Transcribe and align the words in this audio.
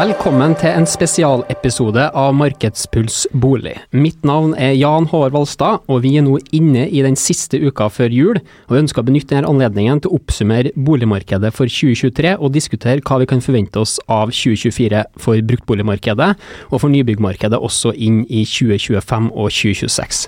Velkommen 0.00 0.54
til 0.56 0.70
en 0.72 0.86
spesialepisode 0.88 2.06
av 2.16 2.30
Markedspuls 2.32 3.26
bolig. 3.36 3.74
Mitt 3.92 4.22
navn 4.24 4.54
er 4.56 4.70
Jan 4.78 5.04
Håvard 5.10 5.34
Valstad, 5.34 5.82
og 5.92 5.98
vi 6.06 6.14
er 6.16 6.22
nå 6.24 6.38
inne 6.56 6.86
i 6.88 7.02
den 7.04 7.18
siste 7.20 7.58
uka 7.60 7.90
før 7.92 8.14
jul. 8.14 8.38
og 8.40 8.72
Vi 8.72 8.78
ønsker 8.80 9.02
å 9.02 9.08
benytte 9.10 9.34
denne 9.34 9.50
anledningen 9.50 9.98
til 10.00 10.08
å 10.08 10.16
oppsummere 10.16 10.70
boligmarkedet 10.72 11.50
for 11.52 11.68
2023, 11.68 12.30
og 12.38 12.54
diskutere 12.54 13.04
hva 13.04 13.18
vi 13.20 13.26
kan 13.28 13.44
forvente 13.44 13.82
oss 13.82 13.98
av 14.08 14.32
2024 14.32 15.02
for 15.20 15.42
bruktboligmarkedet, 15.50 16.30
og 16.70 16.80
for 16.80 16.88
nybyggmarkedet 16.94 17.60
også 17.60 17.92
inn 17.92 18.22
i 18.30 18.46
2025 18.48 19.28
og 19.34 19.50
2026. 19.52 20.22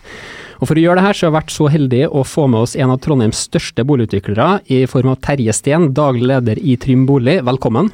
Og 0.61 0.69
For 0.69 0.77
å 0.77 0.84
gjøre 0.84 1.01
det 1.01 1.07
her, 1.07 1.17
så 1.17 1.25
har 1.25 1.31
jeg 1.31 1.39
vært 1.39 1.55
så 1.55 1.70
heldig 1.73 2.03
å 2.11 2.27
få 2.29 2.45
med 2.45 2.67
oss 2.67 2.77
en 2.77 2.93
av 2.93 3.01
Trondheims 3.01 3.41
største 3.48 3.87
boligutviklere, 3.89 4.67
i 4.69 4.84
form 4.84 5.15
av 5.15 5.23
Terje 5.25 5.57
Steen, 5.57 5.95
daglig 5.97 6.29
leder 6.29 6.61
i 6.61 6.77
Trym 6.77 7.07
Bolig. 7.09 7.39
Velkommen. 7.48 7.89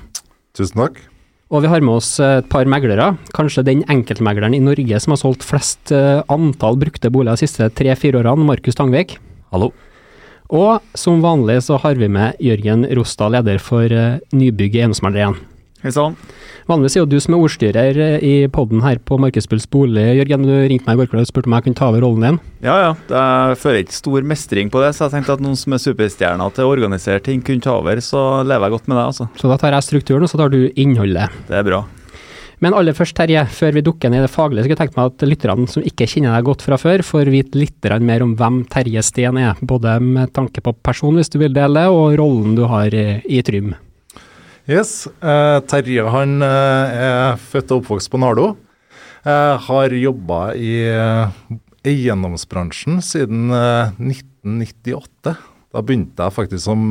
Tusen 0.59 0.83
takk. 0.83 0.99
Og 1.49 1.63
vi 1.65 1.69
har 1.73 1.81
med 1.81 1.97
oss 1.97 2.11
et 2.21 2.49
par 2.53 2.69
meglere. 2.69 3.15
Kanskje 3.33 3.65
den 3.65 3.81
enkeltmegleren 3.89 4.53
i 4.53 4.61
Norge 4.61 4.99
som 5.01 5.15
har 5.15 5.21
solgt 5.23 5.47
flest 5.49 5.93
eh, 5.97 6.21
antall 6.29 6.77
brukte 6.77 7.09
boliger 7.09 7.39
de 7.39 7.47
siste 7.47 7.71
tre-fire 7.73 8.21
årene, 8.21 8.45
Markus 8.45 8.77
Tangvik. 8.77 9.17
Hallo. 9.55 9.71
Og 10.53 10.85
som 10.97 11.25
vanlig 11.25 11.63
så 11.65 11.81
har 11.81 11.97
vi 11.97 12.11
med 12.13 12.37
Jørgen 12.45 12.85
Rostad, 12.97 13.33
leder 13.33 13.65
for 13.65 13.89
eh, 13.89 14.21
nybygg 14.37 14.77
i 14.77 14.83
Eiendomsmegler 14.83 15.31
1. 15.31 15.58
Hei 15.79 15.93
sann. 15.95 16.17
Vanligvis 16.67 16.97
er 16.97 17.05
jo 17.05 17.07
du 17.07 17.21
som 17.23 17.37
er 17.37 17.43
ordstyrer 17.47 17.99
eh, 18.03 18.25
i 18.27 18.33
podden 18.51 18.81
her 18.83 18.99
på 18.99 19.15
Markedsbulls 19.23 19.69
bolig. 19.71 20.09
Jørgen, 20.19 20.43
du 20.43 20.51
ringte 20.51 20.89
meg 20.89 20.97
i 20.97 20.99
går 20.99 21.11
kveld 21.13 21.23
og 21.23 21.29
spurte 21.31 21.47
om 21.47 21.55
jeg 21.55 21.69
kunne 21.69 21.79
ta 21.79 21.87
over 21.93 22.03
rollen 22.03 22.25
din. 22.27 22.39
Ja 22.67 22.75
ja, 22.83 22.89
jeg 23.13 23.61
føler 23.63 23.85
ikke 23.85 23.95
stor 23.95 24.27
mestring 24.27 24.73
på 24.75 24.83
det, 24.83 24.91
så 24.97 25.07
jeg 25.07 25.15
tenkte 25.15 25.37
at 25.39 25.45
noen 25.45 25.55
som 25.61 25.77
er 25.77 25.85
superstjerner 25.85 26.57
til 26.57 26.67
å 26.67 26.75
organisere 26.75 27.23
ting, 27.23 27.47
kunne 27.47 27.63
ta 27.63 27.77
over. 27.79 28.03
Så 28.03 28.25
lever 28.43 28.67
jeg 28.67 28.75
godt 28.75 28.91
med 28.91 28.99
det, 28.99 29.07
altså. 29.13 29.29
Så 29.39 29.53
da 29.53 29.61
tar 29.63 29.79
jeg 29.79 29.87
strukturen, 29.87 30.27
og 30.27 30.35
så 30.35 30.43
tar 30.43 30.51
du 30.51 30.61
innholdet. 30.75 31.41
Det 31.47 31.63
er 31.63 31.71
bra. 31.71 31.83
Men 32.59 32.75
aller 32.75 32.99
først, 32.99 33.15
Terje, 33.15 33.47
før 33.55 33.79
vi 33.79 33.87
dukker 33.87 34.11
ned 34.11 34.25
i 34.25 34.27
det 34.27 34.35
faglige, 34.35 34.67
så 34.67 34.67
kunne 34.67 34.81
jeg 34.81 34.85
tenkt 34.89 34.99
meg 34.99 35.13
at 35.15 35.31
lytterne 35.31 35.71
som 35.71 35.91
ikke 35.95 36.11
kjenner 36.11 36.35
deg 36.35 36.49
godt 36.51 36.67
fra 36.67 36.83
før, 36.83 37.07
får 37.07 37.31
vite 37.31 37.63
litt 37.63 37.93
mer 38.03 38.27
om 38.27 38.35
hvem 38.35 38.65
Terje 38.67 39.07
Steen 39.07 39.39
er. 39.39 39.55
Både 39.63 40.01
med 40.03 40.35
tanke 40.35 40.59
på 40.59 40.75
person, 40.83 41.15
hvis 41.15 41.31
du 41.31 41.39
vil 41.39 41.55
dele, 41.55 41.87
og 41.87 42.19
rollen 42.19 42.59
du 42.59 42.67
har 42.67 42.91
i, 42.91 43.23
i 43.31 43.47
Trym. 43.47 43.77
Yes, 44.69 45.07
Uh, 45.25 45.65
Terje 45.65 46.05
han 46.13 46.43
uh, 46.45 46.93
er 46.93 47.39
født 47.41 47.71
og 47.73 47.81
oppvokst 47.81 48.11
på 48.13 48.19
Nardo. 48.21 48.51
Uh, 49.25 49.57
har 49.65 49.95
jobba 49.97 50.41
i 50.61 50.75
eiendomsbransjen 51.89 52.99
siden 53.01 53.49
eh, 53.55 53.95
1998. 53.97 55.33
Da 55.73 55.81
begynte 55.81 56.27
jeg 56.27 56.35
faktisk 56.35 56.67
som 56.67 56.91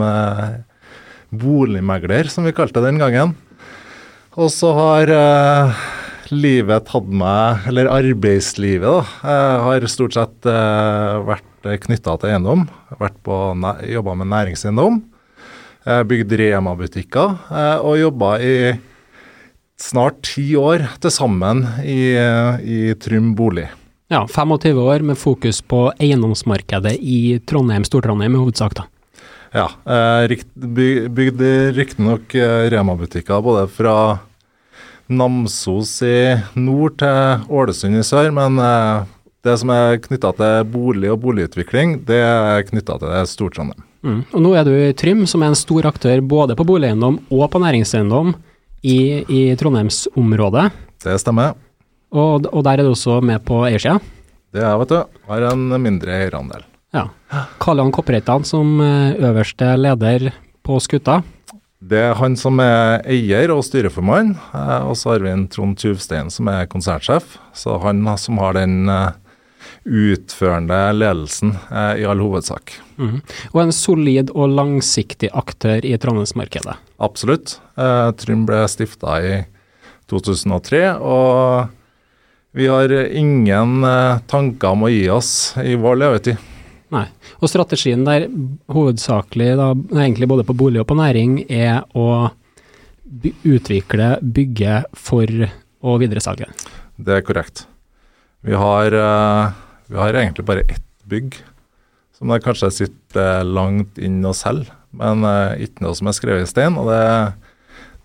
boligmegler, 1.30 2.32
som 2.34 2.48
vi 2.48 2.54
kalte 2.56 2.80
det 2.80 2.88
den 2.88 3.02
gangen. 3.02 3.36
Og 4.40 4.50
så 4.54 4.72
har 4.74 5.12
livet 6.34 6.88
tatt 6.88 7.12
meg, 7.12 7.68
eller 7.70 7.92
arbeidslivet, 7.94 8.88
da, 8.88 9.36
har 9.68 9.86
stort 9.92 10.18
sett 10.18 10.50
vært 11.30 11.70
knytta 11.86 12.16
til 12.18 12.32
eiendom. 12.32 12.66
Jobba 12.98 14.18
med 14.18 14.32
næringseiendom. 14.34 15.04
Eh, 15.88 16.04
Bygd 16.08 16.36
Rema-butikker 16.40 17.34
eh, 17.48 17.80
og 17.80 18.00
jobba 18.02 18.36
i 18.44 18.54
snart 19.80 20.20
ti 20.26 20.50
år 20.58 20.84
til 21.02 21.14
sammen 21.14 21.64
i, 21.86 22.14
i 22.18 22.78
Trym 22.98 23.34
bolig. 23.38 23.68
Ja, 24.10 24.24
25 24.26 24.80
år 24.82 25.04
med 25.06 25.20
fokus 25.20 25.60
på 25.62 25.88
eiendomsmarkedet 26.02 26.96
i 26.98 27.38
Trondheim, 27.46 27.86
Stor-Trondheim 27.86 28.38
i 28.38 28.42
hovedsak, 28.42 28.78
da. 28.80 28.88
Ja, 29.54 29.68
eh, 29.88 30.38
bygd 31.14 31.44
riktignok 31.78 32.34
Rema-butikker 32.74 33.44
både 33.46 33.68
fra 33.72 33.98
Namsos 35.08 35.94
i 36.04 36.18
nord 36.60 36.98
til 37.00 37.46
Ålesund 37.48 38.00
i 38.00 38.04
sør, 38.04 38.34
men 38.36 38.58
det 39.46 39.56
som 39.62 39.72
er 39.72 40.02
knytta 40.04 40.34
til 40.36 40.66
bolig 40.74 41.14
og 41.14 41.22
boligutvikling, 41.24 42.02
det 42.08 42.20
er 42.26 42.66
knytta 42.68 42.98
til 43.04 43.30
Stor-Trondheim. 43.32 43.87
Mm. 44.06 44.20
Og 44.32 44.44
nå 44.44 44.54
er 44.58 44.68
du 44.68 44.74
i 44.76 44.94
Trym, 44.98 45.26
som 45.30 45.44
er 45.44 45.52
en 45.52 45.58
stor 45.58 45.88
aktør 45.90 46.22
både 46.22 46.58
på 46.58 46.66
boligeiendom 46.68 47.20
og 47.34 47.46
på 47.54 47.62
næringseiendom 47.64 48.36
i, 48.86 49.00
i 49.26 49.42
Trondheimsområdet. 49.60 50.70
Det 51.04 51.18
stemmer. 51.22 51.58
Og, 52.14 52.48
og 52.54 52.64
der 52.64 52.80
er 52.80 52.88
du 52.88 52.94
også 52.94 53.20
med 53.26 53.44
på 53.46 53.64
eiersida? 53.68 53.98
Det 54.54 54.62
er, 54.62 54.70
jeg, 54.70 54.82
vet 54.84 54.94
du. 54.94 55.22
Har 55.28 55.48
en 55.50 55.66
mindre 55.84 56.14
eierandel. 56.22 56.64
Ja. 56.96 57.10
Karl 57.60 57.82
Johan 57.82 57.92
Koppereitan 57.96 58.46
som 58.48 58.78
eh, 58.82 59.18
øverste 59.28 59.74
leder 59.80 60.30
på 60.66 60.80
skuta. 60.84 61.20
Det 61.78 62.00
er 62.10 62.16
han 62.18 62.34
som 62.40 62.58
er 62.64 63.04
eier 63.06 63.52
og 63.54 63.62
styreformann, 63.68 64.34
eh, 64.56 64.88
og 64.88 64.96
så 64.98 65.14
har 65.14 65.26
vi 65.26 65.34
en 65.34 65.46
Trond 65.52 65.78
Tjuvstein 65.78 66.32
som 66.34 66.50
er 66.50 66.70
konsernsjef. 66.72 67.38
Så 67.54 67.78
han 67.84 68.02
som 68.18 68.40
har 68.42 68.58
den 68.58 68.88
eh, 68.90 69.12
utførende 69.88 70.78
ledelsen 70.94 71.56
eh, 71.72 72.04
i 72.04 72.06
all 72.08 72.22
hovedsak. 72.22 72.76
Mm. 73.00 73.22
Og 73.54 73.62
en 73.62 73.74
solid 73.76 74.34
og 74.36 74.52
langsiktig 74.58 75.32
aktør 75.32 75.86
i 75.86 75.96
Trondheimsmarkedet. 76.02 76.76
Absolutt. 77.04 77.58
Eh, 77.80 78.10
Trym 78.20 78.46
ble 78.50 78.64
stifta 78.72 79.20
i 79.24 79.34
2003, 80.12 80.84
og 81.04 81.74
vi 82.58 82.68
har 82.72 82.92
ingen 82.92 83.84
eh, 83.88 84.20
tanker 84.28 84.76
om 84.76 84.88
å 84.88 84.92
gi 84.92 85.08
oss 85.14 85.32
i 85.64 85.76
vår 85.80 86.00
levetid. 86.04 86.54
Nei. 86.94 87.06
Og 87.44 87.52
strategien 87.52 88.06
der 88.08 88.30
hovedsakelig, 88.72 89.52
da, 89.60 89.72
egentlig 90.00 90.30
både 90.32 90.46
på 90.48 90.56
bolig 90.58 90.82
og 90.82 90.88
på 90.90 90.98
næring, 90.98 91.42
er 91.52 91.84
å 91.94 92.30
by 93.08 93.32
utvikle, 93.48 94.18
bygge 94.22 94.82
for 94.96 95.28
å 95.28 95.96
videresalge. 96.02 96.48
Det 96.98 97.20
er 97.20 97.26
korrekt. 97.26 97.66
Vi 98.42 98.56
har, 98.56 98.94
eh, 98.94 99.52
vi 99.88 100.00
har 100.00 100.14
egentlig 100.14 100.46
bare 100.48 100.66
ett 100.68 100.84
bygg, 101.08 101.38
som 102.18 102.32
det 102.32 102.42
kanskje 102.44 102.72
sitter 102.74 103.46
langt 103.48 104.00
inn 104.02 104.20
og 104.26 104.36
selger, 104.36 104.72
men 104.98 105.24
eh, 105.28 105.68
ikke 105.68 105.86
noe 105.86 105.96
som 105.98 106.10
er 106.10 106.18
skrevet 106.18 106.48
i 106.48 106.50
stein. 106.50 106.80
og 106.80 106.90
det, 106.90 107.04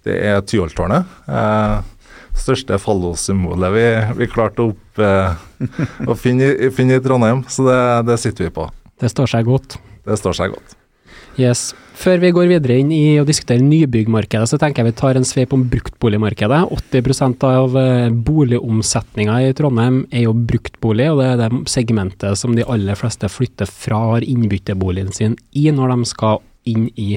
det 0.07 0.19
er 0.29 0.45
Tyholttårnet. 0.47 1.09
Eh, 1.27 1.81
største 2.43 2.79
fallossymbolet 2.81 3.75
vi, 3.75 3.87
vi 4.21 4.31
klarte 4.31 4.69
opp, 4.71 5.01
eh, 5.03 5.35
å 6.09 6.19
finne, 6.19 6.53
finne 6.77 6.99
i 6.99 7.05
Trondheim, 7.05 7.43
så 7.49 7.67
det, 7.69 7.81
det 8.13 8.21
sitter 8.23 8.49
vi 8.49 8.55
på. 8.61 8.69
Det 9.03 9.11
står 9.11 9.35
seg 9.35 9.49
godt. 9.49 9.81
Det 10.07 10.19
står 10.19 10.39
seg 10.39 10.55
godt. 10.55 10.77
Yes. 11.41 11.73
Før 11.97 12.19
vi 12.23 12.33
går 12.35 12.49
videre 12.51 12.79
inn 12.81 12.91
i 12.95 13.21
å 13.21 13.27
diskutere 13.29 13.63
nybyggmarkedet, 13.63 14.49
så 14.51 14.59
tenker 14.61 14.83
jeg 14.83 14.91
vi 14.91 14.99
tar 14.99 15.19
en 15.19 15.27
sveip 15.29 15.53
om 15.55 15.63
bruktboligmarkedet. 15.71 16.61
80 16.75 17.47
av 17.47 17.77
eh, 17.79 18.09
boligomsetninga 18.11 19.39
i 19.45 19.53
Trondheim 19.57 20.03
er 20.11 20.27
jo 20.27 20.35
bruktbolig, 20.35 21.11
og 21.13 21.21
det 21.21 21.29
er 21.31 21.43
det 21.43 21.63
segmentet 21.71 22.41
som 22.41 22.57
de 22.57 22.67
aller 22.67 22.99
fleste 22.99 23.31
flytter 23.31 23.71
fra, 23.71 24.01
har 24.17 24.27
innbytteboligen 24.27 25.13
sin 25.15 25.37
i 25.53 25.69
når 25.71 25.95
de 25.95 26.11
skal 26.11 26.43
inn 26.69 26.89
i 26.97 27.15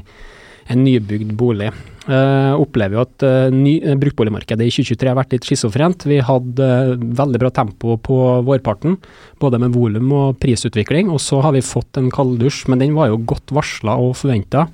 en 0.71 0.81
nybygd 0.85 1.35
bolig. 1.37 1.69
Uh, 2.05 2.53
opplever 2.61 2.99
jo 2.99 3.01
at 3.01 3.23
uh, 3.25 3.53
ny, 3.53 3.79
uh, 3.81 3.95
bruktboligmarkedet 3.97 4.67
i 4.67 4.73
2023 4.73 5.09
har 5.09 5.17
vært 5.17 5.31
litt 5.33 5.47
schizofrent. 5.47 6.05
Vi 6.05 6.19
hadde 6.21 6.67
veldig 7.01 7.41
bra 7.41 7.49
tempo 7.53 7.97
på 7.97 8.19
vårparten, 8.45 8.99
både 9.41 9.61
med 9.63 9.73
volum 9.73 10.13
og 10.13 10.37
prisutvikling. 10.41 11.09
Og 11.13 11.21
så 11.23 11.41
har 11.45 11.55
vi 11.55 11.65
fått 11.65 11.97
en 11.97 12.11
kalddusj, 12.13 12.67
men 12.69 12.83
den 12.83 12.93
var 12.97 13.09
jo 13.09 13.23
godt 13.33 13.55
varsla 13.57 13.97
og 14.01 14.13
forventa 14.21 14.67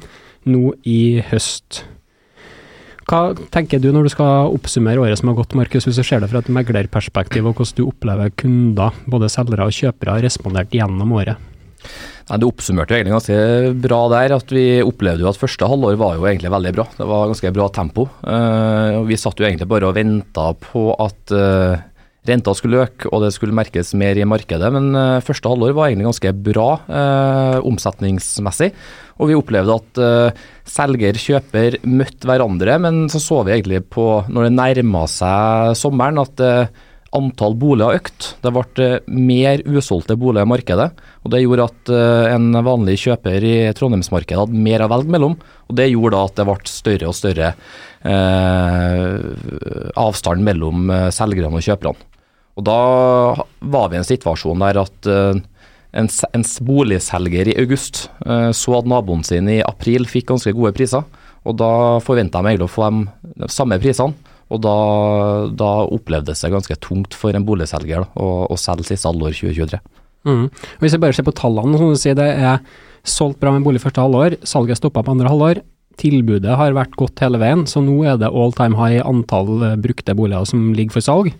nå 0.52 0.74
i 0.90 1.22
høst. 1.31 1.85
Hva 3.08 3.34
tenker 3.52 3.79
du 3.82 3.90
når 3.91 4.08
du 4.08 4.11
skal 4.14 4.52
oppsummere 4.53 5.02
året 5.03 5.20
som 5.20 5.32
har 5.32 5.40
gått, 5.40 5.55
Markus, 5.58 5.88
hvis 5.88 5.97
du 5.99 6.03
ser 6.05 6.22
det 6.23 6.29
fra 6.32 6.40
et 6.43 6.52
meglerperspektiv, 6.52 7.47
og 7.47 7.58
hvordan 7.58 7.79
du 7.79 7.88
opplever 7.88 8.32
kunder, 8.40 8.96
både 9.11 9.32
selgere 9.32 9.67
og 9.67 9.76
kjøpere, 9.76 10.16
har 10.16 10.28
respondert 10.28 10.76
gjennom 10.76 11.16
året? 11.17 11.40
Nei, 12.31 12.39
Det 12.39 12.47
oppsummerte 12.47 12.95
egentlig 12.95 13.17
ganske 13.17 13.75
bra 13.83 14.01
der. 14.13 14.37
at 14.37 14.51
Vi 14.55 14.66
opplevde 14.85 15.25
jo 15.25 15.29
at 15.31 15.39
første 15.39 15.67
halvår 15.67 15.99
var 15.99 16.16
jo 16.16 16.28
egentlig 16.29 16.51
veldig 16.53 16.73
bra. 16.78 16.87
Det 16.95 17.07
var 17.09 17.28
ganske 17.28 17.51
bra 17.51 17.67
tempo. 17.75 18.07
Uh, 18.23 19.03
Vi 19.03 19.19
satt 19.19 19.39
jo 19.39 19.45
egentlig 19.45 19.67
bare 19.67 19.89
og 19.89 19.97
venta 19.99 20.53
på 20.55 20.95
at 20.95 21.35
uh, 21.35 21.75
renta 22.29 22.53
skulle 22.53 22.85
øke 22.85 23.09
og 23.09 23.23
det 23.25 23.33
skulle 23.33 23.55
merkes 23.57 23.91
mer 23.99 24.16
i 24.16 24.23
markedet. 24.23 24.72
Men 24.72 24.95
uh, 24.95 25.19
første 25.19 25.51
halvår 25.51 25.75
var 25.75 25.89
egentlig 25.89 26.07
ganske 26.07 26.31
bra 26.47 26.69
uh, 26.87 27.57
omsetningsmessig. 27.67 28.72
Og 29.19 29.28
vi 29.28 29.35
opplevde 29.35 29.75
at 29.75 29.99
uh, 29.99 30.45
selger 30.63 31.19
kjøper 31.19 31.81
møtte 31.83 32.29
hverandre, 32.29 32.78
men 32.79 33.03
så 33.11 33.19
så 33.19 33.41
vi 33.43 33.57
egentlig 33.57 33.83
på 33.91 34.23
når 34.31 34.47
det 34.47 34.55
nærma 34.55 35.03
seg 35.11 35.75
sommeren 35.75 36.22
at 36.22 36.41
eh, 36.45 36.72
antall 37.17 37.55
boliger 37.59 37.99
økt. 37.99 38.28
Det 38.43 38.52
ble 38.55 38.85
eh, 38.85 39.09
mer 39.11 39.63
usolgte 39.67 40.17
boliger 40.19 40.47
i 40.47 40.52
markedet. 40.52 40.90
og 41.23 41.34
Det 41.34 41.41
gjorde 41.43 41.67
at 41.67 41.91
eh, 41.91 42.34
en 42.35 42.52
vanlig 42.66 42.97
kjøper 43.03 43.47
i 43.47 43.55
Trondheimsmarkedet 43.78 44.40
hadde 44.43 44.63
mer 44.67 44.85
å 44.85 44.91
velge 44.93 45.16
mellom. 45.16 45.37
og 45.67 45.78
Det 45.78 45.90
gjorde 45.91 46.16
da 46.16 46.23
at 46.29 46.40
det 46.40 46.47
ble 46.49 46.72
større 46.72 47.11
og 47.11 47.17
større 47.17 47.53
eh, 48.08 49.16
avstand 49.99 50.47
mellom 50.47 50.90
eh, 50.90 51.09
selgerne 51.16 51.59
og 51.59 51.67
kjøperne. 51.67 52.09
Og 52.59 52.67
Da 52.67 52.81
var 53.73 53.90
vi 53.90 53.97
i 53.97 54.02
en 54.02 54.07
situasjon 54.07 54.64
der 54.64 54.81
at 54.81 55.07
en, 55.91 56.07
en 56.07 56.46
boligselger 56.64 57.52
i 57.52 57.57
august 57.59 58.05
eh, 58.25 58.49
så 58.55 58.78
at 58.79 58.90
naboen 58.90 59.25
sin 59.28 59.49
i 59.52 59.61
april 59.66 60.07
fikk 60.09 60.29
ganske 60.31 60.53
gode 60.55 60.73
priser. 60.78 61.03
og 61.43 61.57
Da 61.59 61.72
forventa 62.03 62.41
de 62.41 62.53
egentlig 62.53 62.69
å 62.69 62.75
få 62.75 62.87
de, 62.87 63.05
de 63.43 63.52
samme 63.52 63.79
prisene. 63.81 64.16
Og 64.52 64.62
da, 64.64 64.76
da 65.56 65.72
opplevdes 65.88 66.44
det 66.44 66.52
ganske 66.53 66.78
tungt 66.84 67.16
for 67.18 67.36
en 67.36 67.46
boligselger 67.48 68.03
da, 68.03 68.09
å, 68.20 68.30
å 68.52 68.59
selge 68.59 68.90
siste 68.92 69.09
halvår 69.09 69.38
2023. 69.38 69.82
Mm. 70.28 70.48
Hvis 70.82 70.96
vi 70.96 71.02
bare 71.02 71.18
ser 71.18 71.26
på 71.26 71.36
tallene, 71.38 71.80
som 71.80 71.94
du 71.94 72.00
sier, 72.00 72.18
det 72.18 72.28
er 72.36 72.59
solgt 73.08 73.40
bra 73.42 73.53
med 73.56 73.66
bolig 73.66 73.82
første 73.82 74.03
halvår, 74.03 74.42
salget 74.48 74.82
stoppa 74.82 75.03
på 75.06 75.16
andre 75.16 75.32
halvår. 75.32 75.64
Tilbudet 76.02 76.58
har 76.58 76.76
vært 76.78 76.94
godt 77.00 77.24
hele 77.24 77.40
veien, 77.42 77.66
så 77.70 77.82
nå 77.84 77.98
er 78.08 78.20
det 78.22 78.30
all 78.30 78.53
time 78.58 78.78
high 78.80 79.02
antall 79.06 79.64
eh, 79.66 79.80
brukte 79.82 80.16
boliger 80.18 80.48
som 80.50 80.72
ligger 80.78 80.98
for 80.98 81.06
salg. 81.06 81.34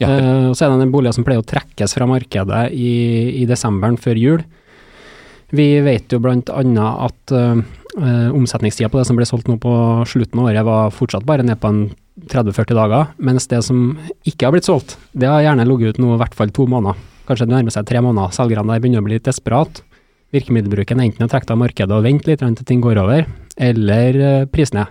Ja. 0.00 0.08
Eh, 0.08 0.46
og 0.50 0.56
så 0.56 0.66
er 0.66 0.72
det 0.72 0.86
en 0.86 0.94
bolig 0.94 1.12
som 1.16 1.26
pleier 1.26 1.42
å 1.42 1.46
trekkes 1.46 1.96
fra 1.96 2.08
markedet 2.08 2.62
i, 2.72 2.94
i 3.42 3.44
desemberen 3.48 3.98
før 4.00 4.20
jul. 4.20 4.46
Vi 5.50 5.66
vet 5.82 6.12
jo 6.14 6.20
annet 6.22 6.78
at 6.78 7.32
uh, 7.34 7.58
omsetningstida 8.30 8.86
på 8.90 9.00
det 9.00 9.06
som 9.08 9.16
ble 9.18 9.26
solgt 9.26 9.48
nå 9.50 9.56
på 9.58 9.72
slutten 10.06 10.38
av 10.38 10.46
året 10.46 10.66
var 10.66 10.92
fortsatt 10.94 11.26
bare 11.26 11.42
ned 11.42 11.58
på 11.58 11.72
en 11.72 11.80
30-40 12.30 12.76
dager, 12.76 13.12
mens 13.22 13.46
det 13.50 13.62
som 13.64 13.94
ikke 14.28 14.48
har 14.48 14.54
blitt 14.54 14.68
solgt, 14.68 14.96
det 15.12 15.28
har 15.30 15.44
gjerne 15.44 15.66
ligget 15.68 15.94
ut 15.96 16.02
nå 16.02 16.14
i 16.14 16.20
hvert 16.20 16.36
fall 16.36 16.52
to 16.54 16.66
måneder. 16.70 16.98
Kanskje 17.28 17.46
det 17.46 17.54
nærmer 17.54 17.74
seg 17.74 17.86
tre 17.88 18.02
måneder. 18.02 18.34
Selgerne 18.34 18.74
der 18.74 18.82
begynner 18.82 19.04
å 19.04 19.06
bli 19.06 19.16
litt 19.16 19.28
desperat. 19.28 19.82
Virkemiddelbruken 20.34 21.00
er 21.00 21.10
enten 21.10 21.26
å 21.26 21.30
trekke 21.30 21.54
av 21.54 21.60
markedet 21.62 21.94
og 21.94 22.06
vente 22.06 22.30
litt 22.30 22.42
til 22.42 22.66
ting 22.66 22.82
går 22.82 23.00
over, 23.02 23.28
eller 23.58 24.18
uh, 24.18 24.48
pris 24.50 24.74
ned. 24.74 24.90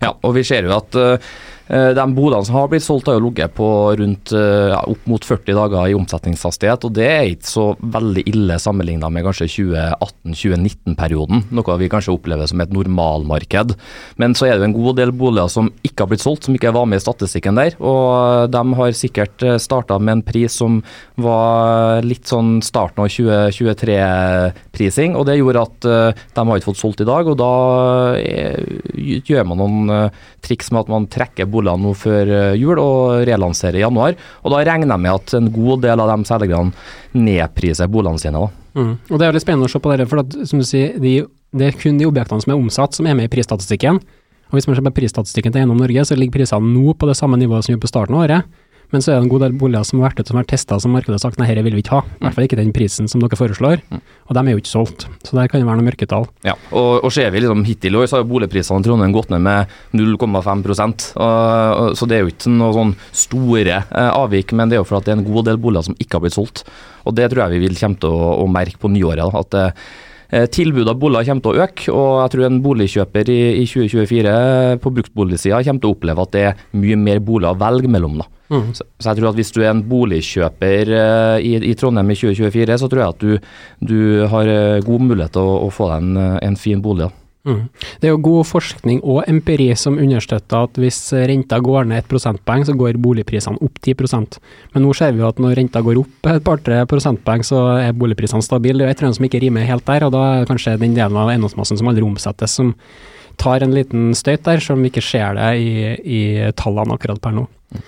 Ja, 0.00 0.14
og 0.14 0.32
vi 0.36 0.44
ser 0.48 0.64
jo 0.64 0.76
at 0.78 0.96
uh, 0.96 1.32
de 1.70 2.04
bodene 2.16 2.42
som 2.46 2.56
har 2.58 2.70
blitt 2.72 2.82
solgt, 2.82 3.06
har 3.06 3.14
jo 3.18 3.28
ligget 3.28 3.52
på 3.54 3.66
rundt 4.00 4.32
ja, 4.34 4.80
opp 4.90 5.04
mot 5.06 5.22
40 5.22 5.54
dager 5.54 5.86
i 5.86 5.94
omsetningshastighet, 5.94 6.82
og 6.88 6.94
det 6.96 7.06
er 7.06 7.28
ikke 7.30 7.46
så 7.46 7.66
veldig 7.78 8.24
ille 8.26 8.56
sammenligna 8.58 9.06
med 9.12 9.22
kanskje 9.28 9.46
2018-2019-perioden, 9.54 11.44
noe 11.54 11.76
vi 11.78 11.90
kanskje 11.92 12.14
opplever 12.16 12.50
som 12.50 12.58
et 12.64 12.74
normalmarked. 12.74 13.76
Men 14.18 14.34
så 14.34 14.48
er 14.48 14.56
det 14.56 14.64
jo 14.64 14.70
en 14.70 14.78
god 14.80 14.98
del 14.98 15.12
boliger 15.14 15.46
som 15.52 15.70
ikke 15.86 16.02
har 16.02 16.10
blitt 16.10 16.24
solgt, 16.24 16.48
som 16.48 16.56
ikke 16.58 16.74
var 16.74 16.86
med 16.90 16.98
i 16.98 17.04
statistikken 17.04 17.60
der. 17.60 17.72
Og 17.78 18.50
de 18.50 18.62
har 18.80 18.98
sikkert 18.98 19.38
starta 19.62 20.00
med 20.02 20.18
en 20.18 20.26
pris 20.26 20.50
som 20.60 20.80
var 21.20 22.02
litt 22.02 22.26
sånn 22.30 22.58
starten 22.66 23.04
av 23.04 23.08
2023-prising, 23.14 25.14
og 25.14 25.22
det 25.28 25.38
gjorde 25.38 25.66
at 25.68 25.78
de 25.86 26.46
har 26.50 26.58
ikke 26.58 26.72
fått 26.72 26.82
solgt 26.82 27.04
i 27.04 27.08
dag. 27.08 27.24
Og 27.30 27.36
da 27.38 27.54
gjør 28.18 29.44
man 29.52 29.62
noen 29.62 30.10
triks 30.42 30.70
med 30.72 30.84
at 30.84 30.92
man 30.92 31.06
trekker 31.10 31.48
boligene 31.60 31.86
nå 31.86 31.94
før 31.98 32.32
jul 32.58 32.80
og 32.80 33.26
relanserer 33.28 33.80
i 33.80 33.84
januar. 33.84 34.16
Og 34.42 34.54
da 34.54 34.62
regner 34.64 34.90
jeg 34.90 35.04
med 35.04 35.12
at 35.14 35.36
en 35.38 35.50
god 35.54 35.84
del 35.84 36.02
av 36.02 36.10
de 36.10 36.28
selgerne 36.28 36.72
nedpriser 37.16 37.90
boligene 37.92 38.22
sine. 38.22 38.40
da. 38.40 38.48
Mm. 38.80 38.94
Og 39.10 39.18
Det 39.18 39.26
er 39.26 39.32
veldig 39.32 39.42
spennende 39.42 39.68
å 39.68 39.72
se 39.72 39.82
på 39.82 39.92
det, 39.96 40.08
for 40.08 40.22
at, 40.22 40.38
som 40.48 40.62
du 40.62 40.66
sier, 40.66 40.96
de, 41.02 41.14
det 41.52 41.68
er 41.68 41.78
kun 41.78 41.98
de 41.98 42.08
objektene 42.08 42.42
som 42.42 42.54
er 42.54 42.60
omsatt 42.60 42.96
som 42.96 43.06
er 43.06 43.18
med 43.18 43.28
i 43.28 43.32
prisstatistikken. 43.32 44.00
Og 44.50 44.58
Hvis 44.58 44.66
man 44.66 44.76
ser 44.76 44.86
på 44.86 44.96
prisstatistikken 44.98 45.54
til 45.54 45.62
Eiendom 45.62 45.78
Norge, 45.78 46.04
så 46.06 46.18
ligger 46.18 46.40
prisene 46.40 46.72
nå 46.74 46.94
på 46.98 47.06
det 47.06 47.16
samme 47.18 47.38
nivået 47.38 47.64
som 47.64 47.72
vi 47.72 47.76
gjorde 47.76 47.86
på 47.86 47.92
starten 47.92 48.18
av 48.18 48.24
året. 48.26 48.60
Men 48.90 49.04
så 49.04 49.12
er 49.12 49.18
det 49.18 49.24
en 49.24 49.30
god 49.30 49.44
del 49.44 49.56
boliger 49.58 49.86
som 49.86 50.00
har 50.00 50.10
vært 50.10 50.22
ute 50.22 50.32
som 50.32 50.38
har 50.40 50.48
testa 50.50 50.78
som 50.82 50.94
markedet 50.94 51.16
har 51.16 51.22
sagt 51.22 51.38
nei, 51.40 51.46
dette 51.50 51.62
vil 51.66 51.76
vi 51.78 51.84
ikke 51.84 51.98
ha. 51.98 52.02
I 52.18 52.24
hvert 52.24 52.36
fall 52.36 52.46
ikke 52.48 52.58
den 52.58 52.72
prisen 52.74 53.10
som 53.10 53.22
dere 53.22 53.38
foreslår. 53.38 53.84
Og 53.90 54.36
de 54.36 54.42
er 54.42 54.56
jo 54.56 54.62
ikke 54.62 54.72
solgt. 54.72 55.06
Så 55.26 55.36
der 55.38 55.50
kan 55.50 55.62
det 55.62 55.68
være 55.68 55.80
noen 55.80 55.90
mørketall. 55.90 56.26
Ja, 56.46 56.56
og, 56.70 57.04
og 57.06 57.14
ser 57.14 57.30
vi 57.34 57.42
liksom 57.44 57.64
hittil 57.68 57.96
i 57.96 58.02
år, 58.02 58.10
så 58.10 58.20
har 58.20 58.28
boligprisene 58.30 58.82
i 58.82 58.86
Trondheim 58.86 59.14
gått 59.14 59.32
ned 59.32 59.44
med 59.46 59.72
0,5 59.96 60.66
og, 61.20 61.96
Så 61.98 62.10
det 62.10 62.18
er 62.18 62.24
jo 62.24 62.34
ikke 62.34 62.54
noe 62.54 62.76
sånn 62.76 62.94
store 63.24 63.80
eh, 63.80 64.10
avvik, 64.10 64.54
men 64.58 64.70
det 64.70 64.78
er 64.78 64.82
jo 64.82 64.88
for 64.90 65.00
at 65.00 65.08
det 65.08 65.14
er 65.14 65.20
en 65.20 65.26
god 65.28 65.50
del 65.50 65.60
boliger 65.62 65.90
som 65.90 65.98
ikke 65.98 66.18
har 66.18 66.26
blitt 66.26 66.38
solgt. 66.38 66.64
Og 67.06 67.16
det 67.16 67.30
tror 67.30 67.46
jeg 67.46 67.58
vi 67.58 67.66
vil 67.68 67.78
komme 67.78 68.00
til 68.00 68.14
å, 68.14 68.30
å 68.42 68.46
merke 68.50 68.80
på 68.80 68.90
nyåret. 68.92 69.22
Da, 69.22 69.44
at 69.44 69.58
eh, 69.60 69.84
Tilbudet 70.30 70.92
av 70.92 70.98
boliger 71.00 71.26
kommer 71.26 71.42
til 71.42 71.56
å 71.56 71.64
øke, 71.64 71.86
og 71.90 72.10
jeg 72.20 72.32
tror 72.34 72.44
en 72.46 72.60
boligkjøper 72.62 73.30
i, 73.34 73.40
i 73.62 73.64
2024 73.66 74.34
på 74.82 74.92
bruktboligsida 74.98 75.62
kommer 75.66 75.82
til 75.82 75.90
å 75.90 75.96
oppleve 75.96 76.26
at 76.26 76.36
det 76.36 76.44
er 76.52 76.60
mye 76.78 76.98
mer 77.00 77.22
boliger 77.24 77.56
å 77.56 77.60
velge 77.60 77.90
mellom. 77.90 78.20
da. 78.22 78.28
Mm. 78.50 78.72
Så, 78.74 78.84
så, 78.98 79.12
jeg 79.12 79.20
tror 79.20 79.30
at 79.30 79.38
hvis 79.38 79.52
du 79.54 79.60
er 79.62 79.70
en 79.70 79.82
boligkjøper 79.86 80.90
uh, 80.90 81.36
i, 81.38 81.54
i, 81.70 81.74
Trondheim 81.78 82.10
i 82.10 82.18
2024, 82.18 82.78
så 82.82 82.88
tror 82.90 83.02
jeg 83.02 83.14
at 83.14 83.22
du, 83.22 83.52
du 83.92 84.00
har 84.32 84.50
uh, 84.50 84.82
god 84.86 85.04
mulighet 85.06 85.36
til 85.36 85.46
å, 85.46 85.60
å, 85.66 85.68
få 85.74 85.90
deg 85.92 86.02
en, 86.02 86.38
en 86.50 86.58
fin 86.58 86.82
bolig. 86.82 87.06
Mm. 87.48 87.60
Det 88.00 88.04
er 88.08 88.12
jo 88.12 88.20
god 88.20 88.44
forskning 88.44 88.98
og 89.00 89.22
empiri 89.30 89.70
som 89.78 89.96
understøtter 89.96 90.66
at 90.66 90.80
hvis 90.80 90.98
renta 91.30 91.56
går 91.64 91.86
ned 91.88 92.02
et 92.02 92.10
prosentpoeng, 92.10 92.66
så 92.68 92.74
går 92.76 92.98
boligprisene 93.00 93.62
opp 93.64 93.78
10% 93.80 94.36
Men 94.74 94.84
nå 94.84 94.92
ser 94.96 95.14
vi 95.16 95.22
jo 95.22 95.30
at 95.30 95.40
når 95.40 95.56
renta 95.56 95.80
går 95.84 96.02
opp 96.02 96.28
et 96.34 96.44
par-tre 96.44 96.82
prosentpoeng, 96.90 97.44
så 97.46 97.62
er 97.78 97.96
boligprisene 97.96 98.44
stabile. 98.44 98.82
Det 98.82 98.90
er 98.90 98.92
et 98.92 99.00
eller 99.02 99.16
som 99.16 99.28
ikke 99.30 99.40
rimer 99.40 99.68
helt 99.68 99.86
der, 99.88 100.04
og 100.04 100.12
da 100.12 100.26
er 100.26 100.42
det 100.42 100.50
kanskje 100.52 100.76
den 100.82 100.98
delen 100.98 101.16
av 101.16 101.32
eiendomsmassen 101.32 101.80
som 101.80 101.88
aldri 101.88 102.04
omsettes, 102.04 102.58
som 102.60 102.74
tar 103.40 103.64
en 103.64 103.72
liten 103.72 104.12
støyt 104.16 104.44
der, 104.44 104.60
selv 104.60 104.76
om 104.76 104.84
vi 104.84 104.92
ikke 104.92 105.04
ser 105.04 105.40
det 105.40 105.50
i, 105.64 105.72
i 106.04 106.22
tallene 106.60 106.98
akkurat 106.98 107.22
per 107.24 107.36
nå. 107.38 107.48
Mm. 107.72 107.82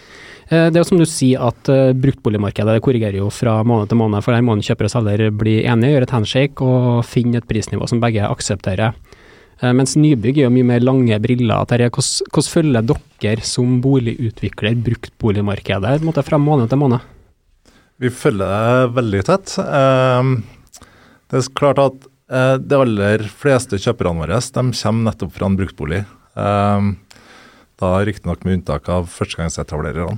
Det 0.52 0.76
er 0.76 0.82
jo 0.82 0.84
som 0.84 0.98
du 1.00 1.06
sier 1.08 1.40
at 1.40 1.68
uh, 1.72 1.94
bruktboligmarkedet 1.96 2.82
korrigerer 2.84 3.16
jo 3.22 3.30
fra 3.32 3.54
måned 3.64 3.88
til 3.88 3.96
måned, 3.96 4.20
for 4.20 4.34
der 4.34 4.44
må 4.44 4.58
kjøper 4.60 4.88
og 4.88 4.92
selger 4.92 5.30
bli 5.32 5.62
enige, 5.64 5.94
gjøre 5.94 6.08
et 6.08 6.12
handshake 6.12 6.66
og 6.66 7.06
finne 7.08 7.40
et 7.40 7.46
prisnivå 7.48 7.88
som 7.88 8.02
begge 8.02 8.26
aksepterer. 8.28 8.92
Uh, 9.62 9.70
mens 9.78 9.94
nybygg 9.98 10.40
er 10.40 10.48
jo 10.48 10.54
mye 10.54 10.66
mer 10.66 10.82
lange 10.84 11.18
briller. 11.22 11.62
Hvordan, 11.70 12.30
hvordan 12.34 12.50
følger 12.50 12.88
dere 13.22 13.46
som 13.46 13.76
boligutvikler 13.84 14.80
bruktboligmarkedet 14.88 16.00
måte, 16.06 16.24
fra 16.26 16.40
måned 16.42 16.72
til 16.72 16.82
måned? 16.82 17.04
Vi 18.02 18.10
følger 18.10 18.50
det 18.50 18.96
veldig 18.96 19.22
tett. 19.28 19.54
Uh, 19.62 20.82
det 21.30 21.40
er 21.40 21.54
klart 21.58 21.82
at 21.82 22.08
de 22.32 22.76
aller 22.80 23.26
fleste 23.28 23.76
kjøperne 23.76 24.22
våre 24.22 24.38
de 24.40 24.62
kommer 24.72 25.04
nettopp 25.04 25.34
fra 25.34 25.48
en 25.50 25.56
bruktbolig. 25.58 25.98
Da 26.32 27.90
riktignok 28.08 28.46
med 28.46 28.54
unntak 28.56 28.88
av 28.88 29.10
førstegangsetablererne. 29.12 30.16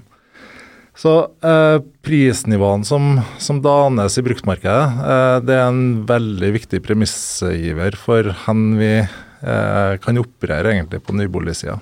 Så 0.94 1.12
eh, 1.42 1.80
prisnivåene 2.06 2.86
som, 2.86 3.18
som, 3.42 3.58
danes 3.62 4.14
i 4.18 4.22
bruktmarkedet, 4.22 5.06
eh, 5.10 5.38
det 5.42 5.56
er 5.56 5.66
en 5.66 6.04
veldig 6.06 6.52
viktig 6.54 6.80
premissgiver 6.86 7.98
for 7.98 8.30
hvor 8.44 8.60
vi 8.78 8.92
eh, 9.02 9.16
kan 9.44 10.18
operere 10.20 10.70
egentlig 10.72 11.02
på 11.04 11.12
nyboligsida. 11.12 11.74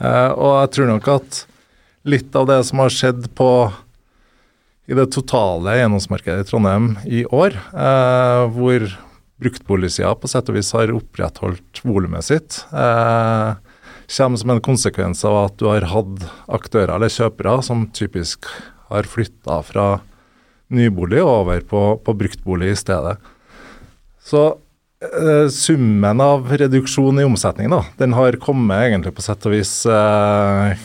Eh, 0.00 0.30
og 0.36 0.52
jeg 0.60 0.72
tror 0.76 0.90
nok 0.90 1.10
at 1.14 1.42
litt 2.06 2.36
av 2.38 2.48
det 2.50 2.60
som 2.68 2.82
har 2.82 2.92
skjedd 2.92 3.28
på 3.36 3.50
i 4.86 4.94
det 4.94 5.08
totale 5.14 5.72
eiendomsmarkedet 5.74 6.44
i 6.44 6.48
Trondheim 6.50 6.92
i 7.08 7.24
år, 7.34 7.56
eh, 7.56 8.42
hvor 8.54 8.86
bruktboligsida 9.42 10.12
på 10.16 10.30
sett 10.30 10.48
og 10.52 10.56
vis 10.56 10.72
har 10.76 10.94
opprettholdt 10.94 11.82
volumet 11.84 12.28
sitt, 12.28 12.60
eh, 12.72 13.56
kommer 14.16 14.38
som 14.38 14.50
en 14.50 14.62
konsekvens 14.62 15.24
av 15.26 15.38
at 15.46 15.56
du 15.58 15.66
har 15.66 15.88
hatt 15.90 16.28
aktører 16.46 16.94
eller 16.94 17.10
kjøpere 17.10 17.62
som 17.64 17.88
typisk 17.90 18.46
har 18.88 19.02
flytta 19.02 19.62
fra 19.66 20.00
nybolig 20.70 21.22
over 21.22 21.60
på, 21.60 21.98
på 21.98 22.14
bruktbolig 22.14 22.70
i 22.70 22.78
stedet. 22.78 23.16
Så 24.22 24.58
eh, 25.06 25.46
summen 25.52 26.20
av 26.22 26.50
reduksjon 26.52 27.20
i 27.20 27.26
omsetning, 27.26 27.70
da, 27.72 27.82
den 28.00 28.16
har 28.16 28.38
kommet 28.42 28.88
egentlig 28.88 29.14
på 29.16 29.24
sett 29.24 29.46
og 29.48 29.56
vis 29.56 29.78
eh, 29.86 30.76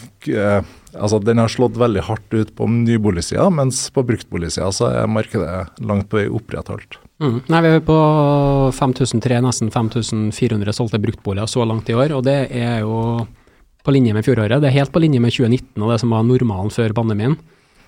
Altså 0.91 1.21
den 1.23 1.39
har 1.39 1.47
slått 1.47 1.77
veldig 1.79 2.01
hardt 2.03 2.33
ut 2.35 2.49
på 2.57 2.65
nyboligsida, 2.67 3.45
mens 3.53 3.85
på 3.95 4.03
bruktboligsida 4.03 4.67
så 4.75 4.89
er 4.89 5.07
markedet 5.07 5.79
langt 5.79 6.09
på 6.11 6.19
vei 6.19 6.25
opprettholdt. 6.27 6.97
Mm. 7.23 7.37
Nei, 7.47 7.61
Vi 7.63 7.69
er 7.77 7.83
på 7.85 7.97
5300, 8.75 9.39
nesten 9.45 9.71
5400 9.71 10.75
solgte 10.75 10.99
bruktboliger 10.99 11.47
så 11.47 11.63
langt 11.63 11.89
i 11.89 11.95
år, 11.95 12.11
og 12.17 12.25
det 12.27 12.49
er 12.51 12.81
jo 12.83 13.23
på 13.85 13.93
linje 13.95 14.13
med 14.13 14.25
fjoråret. 14.25 14.59
Det 14.61 14.69
er 14.69 14.79
helt 14.81 14.91
på 14.93 15.01
linje 15.01 15.21
med 15.21 15.33
2019 15.33 15.81
og 15.81 15.93
det 15.93 15.99
som 16.03 16.13
var 16.13 16.27
normalen 16.27 16.73
før 16.73 16.93
pandemien. 16.97 17.37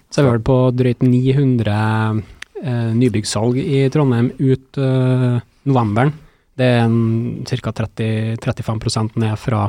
Så 0.09 0.21
er 0.21 0.27
vi 0.27 0.33
vel 0.35 0.45
på 0.45 0.57
drøyt 0.77 1.03
900 1.05 2.23
eh, 2.63 2.91
nybyggsalg 2.97 3.57
i 3.59 3.83
Trondheim 3.93 4.31
ut 4.39 4.77
eh, 4.77 5.41
novemberen. 5.65 6.13
Det 6.59 6.67
er 6.79 7.61
ca. 7.63 7.73
30-35% 7.83 9.17
ned 9.21 9.37
fra 9.41 9.67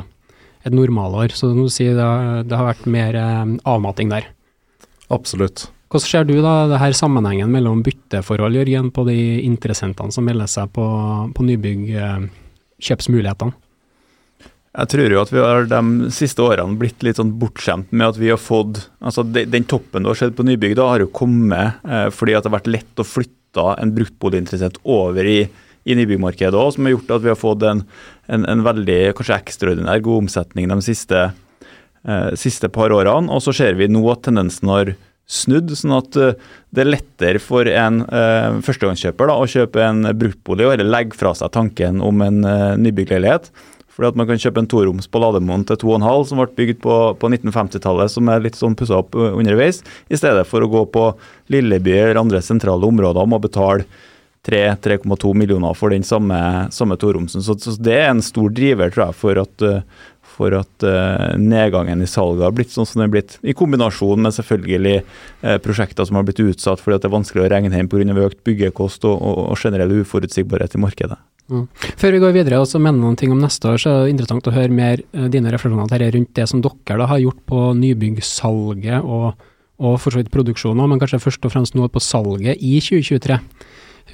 et 0.65 0.73
normalår. 0.73 1.33
Så 1.33 1.51
det, 1.53 1.69
si, 1.73 1.87
det, 1.93 2.09
det 2.49 2.57
har 2.57 2.69
vært 2.71 2.85
mer 2.89 3.17
eh, 3.17 3.55
avmating 3.69 4.13
der. 4.13 4.29
Absolutt. 5.13 5.67
Hvordan 5.89 6.09
ser 6.09 6.25
du 6.27 6.39
da 6.41 6.65
det 6.67 6.81
her 6.81 6.95
sammenhengen 6.97 7.51
mellom 7.53 7.83
bytteforhold 7.85 8.57
Jørgen, 8.57 8.89
på 8.91 9.05
de 9.07 9.19
interessentene 9.45 10.11
som 10.11 10.25
melder 10.27 10.49
seg 10.49 10.73
på, 10.75 10.85
på 11.35 11.45
nybygg, 11.45 11.85
eh? 11.95 12.25
Jeg 14.75 14.89
tror 14.91 15.13
jo 15.13 15.21
at 15.21 15.31
vi 15.31 15.39
har 15.39 15.69
de 15.71 16.09
siste 16.11 16.43
årene 16.43 16.75
blitt 16.79 17.05
litt 17.07 17.21
sånn 17.21 17.31
bortskjemt 17.39 17.93
med 17.95 18.09
at 18.09 18.17
vi 18.19 18.27
har 18.33 18.41
fått 18.41 18.81
altså 18.99 19.23
Den 19.23 19.63
toppen 19.63 20.03
du 20.03 20.11
har 20.11 20.19
sett 20.19 20.35
på 20.35 20.43
nybygg, 20.43 20.75
da 20.75 20.89
har 20.91 21.05
jo 21.05 21.13
kommet 21.15 21.79
eh, 21.87 22.09
fordi 22.11 22.35
at 22.35 22.43
det 22.43 22.51
har 22.51 22.57
vært 22.57 22.73
lett 22.73 22.99
å 22.99 23.07
flytte 23.07 23.69
en 23.79 23.93
bruktboliginteressent 23.95 24.81
over 24.83 25.23
i, 25.23 25.45
i 25.85 25.95
nybyggmarkedet 25.97 26.57
òg, 26.57 26.73
som 26.75 26.87
har 26.87 26.95
gjort 26.95 27.15
at 27.17 27.25
vi 27.25 27.31
har 27.31 27.39
fått 27.39 27.65
en, 27.69 27.83
en, 28.25 28.45
en 28.49 28.63
veldig 28.65 28.99
kanskje 29.17 29.37
ekstraordinær 29.37 30.01
god 30.05 30.25
omsetning 30.25 30.69
de 30.71 30.79
siste, 30.85 31.27
eh, 32.09 32.31
siste 32.41 32.71
par 32.73 32.93
årene. 32.95 33.29
Og 33.29 33.43
så 33.45 33.53
ser 33.55 33.77
vi 33.77 33.89
nå 33.91 34.01
at 34.11 34.25
tendensen 34.25 34.71
har 34.73 34.95
snudd, 35.25 35.73
sånn 35.77 35.95
at 35.97 36.17
eh, 36.21 36.33
det 36.73 36.83
er 36.83 36.91
lettere 36.91 37.41
for 37.41 37.69
en 37.69 38.01
uh, 38.09 38.57
førstegangskjøper 38.65 39.29
da, 39.29 39.37
å 39.39 39.47
kjøpe 39.49 39.81
en 39.81 40.09
bruktbolig 40.17 40.67
eller 40.73 40.89
legge 40.89 41.17
fra 41.17 41.31
seg 41.37 41.53
tanken 41.55 42.01
om 42.03 42.21
en 42.25 42.41
uh, 42.45 42.73
nybyggleilighet. 42.81 43.47
Fordi 43.95 44.09
at 44.09 44.17
Man 44.19 44.27
kan 44.27 44.41
kjøpe 44.41 44.59
en 44.59 44.67
toroms 44.67 45.07
på 45.07 45.21
Lademoen 45.23 45.63
til 45.69 45.79
2,5 45.79 46.25
som 46.27 46.41
ble 46.41 46.49
bygd 46.57 46.81
på, 46.83 46.97
på 47.21 47.29
1950-tallet, 47.31 48.11
som 48.11 48.27
er 48.27 48.43
litt 48.43 48.57
sånn 48.59 48.75
pussa 48.75 48.99
opp 48.99 49.15
underveis, 49.15 49.79
i 50.11 50.19
stedet 50.19 50.43
for 50.49 50.65
å 50.65 50.67
gå 50.67 50.83
på 50.91 51.05
Lilleby 51.53 51.95
eller 52.01 52.19
andre 52.19 52.43
sentrale 52.43 52.89
områder 52.89 53.23
og 53.23 53.31
må 53.31 53.39
betale 53.39 53.87
3-3,2 54.45 55.33
millioner 55.33 55.73
for 55.77 55.93
den 55.93 56.03
samme, 56.05 56.37
samme 56.71 56.97
toromsen. 57.01 57.43
Så, 57.43 57.57
så, 57.59 57.73
det 57.81 57.95
er 57.97 58.11
en 58.11 58.21
stor 58.25 58.51
driver, 58.53 58.91
tror 58.93 59.07
jeg, 59.07 59.17
for 59.17 59.41
at, 59.41 59.65
for 60.35 60.55
at 60.57 60.85
uh, 60.85 61.35
nedgangen 61.39 62.03
i 62.03 62.09
salget 62.09 62.45
har 62.45 62.55
blitt 62.55 62.73
sånn 62.73 62.87
som 62.87 63.01
den 63.01 63.07
er 63.07 63.13
blitt. 63.15 63.37
I 63.41 63.55
kombinasjon 63.57 64.21
med 64.25 64.35
selvfølgelig 64.35 64.97
uh, 65.01 65.55
prosjekter 65.63 66.07
som 66.07 66.19
har 66.19 66.27
blitt 66.27 66.43
utsatt 66.43 66.83
fordi 66.83 66.99
det 66.99 67.09
er 67.09 67.15
vanskelig 67.15 67.45
å 67.45 67.49
regne 67.53 67.73
hjem 67.73 67.91
pga. 67.91 68.17
økt 68.25 68.43
byggekost 68.47 69.07
og, 69.07 69.15
og, 69.15 69.41
og 69.53 69.61
generell 69.61 69.95
uforutsigbarhet 70.01 70.77
i 70.77 70.83
markedet. 70.83 71.19
Mm. 71.51 71.67
Før 72.01 72.15
vi 72.15 72.21
går 72.23 72.33
videre 72.33 72.57
og 72.57 72.69
så 72.69 72.79
mener 72.81 72.97
noen 72.97 73.17
ting 73.19 73.33
om 73.33 73.41
neste 73.41 73.69
år, 73.69 73.77
så 73.81 73.91
er 73.91 73.99
det 74.05 74.15
interessant 74.15 74.47
å 74.49 74.55
høre 74.55 74.73
mer 74.73 75.03
uh, 75.15 75.27
dine 75.31 75.53
refleksjoner 75.53 76.07
rundt 76.17 76.33
det 76.37 76.47
som 76.51 76.63
dere 76.65 77.01
da 77.01 77.09
har 77.11 77.21
gjort 77.23 77.41
på 77.49 77.67
nybyggsalget 77.81 79.05
og, 79.05 79.47
og 79.81 79.97
for 80.01 80.11
så 80.11 80.21
vidt 80.21 80.33
produksjonen, 80.33 80.89
men 80.89 81.01
kanskje 81.01 81.23
først 81.23 81.47
og 81.47 81.55
fremst 81.55 81.77
nå 81.77 81.87
på 81.89 82.03
salget 82.03 82.61
i 82.61 82.77
2023. 82.83 83.39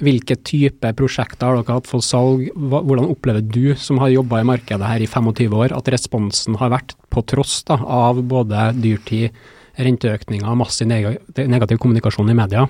Hvilke 0.02 0.34
type 0.42 0.90
prosjekter 0.98 1.46
har 1.46 1.60
dere 1.60 1.76
hatt 1.78 1.86
for 1.86 2.02
salg? 2.02 2.48
Hvordan 2.58 3.06
opplever 3.12 3.44
du, 3.44 3.76
som 3.78 4.00
har 4.02 4.10
jobba 4.10 4.40
i 4.42 4.48
markedet 4.48 4.88
her 4.88 5.04
i 5.04 5.06
25 5.06 5.54
år, 5.54 5.74
at 5.76 5.90
responsen 5.94 6.58
har 6.58 6.72
vært, 6.74 6.96
på 7.12 7.22
tross 7.30 7.60
da, 7.68 7.78
av 7.78 8.18
både 8.26 8.72
dyrtid, 8.82 9.36
renteøkninger 9.78 10.48
og 10.48 10.58
massiv 10.60 10.90
negativ 10.90 11.78
kommunikasjon 11.80 12.32
i 12.32 12.36
media? 12.36 12.66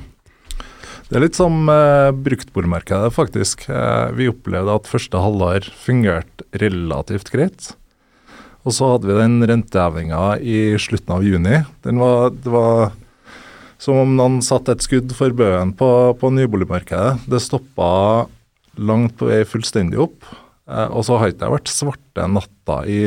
Det 1.08 1.18
er 1.18 1.24
litt 1.24 1.36
som 1.36 1.68
eh, 1.68 2.12
bruktbordmarkedet, 2.24 3.12
faktisk. 3.12 3.66
Eh, 3.68 4.12
vi 4.16 4.30
opplevde 4.30 4.76
at 4.76 4.88
første 4.88 5.20
halvår 5.20 5.66
fungerte 5.76 6.46
relativt 6.60 7.32
greit. 7.32 7.72
Og 8.62 8.76
så 8.76 8.92
hadde 8.92 9.08
vi 9.08 9.18
den 9.18 9.40
rentehevinga 9.48 10.22
i 10.40 10.58
slutten 10.80 11.16
av 11.16 11.24
juni. 11.26 11.62
Var, 11.84 12.36
det 12.44 12.52
var 12.52 12.92
som 13.82 13.98
om 14.04 14.14
noen 14.14 14.38
satte 14.44 14.76
et 14.76 14.84
skudd 14.84 15.10
for 15.16 15.34
bøen 15.34 15.74
på, 15.74 15.90
på 16.20 16.30
nyboligmarkedet. 16.30 17.26
Det 17.26 17.42
stoppa 17.42 17.90
langt 18.78 19.16
på 19.18 19.28
vei 19.28 19.42
fullstendig 19.48 19.98
opp. 20.06 20.28
Eh, 20.70 20.88
og 20.88 21.02
så 21.06 21.18
har 21.18 21.32
ikke 21.32 21.42
det 21.42 21.54
vært 21.56 21.72
svarte 21.72 22.26
natta 22.30 22.82
i, 22.86 23.02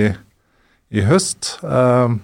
i 0.91 1.05
høst. 1.07 1.55
Eh, 1.63 2.17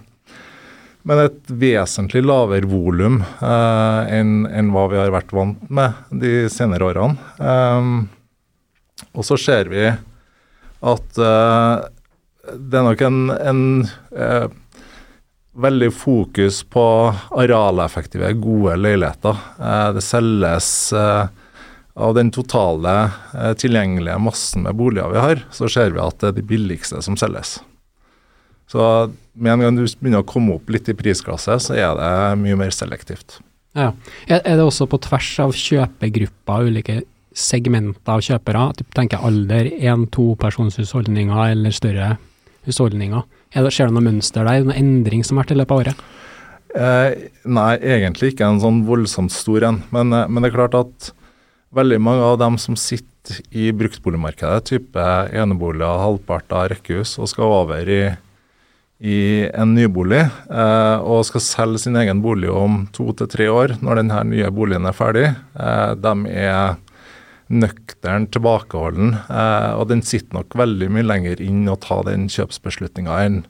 men 1.02 1.18
et 1.24 1.48
vesentlig 1.48 2.22
lavere 2.22 2.68
volum 2.70 3.22
eh, 3.24 4.12
enn 4.20 4.44
en 4.46 4.70
hva 4.74 4.86
vi 4.92 5.00
har 5.00 5.14
vært 5.14 5.32
vant 5.34 5.64
med 5.72 6.14
de 6.22 6.44
senere 6.52 6.92
årene. 6.92 7.16
Um, 7.42 8.04
og 9.16 9.26
så 9.26 9.38
ser 9.40 9.72
vi 9.72 9.88
at 9.88 11.18
uh, 11.18 11.82
det 12.52 12.78
er 12.78 12.86
nok 12.86 13.02
en, 13.06 13.18
en 13.34 13.64
uh, 14.14 14.46
veldig 15.52 15.90
fokus 15.92 16.62
på 16.72 16.84
arealeffektive, 17.36 18.30
gode 18.40 18.78
leiligheter. 18.80 19.42
Uh, 19.58 19.90
det 19.96 20.04
selges 20.06 20.70
av 21.92 22.14
den 22.16 22.30
totale 22.32 22.94
tilgjengelige 23.60 24.16
massen 24.24 24.62
med 24.64 24.78
boliger 24.78 25.12
vi 25.12 25.20
har, 25.20 25.42
så 25.52 25.68
ser 25.68 25.92
vi 25.92 26.00
at 26.00 26.22
det 26.22 26.30
er 26.30 26.38
de 26.38 26.44
billigste 26.54 27.02
som 27.04 27.18
selges. 27.20 27.58
Så 28.72 28.80
med 29.32 29.52
en 29.52 29.64
gang 29.66 29.76
du 29.76 29.84
begynner 29.84 30.22
å 30.22 30.28
komme 30.28 30.56
opp 30.56 30.70
litt 30.72 30.88
i 30.88 30.96
prisklasse, 30.96 31.58
så 31.60 31.76
er 31.76 31.92
det 31.98 32.12
mye 32.40 32.56
mer 32.56 32.72
selektivt. 32.72 33.42
Ja. 33.76 33.92
Er 34.28 34.56
det 34.56 34.64
også 34.64 34.86
på 34.88 35.00
tvers 35.04 35.30
av 35.44 35.52
kjøpegrupper, 35.56 36.68
ulike 36.68 37.02
segmenter 37.36 38.14
av 38.16 38.24
kjøpere? 38.24 38.66
Du 38.78 38.84
tenker 38.96 39.24
alder, 39.24 39.68
én-to-personshusholdninger 39.72 41.52
eller 41.52 41.76
større 41.76 42.14
husholdninger. 42.68 43.24
Er 43.52 43.66
det, 43.66 43.72
ser 43.76 43.90
du 43.90 43.96
noe 43.96 44.04
mønster 44.04 44.46
der, 44.48 44.64
noen 44.64 44.78
endring 44.78 45.24
som 45.26 45.36
har 45.36 45.46
vært 45.46 45.54
i 45.54 45.60
løpet 45.60 45.74
av 45.74 45.82
året? 45.82 46.04
Eh, 46.72 47.28
nei, 47.44 47.72
egentlig 47.84 48.32
ikke 48.32 48.48
en 48.48 48.62
sånn 48.62 48.82
voldsomt 48.88 49.32
stor 49.34 49.68
en. 49.68 49.82
Men, 49.92 50.12
eh, 50.16 50.28
men, 50.28 50.40
det 50.42 50.52
er 50.52 50.56
klart 50.56 50.78
at 50.78 51.12
veldig 51.76 52.00
mange 52.00 52.24
av 52.24 52.38
dem 52.40 52.56
som 52.60 52.78
sitter 52.80 53.42
i 53.54 53.70
bruktboligmarkedet, 53.76 54.70
type 54.72 55.08
eneboliger, 55.36 56.00
halvparter, 56.00 56.72
rekkehus, 56.72 57.18
og 57.20 57.30
skal 57.30 57.58
over 57.62 57.88
i 57.88 58.02
i 59.02 59.48
en 59.50 59.72
nybolig 59.74 60.20
eh, 60.22 60.98
og 61.02 61.24
skal 61.26 61.42
selge 61.42 61.80
sin 61.82 61.98
egen 61.98 62.20
bolig 62.22 62.50
om 62.54 62.84
to 62.94 63.08
til 63.18 63.30
tre 63.30 63.48
år, 63.50 63.74
når 63.82 63.98
denne 63.98 64.20
nye 64.30 64.50
boligen 64.54 64.86
er 64.86 64.94
ferdig, 64.94 65.24
eh, 65.58 65.94
de 65.98 66.12
er 66.30 66.76
nøktern 67.52 68.28
tilbakeholden, 68.32 69.16
eh, 69.28 69.72
og 69.76 69.88
den 69.92 70.04
sitter 70.06 70.40
nok 70.40 70.56
veldig 70.58 70.88
mye 70.92 71.06
lenger 71.06 71.42
inn 71.44 71.66
å 71.68 71.78
ta 71.80 72.00
den 72.06 72.28
kjøpsbeslutninga 72.32 73.18
enn 73.26 73.42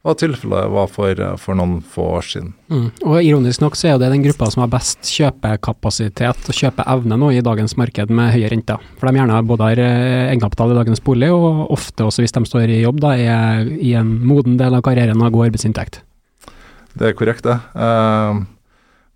hva 0.00 0.14
tilfellet 0.16 0.70
var 0.72 0.86
for, 0.88 1.18
for, 1.36 1.56
noen 1.58 1.82
få 1.84 2.06
år 2.16 2.24
siden. 2.24 2.52
Mm. 2.72 2.86
Og 3.04 3.16
Ironisk 3.20 3.60
nok 3.60 3.74
så 3.76 3.90
er 3.90 3.98
det 4.00 4.08
den 4.14 4.22
gruppa 4.24 4.48
som 4.48 4.62
har 4.64 4.70
best 4.72 5.04
kjøpekapasitet 5.12 6.48
og 6.48 6.56
kjøpeevne 6.56 7.18
nå 7.20 7.28
i 7.36 7.42
dagens 7.44 7.76
marked 7.76 8.12
med 8.16 8.32
høye 8.32 8.48
renter. 8.48 8.80
For 8.96 9.10
de 9.10 9.20
gjerne 9.20 9.42
både 9.50 9.68
har 9.68 9.82
eh, 9.84 10.30
egenkapital 10.30 10.72
i 10.72 10.78
dagens 10.78 11.04
bolig, 11.04 11.28
og 11.34 11.66
ofte 11.76 12.06
også 12.08 12.24
hvis 12.24 12.36
de 12.36 12.44
står 12.48 12.72
i 12.72 12.80
jobb, 12.80 13.02
da 13.04 13.12
er 13.12 13.68
i 13.76 13.92
en 14.00 14.14
moden 14.24 14.56
del 14.60 14.78
av 14.78 14.86
karrieren 14.88 15.20
og 15.20 15.36
god 15.36 15.50
arbeidsinntekt. 15.50 16.00
Det 16.96 17.10
er 17.10 17.18
korrekt, 17.18 17.44
det. 17.44 17.58
Uh, 17.76 18.40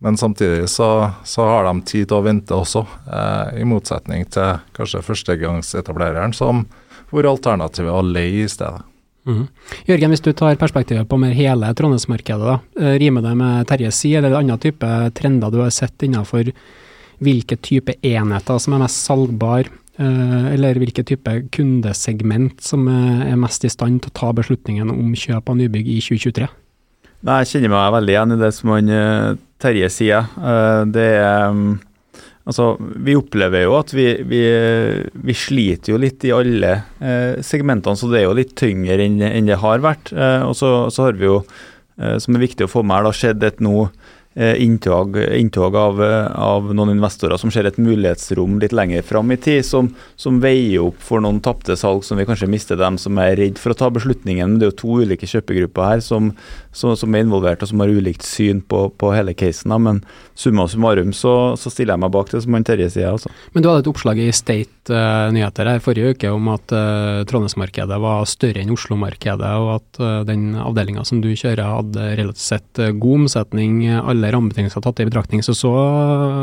men 0.05 0.19
samtidig 0.21 0.69
så, 0.69 1.11
så, 1.25 1.45
har 1.49 1.65
de 1.65 1.81
tid 1.89 2.11
til 2.11 2.19
å 2.19 2.25
vente 2.27 2.53
også, 2.53 2.83
eh, 3.09 3.61
i 3.63 3.69
motsetning 3.69 4.27
til 4.29 4.59
kanskje 4.77 5.01
førstegangsetablereren, 5.07 6.35
som 6.37 6.67
hvor 7.09 7.25
alternativet 7.31 7.89
er 7.89 7.97
å 7.97 8.05
leie 8.05 8.43
i 8.45 8.51
stedet. 8.53 8.85
Mm. 9.25 9.47
Jørgen, 9.89 10.13
hvis 10.13 10.21
du 10.21 10.35
tar 10.37 10.59
perspektivet 10.61 11.09
på 11.09 11.17
mer 11.17 11.33
hele 11.33 11.71
Trondheimsmarkedet, 11.73 12.51
da, 12.51 12.91
rimer 13.01 13.25
det 13.25 13.33
med 13.41 13.69
Terje 13.71 13.93
si, 13.97 14.11
eller 14.19 14.37
andre 14.37 14.59
type 14.61 14.91
trender 15.17 15.55
du 15.55 15.63
har 15.63 15.73
sett 15.73 16.05
innenfor 16.05 16.51
hvilke 17.25 17.57
type 17.65 17.95
enheter 18.05 18.61
som 18.61 18.77
er 18.77 18.83
mest 18.85 19.01
salgbare, 19.07 19.73
eh, 19.97 20.51
eller 20.53 20.83
hvilke 20.83 21.07
type 21.09 21.39
kundesegment 21.57 22.61
som 22.61 22.85
er 22.93 23.41
mest 23.41 23.65
i 23.65 23.73
stand 23.73 24.03
til 24.05 24.13
å 24.13 24.19
ta 24.21 24.35
beslutningen 24.37 24.93
om 24.93 25.17
kjøp 25.17 25.49
av 25.49 25.59
nybygg 25.63 25.89
i 25.97 26.03
2023? 26.05 26.51
Nei, 27.25 27.41
jeg 27.41 27.55
kjenner 27.55 27.73
meg 27.73 27.95
veldig 27.95 28.15
igjen 28.15 28.35
i 28.35 28.41
det 28.43 28.53
som 28.53 28.73
han 28.75 28.93
eh, 28.93 29.35
Terje 29.65 29.89
sier. 29.93 30.31
Det 30.93 31.09
er 31.17 31.53
mm, 31.57 31.75
Altså, 32.45 32.75
vi 32.77 33.15
opplever 33.17 33.63
jo 33.65 33.77
at 33.79 33.93
vi, 33.97 34.05
vi, 34.29 34.41
vi, 35.25 35.37
sliter 35.37 35.95
jo 35.95 36.01
litt 36.01 36.27
i 36.29 36.33
alle 36.37 36.75
eh, 37.01 37.39
segmentene, 37.41 37.97
så 37.97 38.11
det 38.13 38.19
er 38.21 38.27
jo 38.27 38.35
litt 38.37 38.53
tyngre 38.61 38.99
enn, 39.01 39.17
enn 39.25 39.49
det 39.49 39.57
har 39.63 39.81
vært. 39.81 40.13
Eh, 40.13 40.45
og 40.45 40.53
så, 40.59 40.75
har 41.07 41.17
vi 41.17 41.25
jo, 41.25 41.39
eh, 41.97 42.19
som 42.21 42.37
er 42.37 42.45
viktig 42.45 42.67
å 42.67 42.73
få 42.75 42.83
med 42.85 42.99
her, 42.99 43.09
da, 43.09 43.15
skjedd 43.17 43.49
et 43.49 43.65
nå 43.65 43.87
Eh, 43.89 44.24
inntog, 44.35 45.15
inntog 45.31 45.77
av, 45.79 46.01
av, 46.35 46.73
noen 46.75 46.97
investorer 46.97 47.39
som 47.39 47.53
ser 47.55 47.69
et 47.69 47.77
mulighetsrom 47.79 48.57
litt 48.59 48.75
lenger 48.75 49.05
fram 49.07 49.31
i 49.31 49.37
tid, 49.39 49.63
som, 49.67 49.93
som, 50.19 50.41
veier 50.43 50.83
opp 50.83 50.99
for 50.99 51.23
noen 51.23 51.39
tapte 51.45 51.77
salg 51.79 52.03
som 52.03 52.19
vi 52.19 52.27
kanskje 52.27 52.51
mister 52.51 52.81
dem 52.81 52.99
som 52.99 53.19
er 53.23 53.37
redd 53.39 53.61
for 53.63 53.71
å 53.71 53.79
ta 53.79 53.93
beslutningen. 53.95 54.51
Men 54.51 54.59
det 54.59 54.67
er 54.67 54.73
jo 54.73 54.81
to 54.83 54.99
ulike 55.05 55.29
kjøpegrupper 55.31 55.93
her 55.93 56.03
som, 56.03 56.33
som, 56.75 56.97
som 56.99 57.15
er 57.15 57.23
involvert 57.27 57.63
og 57.63 57.71
som 57.71 57.85
har 57.85 57.95
ulikt 57.95 58.27
syn 58.27 58.63
på, 58.67 58.89
på 58.99 59.13
hele 59.15 59.37
casen. 59.39 59.75
Men 59.85 60.03
summa 60.35 60.67
summarum 60.69 61.13
så, 61.15 61.55
så, 61.59 61.71
stiller 61.71 61.95
jeg 61.95 62.03
meg 62.03 62.13
bak 62.15 62.31
det 62.33 62.43
som 62.45 62.57
han 62.57 62.67
Terje 62.67 62.91
sier. 62.91 63.13
Altså. 63.15 63.31
Men 63.55 63.63
du 63.63 63.71
hadde 63.71 63.85
et 63.85 63.91
oppslag 63.91 64.21
i 64.23 64.29
State 64.35 64.91
uh, 64.91 65.31
nyheter 65.35 65.71
her 65.71 65.83
forrige 65.85 66.15
uke 66.15 66.33
om 66.35 66.51
at 66.53 66.75
uh, 66.75 67.23
Trondheimsmarkedet 67.31 67.99
var 68.03 68.27
større 68.29 68.63
enn 68.65 68.73
Oslo-markedet, 68.75 69.53
og 69.63 69.71
at 69.77 70.03
uh, 70.03 70.21
den 70.27 70.53
avdelinga 70.59 71.07
som 71.07 71.23
du 71.25 71.31
kjører 71.33 71.79
hadde 71.79 72.11
relativt 72.19 72.45
sett 72.45 72.83
god 72.99 73.25
omsetning. 73.25 73.85
alle 73.95 74.24
alle 74.25 74.33
rammebetingelser 74.33 74.81
tatt 74.85 75.03
i 75.03 75.09
betraktning, 75.09 75.45
så 75.45 75.55
så 75.57 75.71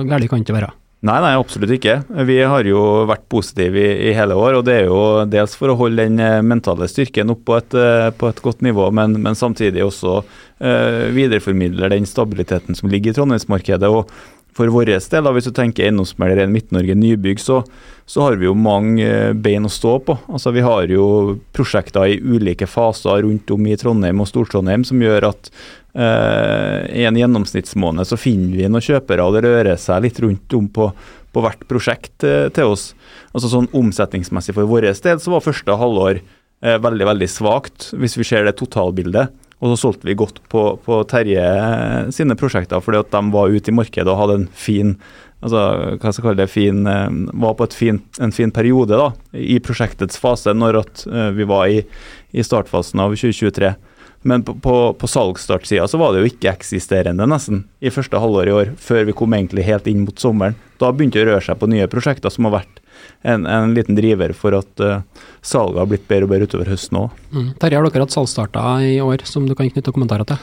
gærent 0.06 0.30
kan 0.30 0.40
det 0.40 0.48
ikke 0.48 0.60
være. 0.60 0.72
Nei, 1.02 1.16
nei, 1.18 1.32
absolutt 1.34 1.72
ikke. 1.74 1.96
Vi 2.28 2.36
har 2.46 2.68
jo 2.70 2.82
vært 3.10 3.24
positive 3.32 3.80
i, 3.82 3.94
i, 4.06 4.12
hele 4.14 4.36
år. 4.38 4.60
og 4.60 4.68
Det 4.68 4.76
er 4.76 4.84
jo 4.86 5.00
dels 5.26 5.56
for 5.58 5.74
å 5.74 5.78
holde 5.80 6.06
den 6.06 6.22
eh, 6.22 6.44
mentale 6.46 6.86
styrken 6.92 7.34
opp 7.34 7.42
på 7.48 7.56
et, 7.58 7.74
eh, 7.74 8.10
på 8.14 8.30
et 8.30 8.42
godt 8.46 8.62
nivå, 8.62 8.92
men, 8.94 9.18
men 9.24 9.38
samtidig 9.38 9.82
også 9.82 10.20
uh, 10.22 11.08
videreformidle 11.16 11.90
den 11.90 12.06
stabiliteten 12.06 12.78
som 12.78 12.94
ligger 12.94 13.16
i 13.16 13.18
Trondheimsmarkedet. 13.18 13.90
og 13.90 14.14
For 14.58 14.68
vår 14.68 14.90
del, 14.90 15.04
da, 15.24 15.32
hvis 15.32 15.48
du 15.48 15.54
tenker 15.56 15.86
eiendomsmegler 15.88 16.44
i 16.44 16.52
Midt-Norge 16.52 16.96
nybygg, 17.00 17.40
så, 17.40 17.62
så, 18.04 18.26
har 18.26 18.36
vi 18.40 18.50
jo 18.50 18.56
mange 18.58 19.32
bein 19.40 19.68
å 19.68 19.72
stå 19.72 19.94
på. 20.04 20.18
Altså, 20.28 20.52
Vi 20.52 20.64
har 20.66 20.92
jo 20.92 21.38
prosjekter 21.56 22.12
i 22.12 22.20
ulike 22.20 22.68
faser 22.68 23.24
rundt 23.24 23.54
om 23.56 23.70
i 23.70 23.78
Trondheim 23.80 24.20
og 24.20 24.28
Stor-Trondheim 24.28 24.84
som 24.88 25.00
gjør 25.02 25.30
at 25.30 25.52
eh, 25.96 27.00
I 27.00 27.08
en 27.08 27.20
gjennomsnittsmåned 27.22 28.10
så 28.10 28.20
finner 28.20 28.60
vi 28.60 28.68
noen 28.68 28.84
kjøpere, 28.84 29.24
og 29.24 29.38
det 29.38 29.46
rører 29.48 29.80
seg 29.80 30.04
litt 30.04 30.20
rundt 30.20 30.58
om 30.60 30.68
på, 30.68 30.90
på 31.32 31.46
hvert 31.46 31.64
prosjekt 31.72 32.28
eh, 32.28 32.50
til 32.52 32.76
oss. 32.76 32.92
Altså 33.32 33.54
sånn 33.54 33.72
Omsetningsmessig 33.72 34.58
for 34.58 34.68
vår 34.68 34.90
del 34.92 35.24
så 35.24 35.32
var 35.32 35.48
første 35.48 35.80
halvår 35.80 36.20
eh, 36.20 36.76
veldig 36.76 37.08
veldig 37.14 37.32
svakt, 37.32 37.94
hvis 37.96 38.20
vi 38.20 38.28
ser 38.28 38.44
det 38.48 38.58
totalbildet. 38.60 39.32
Og 39.62 39.74
så 39.74 39.82
solgte 39.84 40.10
vi 40.10 40.18
godt 40.18 40.42
på, 40.50 40.64
på 40.82 41.02
Terje 41.10 41.44
sine 42.16 42.38
prosjekter 42.38 42.82
fordi 42.82 43.04
at 43.04 43.12
de 43.14 43.22
var 43.34 43.54
ute 43.54 43.70
i 43.70 43.76
markedet 43.78 44.10
og 44.10 44.18
hadde 44.24 44.40
en 44.42 44.48
fin 44.58 44.96
altså, 45.42 45.62
hva 45.98 46.12
skal 46.12 46.22
jeg 46.22 46.26
kalle 46.26 46.42
det, 46.42 46.50
fin, 46.52 46.82
eh, 46.90 47.08
var 47.44 47.56
på 47.60 47.70
fin, 47.76 48.02
en 48.22 48.34
fin 48.36 48.54
periode 48.54 48.98
da, 48.98 49.12
i 49.38 49.60
prosjektets 49.64 50.20
fase, 50.22 50.54
når 50.58 50.82
at, 50.84 51.06
uh, 51.10 51.30
vi 51.36 51.48
var 51.50 51.70
i, 51.70 51.82
i, 52.32 52.46
startfasen 52.46 53.02
av 53.02 53.16
2023. 53.16 53.74
Men 54.30 54.44
på, 54.46 54.54
på, 54.62 54.76
på 55.02 55.10
salgsstartsida 55.10 55.88
så 55.90 55.98
var 55.98 56.14
det 56.14 56.22
jo 56.22 56.30
ikke-eksisterende 56.30 57.26
nesten 57.30 57.64
i 57.82 57.94
første 57.94 58.22
halvår 58.22 58.52
i 58.52 58.56
år, 58.60 58.76
før 58.78 59.08
vi 59.10 59.18
kom 59.18 59.34
egentlig 59.34 59.66
helt 59.66 59.90
inn 59.90 60.04
mot 60.06 60.22
sommeren. 60.22 60.58
Da 60.82 60.92
begynte 60.94 61.18
det 61.18 61.26
å 61.26 61.32
røre 61.32 61.46
seg 61.46 61.58
på 61.58 61.70
nye 61.72 61.90
prosjekter 61.90 62.34
som 62.34 62.46
har 62.50 62.60
vært 62.60 62.81
en, 63.22 63.46
en 63.46 63.76
liten 63.76 63.98
driver 63.98 64.34
for 64.38 64.58
at 64.58 64.84
uh, 64.84 65.04
salget 65.46 65.82
har 65.84 65.92
blitt 65.92 66.08
bedre 66.10 66.28
og 66.28 66.34
bedre 66.34 66.50
utover 66.50 66.72
høsten 66.72 67.04
òg. 67.04 67.22
Mm. 67.32 67.52
Terje, 67.62 67.78
har 67.78 67.88
dere 67.88 68.08
hatt 68.08 68.16
salgsstarter 68.18 68.88
i 68.90 68.98
år 69.04 69.26
som 69.30 69.46
du 69.50 69.56
kan 69.58 69.70
knytte 69.70 69.94
kommentarer 69.94 70.28
til? 70.32 70.42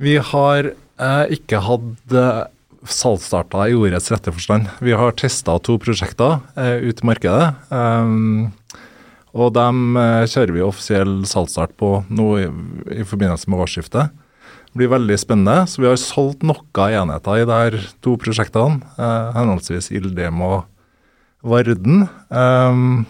Vi 0.00 0.16
har 0.16 0.70
eh, 0.72 1.34
ikke 1.36 1.60
hatt 1.66 2.14
eh, 2.16 2.44
salgsstarter 2.88 3.68
i 3.68 3.76
ordets 3.76 4.08
rette 4.12 4.32
forstand. 4.32 4.70
Vi 4.80 4.94
har 4.96 5.12
testa 5.18 5.58
to 5.60 5.76
prosjekter 5.82 6.38
eh, 6.56 6.88
ut 6.88 7.02
i 7.02 7.10
markedet. 7.10 7.50
Um, 7.68 8.48
og 9.36 9.52
dem 9.54 9.98
eh, 10.00 10.24
kjører 10.30 10.54
vi 10.56 10.64
offisiell 10.64 11.20
salgsstart 11.28 11.76
på 11.78 12.00
nå 12.10 12.30
i, 12.40 12.48
i, 12.96 13.04
forbindelse 13.06 13.50
med 13.50 13.62
årsskiftet. 13.62 14.16
Det 14.70 14.80
blir 14.80 14.90
veldig 14.90 15.18
spennende. 15.20 15.66
Så 15.70 15.82
vi 15.82 15.90
har 15.90 16.00
solgt 16.00 16.44
noen 16.46 16.96
enheter 17.02 17.42
i 17.42 17.46
de 17.46 17.84
to 18.02 18.16
prosjektene, 18.20 18.80
eh, 18.96 19.30
henholdsvis 19.36 19.92
Ildem 19.94 20.42
og 20.46 20.64
Varden. 21.42 22.06
Um, 22.28 23.06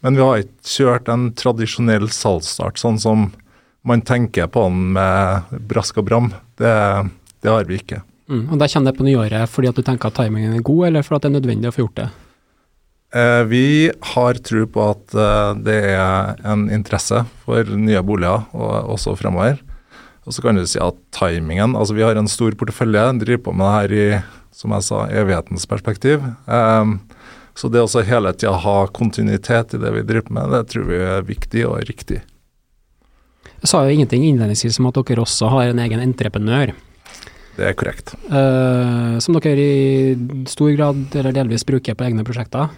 men 0.00 0.18
vi 0.18 0.22
har 0.22 0.42
ikke 0.42 0.72
kjørt 0.76 1.10
en 1.10 1.30
tradisjonell 1.38 2.08
salgsstart, 2.14 2.78
sånn 2.78 3.00
som 3.02 3.30
man 3.86 4.02
tenker 4.06 4.50
på 4.52 4.66
den 4.68 4.92
med 4.96 5.58
brask 5.70 5.98
og 5.98 6.08
bram. 6.10 6.30
Det, 6.60 6.72
det 7.42 7.50
har 7.52 7.66
vi 7.68 7.80
ikke. 7.80 8.02
Mm, 8.28 8.50
og 8.52 8.58
Da 8.60 8.68
kommer 8.68 8.92
det 8.92 8.98
på 8.98 9.06
nyåret 9.06 9.48
fordi 9.48 9.70
at 9.70 9.78
du 9.78 9.84
tenker 9.86 10.10
at 10.10 10.18
timingen 10.18 10.58
er 10.58 10.64
god, 10.64 10.88
eller 10.90 11.06
fordi 11.06 11.24
det 11.24 11.30
er 11.30 11.36
nødvendig 11.38 11.70
å 11.70 11.74
få 11.74 11.86
gjort 11.86 12.00
det? 12.02 12.08
Eh, 13.16 13.42
vi 13.48 13.88
har 14.12 14.40
tro 14.44 14.66
på 14.68 14.84
at 14.84 15.14
eh, 15.16 15.52
det 15.64 15.78
er 15.94 16.42
en 16.44 16.66
interesse 16.68 17.22
for 17.46 17.70
nye 17.72 18.02
boliger, 18.04 18.44
og 18.52 18.92
også 18.98 19.16
fremover. 19.16 19.62
Og 20.28 20.36
så 20.36 20.44
kan 20.44 20.60
du 20.60 20.66
si 20.68 20.76
at 20.76 20.96
timingen 21.16 21.72
Altså, 21.72 21.94
vi 21.96 22.04
har 22.04 22.18
en 22.20 22.28
stor 22.28 22.52
portefølje, 22.52 23.06
driver 23.22 23.46
på 23.46 23.54
med 23.56 23.64
det 23.64 23.76
her 23.78 23.94
i, 23.96 24.20
som 24.52 24.74
jeg 24.76 24.84
sa, 24.84 25.06
evighetens 25.08 25.64
perspektiv. 25.70 26.20
Eh, 26.44 26.92
så 27.58 27.66
det 27.72 27.82
å 27.82 28.02
hele 28.06 28.30
tida 28.36 28.54
ha 28.62 28.76
kontinuitet 28.94 29.74
i 29.74 29.80
det 29.82 29.90
vi 29.96 30.04
driver 30.06 30.34
med, 30.36 30.52
det 30.54 30.68
tror 30.70 30.84
vi 30.86 30.98
er 31.02 31.24
viktig 31.26 31.64
og 31.66 31.80
riktig. 31.88 32.20
Jeg 33.58 33.70
sa 33.72 33.80
jo 33.82 33.96
ingenting 33.96 34.28
innledningsvis 34.28 34.78
om 34.78 34.86
at 34.92 35.00
dere 35.00 35.24
også 35.24 35.50
har 35.50 35.72
en 35.72 35.82
egen 35.82 36.04
entreprenør. 36.04 36.76
Det 37.58 37.66
er 37.66 37.74
korrekt. 37.74 38.14
Uh, 38.30 39.18
som 39.18 39.34
dere 39.34 39.58
i 39.58 40.46
stor 40.46 40.70
grad 40.78 41.18
eller 41.18 41.34
delvis 41.34 41.66
bruker 41.66 41.98
på 41.98 42.06
egne 42.06 42.22
prosjekter. 42.26 42.70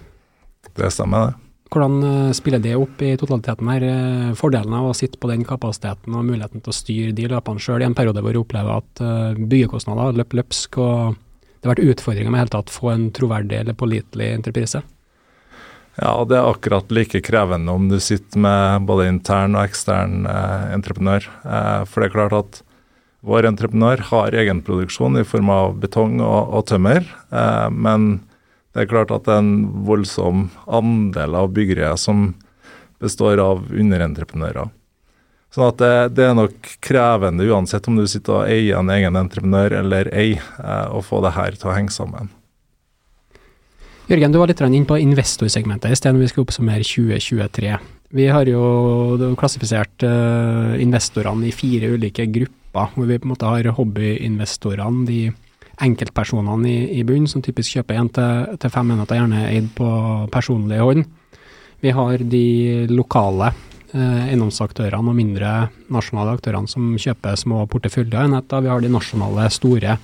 Det 0.73 0.89
stemmer, 0.95 1.29
det. 1.29 1.47
Hvordan 1.71 2.01
uh, 2.01 2.33
spiller 2.35 2.63
det 2.65 2.73
opp 2.81 3.03
i 3.05 3.13
totaliteten 3.21 3.69
her? 3.69 3.85
Uh, 3.85 4.31
fordelen 4.39 4.73
av 4.81 4.89
å 4.89 4.97
sitte 4.97 5.21
på 5.21 5.29
den 5.29 5.45
kapasiteten 5.45 6.17
og 6.17 6.25
muligheten 6.25 6.65
til 6.65 6.73
å 6.73 6.79
styre 6.81 7.13
de 7.19 7.29
løpene 7.29 7.61
sjøl 7.61 7.85
i 7.85 7.91
en 7.91 7.99
periode 7.99 8.25
hvor 8.25 8.33
vi 8.33 8.41
opplever 8.41 8.81
at 8.81 9.05
byggekostnader 9.45 10.17
løper 10.17 10.41
løpsk, 10.41 10.81
og 10.81 11.21
det 11.61 11.69
har 11.69 11.75
vært 11.75 11.93
utfordringer 11.93 12.33
med 12.33 12.41
helt 12.45 12.55
tatt 12.57 12.73
få 12.73 12.89
en 12.95 13.11
troverdig 13.13 13.59
eller 13.61 13.77
pålitelig 13.77 14.31
entreprise? 14.33 14.81
Ja, 16.01 16.15
det 16.25 16.39
er 16.39 16.49
akkurat 16.49 16.93
like 16.95 17.21
krevende 17.21 17.75
om 17.77 17.91
du 17.91 17.99
sitter 18.01 18.41
med 18.41 18.87
både 18.89 19.11
intern 19.11 19.59
og 19.59 19.67
ekstern 19.67 20.25
eh, 20.31 20.71
entreprenør. 20.73 21.27
Eh, 21.45 21.83
for 21.85 22.01
det 22.01 22.09
er 22.09 22.15
klart 22.15 22.37
at 22.39 22.61
vår 23.27 23.51
entreprenør 23.51 24.01
har 24.09 24.37
egenproduksjon 24.41 25.21
i 25.21 25.27
form 25.29 25.53
av 25.53 25.77
betong 25.83 26.23
og, 26.25 26.55
og 26.57 26.65
tømmer. 26.71 27.05
Eh, 27.29 27.69
men 27.69 28.23
det 28.73 28.87
er 28.87 28.93
klart 28.93 29.13
at 29.13 29.27
det 29.27 29.35
er 29.35 29.45
en 29.45 29.85
voldsom 29.85 30.49
andel 30.65 31.37
av 31.43 31.53
byggeriet 31.53 32.01
som 32.01 32.31
består 33.03 33.43
av 33.43 33.67
underentreprenører. 33.69 34.71
Sånn 35.51 35.67
at 35.67 35.81
det, 35.83 35.95
det, 36.15 36.27
er 36.29 36.37
nok 36.39 36.69
krevende 36.85 37.47
uansett 37.51 37.89
om 37.91 37.97
du 37.99 38.05
sitter 38.07 38.37
og 38.37 38.51
eier 38.51 38.79
en 38.79 38.93
egen 38.95 39.19
entreprenør 39.19 39.81
eller 39.81 40.11
ei, 40.15 40.37
eh, 40.39 40.87
å 40.95 41.03
få 41.03 41.23
det 41.25 41.35
her 41.35 41.59
til 41.59 41.73
å 41.73 41.75
henge 41.75 41.95
sammen. 41.95 42.31
Jørgen, 44.11 44.31
du 44.35 44.39
var 44.39 44.51
litt 44.51 44.63
inn 44.63 44.87
på 44.87 44.99
investorsegmentet 44.99 45.91
i 45.91 45.99
sted 45.99 46.15
når 46.15 46.25
vi 46.25 46.31
skal 46.33 46.47
oppsummere 46.47 46.87
2023. 46.87 47.75
Vi 48.19 48.27
har 48.27 48.49
jo 48.51 49.35
klassifisert 49.39 50.03
uh, 50.03 50.75
investorene 50.83 51.47
i 51.47 51.53
fire 51.55 51.93
ulike 51.95 52.27
grupper, 52.27 52.91
hvor 52.97 53.07
vi 53.07 53.21
på 53.23 53.29
en 53.29 53.33
måte 53.37 53.47
har 53.47 53.69
hobbyinvestorene, 53.77 55.05
de 55.07 55.21
enkeltpersonene 55.87 56.67
i, 56.67 56.79
i 56.99 57.05
bunnen, 57.07 57.31
som 57.31 57.43
typisk 57.43 57.79
kjøper 57.79 58.01
én 58.01 58.11
til, 58.11 58.59
til 58.59 58.75
fem 58.75 58.91
enheter, 58.91 59.21
gjerne 59.21 59.45
eid 59.47 59.71
på 59.79 59.91
personlig 60.35 60.83
hånd. 60.83 61.07
Vi 61.81 61.95
har 61.95 62.27
de 62.35 62.45
lokale 62.91 63.53
eiendomsaktørene 63.95 65.11
og 65.11 65.17
mindre 65.19 65.53
nasjonale 65.91 66.37
aktørene 66.37 66.71
som 66.71 66.93
kjøper 67.01 67.39
små 67.41 67.65
porteføljeenheter. 67.73 68.63
Vi 68.63 68.71
har 68.71 68.85
de 68.85 68.93
nasjonale 68.93 69.49
store 69.55 69.97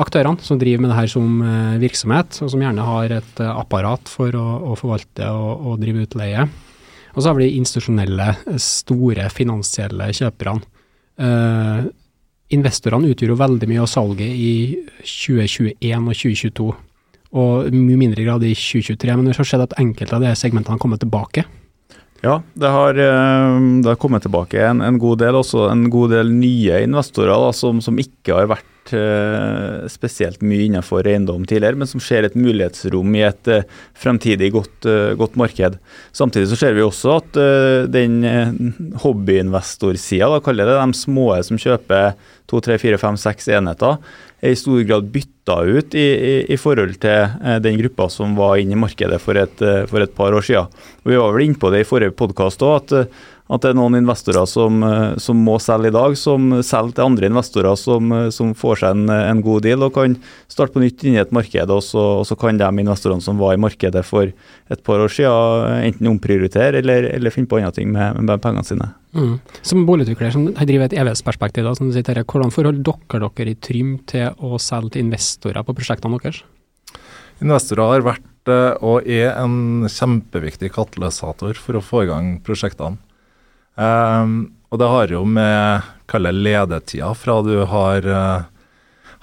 aktørene 0.00 0.40
som 0.44 0.58
driver 0.60 0.82
med 0.82 0.92
det 0.92 0.98
her 0.98 1.10
som 1.10 1.40
eh, 1.44 1.80
virksomhet, 1.82 2.38
og 2.42 2.52
som 2.52 2.62
gjerne 2.64 2.86
har 2.86 3.16
et 3.18 3.40
eh, 3.42 3.54
apparat 3.62 4.10
for 4.10 4.34
å, 4.38 4.46
å 4.72 4.76
forvalte 4.78 5.28
og, 5.30 5.66
og, 5.66 5.80
drive 5.82 6.06
utleie. 6.06 6.46
Og 7.12 7.20
så 7.20 7.28
har 7.28 7.36
vi 7.36 7.48
de 7.48 7.58
institusjonelle, 7.60 8.30
store 8.62 9.28
finansielle 9.32 10.08
kjøperne. 10.16 10.64
Uh, 11.20 11.84
investorene 12.56 13.10
utgjør 13.12 13.34
jo 13.34 13.36
veldig 13.36 13.66
mye 13.68 13.82
av 13.82 13.90
salget 13.92 14.32
i 14.32 14.54
2021 15.04 16.06
og 16.08 16.16
2022, 16.16 16.70
og 17.36 17.76
mye 17.76 17.98
mindre 18.00 18.24
grad 18.24 18.46
i 18.48 18.54
2023. 18.56 19.12
Men 19.12 19.28
vi 19.28 19.36
har 19.36 19.50
sett 19.50 19.66
at 19.66 19.76
enkelte 19.80 20.16
av 20.16 20.24
de 20.24 20.32
segmentene 20.40 20.72
har 20.72 20.80
kommet 20.80 21.04
tilbake. 21.04 21.44
Ja, 22.22 22.36
det 22.54 22.68
har, 22.70 22.94
det 22.94 23.88
har 23.88 23.98
kommet 23.98 24.22
tilbake 24.22 24.60
en, 24.62 24.80
en, 24.80 24.98
god 25.02 25.18
del. 25.24 25.38
Også 25.40 25.66
en 25.72 25.88
god 25.90 26.14
del 26.14 26.30
nye 26.30 26.84
investorer 26.84 27.34
da, 27.34 27.50
som, 27.56 27.80
som 27.82 27.98
ikke 27.98 28.36
har 28.36 28.46
vært 28.52 28.92
uh, 28.94 29.88
spesielt 29.90 30.42
mye 30.44 30.66
innenfor 30.68 31.06
eiendom 31.08 31.44
tidligere, 31.48 31.78
men 31.78 31.90
som 31.90 32.02
ser 32.02 32.26
et 32.26 32.36
mulighetsrom 32.38 33.14
i 33.18 33.24
et 33.26 33.50
uh, 33.50 33.62
fremtidig 33.98 34.52
godt, 34.54 34.86
uh, 34.86 35.12
godt, 35.18 35.38
marked. 35.40 35.78
Samtidig 36.14 36.50
så 36.52 36.58
ser 36.60 36.76
vi 36.76 36.84
også 36.86 37.16
at 37.18 37.40
den 37.92 38.22
hobbyinvestorsida, 39.02 40.40
kaller 40.44 40.68
det 40.68 40.78
de 40.78 40.98
små 40.98 41.32
som 41.46 41.60
kjøper 41.60 42.12
to, 42.50 42.60
tre, 42.60 42.78
fire, 42.78 42.98
fem, 43.00 43.18
seks 43.20 43.48
enheter, 43.50 43.96
er 43.96 44.22
i 44.42 44.54
stor 44.58 44.80
grad 44.82 45.10
bytta 45.14 45.60
ut 45.62 45.94
i, 45.94 46.02
i, 46.02 46.32
i 46.50 46.58
forhold 46.58 46.96
til 47.02 47.36
den 47.62 47.78
gruppa 47.78 48.08
som 48.10 48.34
var 48.38 48.56
inne 48.58 48.74
i 48.74 48.80
markedet 48.82 49.20
for 49.22 49.38
et, 49.38 49.62
for 49.90 50.02
et 50.02 50.14
par 50.16 50.34
år 50.34 50.46
siden. 50.46 50.80
Og 51.02 51.12
vi 51.12 51.20
var 51.20 51.34
vel 51.34 51.46
inne 51.46 51.60
på 51.62 51.70
det 51.70 51.84
i 51.84 51.86
forrige 51.86 52.14
podkast 52.18 52.64
òg, 52.66 52.80
at 52.82 53.14
at 53.52 53.64
det 53.64 53.72
er 53.72 53.76
noen 53.76 53.98
investorer 53.98 54.46
som, 54.48 54.78
eh, 54.86 55.18
som, 55.20 55.40
må 55.44 55.58
selge 55.60 55.90
i 55.90 55.94
dag, 55.94 56.14
som 56.16 56.48
selger 56.64 56.96
til 56.96 57.04
andre 57.04 57.28
investorer 57.28 57.76
som, 57.76 58.12
eh, 58.16 58.30
som 58.32 58.54
får 58.56 58.80
seg 58.80 58.96
en, 58.96 59.12
en, 59.12 59.42
god 59.44 59.66
deal 59.66 59.84
og 59.84 59.92
kan 59.96 60.16
starte 60.50 60.72
på 60.72 60.82
nytt 60.82 61.04
inn 61.04 61.18
i 61.18 61.20
et 61.22 61.34
marked. 61.34 61.74
Og 61.74 61.82
så, 61.84 62.02
og 62.22 62.24
så, 62.28 62.38
kan 62.38 62.60
de 62.60 62.70
investorene 62.84 63.24
som 63.24 63.40
var 63.40 63.56
i 63.56 63.60
markedet 63.60 64.04
for 64.08 64.32
et 64.32 64.84
par 64.86 65.04
år 65.04 65.12
siden, 65.12 65.84
enten 65.90 66.10
omprioritere 66.14 66.80
eller, 66.80 67.10
eller 67.12 67.34
finne 67.34 67.50
på 67.50 67.60
andre 67.60 67.74
ting 67.76 67.92
med, 67.92 68.22
med 68.24 68.42
pengene 68.42 68.64
sine. 68.66 68.88
Mm. 69.12 69.36
Som 69.60 69.84
boligutvikler 69.88 70.32
som 70.32 70.48
driver 70.56 70.88
et 70.88 70.96
evighetsperspektiv, 70.96 71.68
hvordan 71.68 72.54
forholder 72.54 72.82
dere 72.88 73.28
dere 73.28 73.52
i 73.52 73.60
Trym 73.60 73.98
til 74.08 74.32
å 74.40 74.56
selge 74.62 74.94
til 74.94 75.04
investorer 75.04 75.66
på 75.66 75.76
prosjektene 75.76 76.20
deres? 76.22 76.40
Investorer 77.42 77.96
har 77.96 78.04
vært 78.06 78.52
eh, 78.52 78.74
og 78.80 79.08
er 79.10 79.32
en 79.34 79.88
kjempeviktig 79.90 80.70
katalysator 80.72 81.58
for 81.58 81.76
å 81.76 81.84
få 81.84 82.04
i 82.06 82.12
gang 82.12 82.36
prosjektene. 82.46 83.00
Um, 83.76 84.52
og 84.72 84.80
det 84.80 84.88
har 84.88 85.12
jo 85.12 85.22
med 85.28 85.88
kalle 86.10 86.32
ledetida 86.34 87.12
fra 87.16 87.38
du 87.44 87.54
har, 87.68 88.04
uh, 88.04 88.44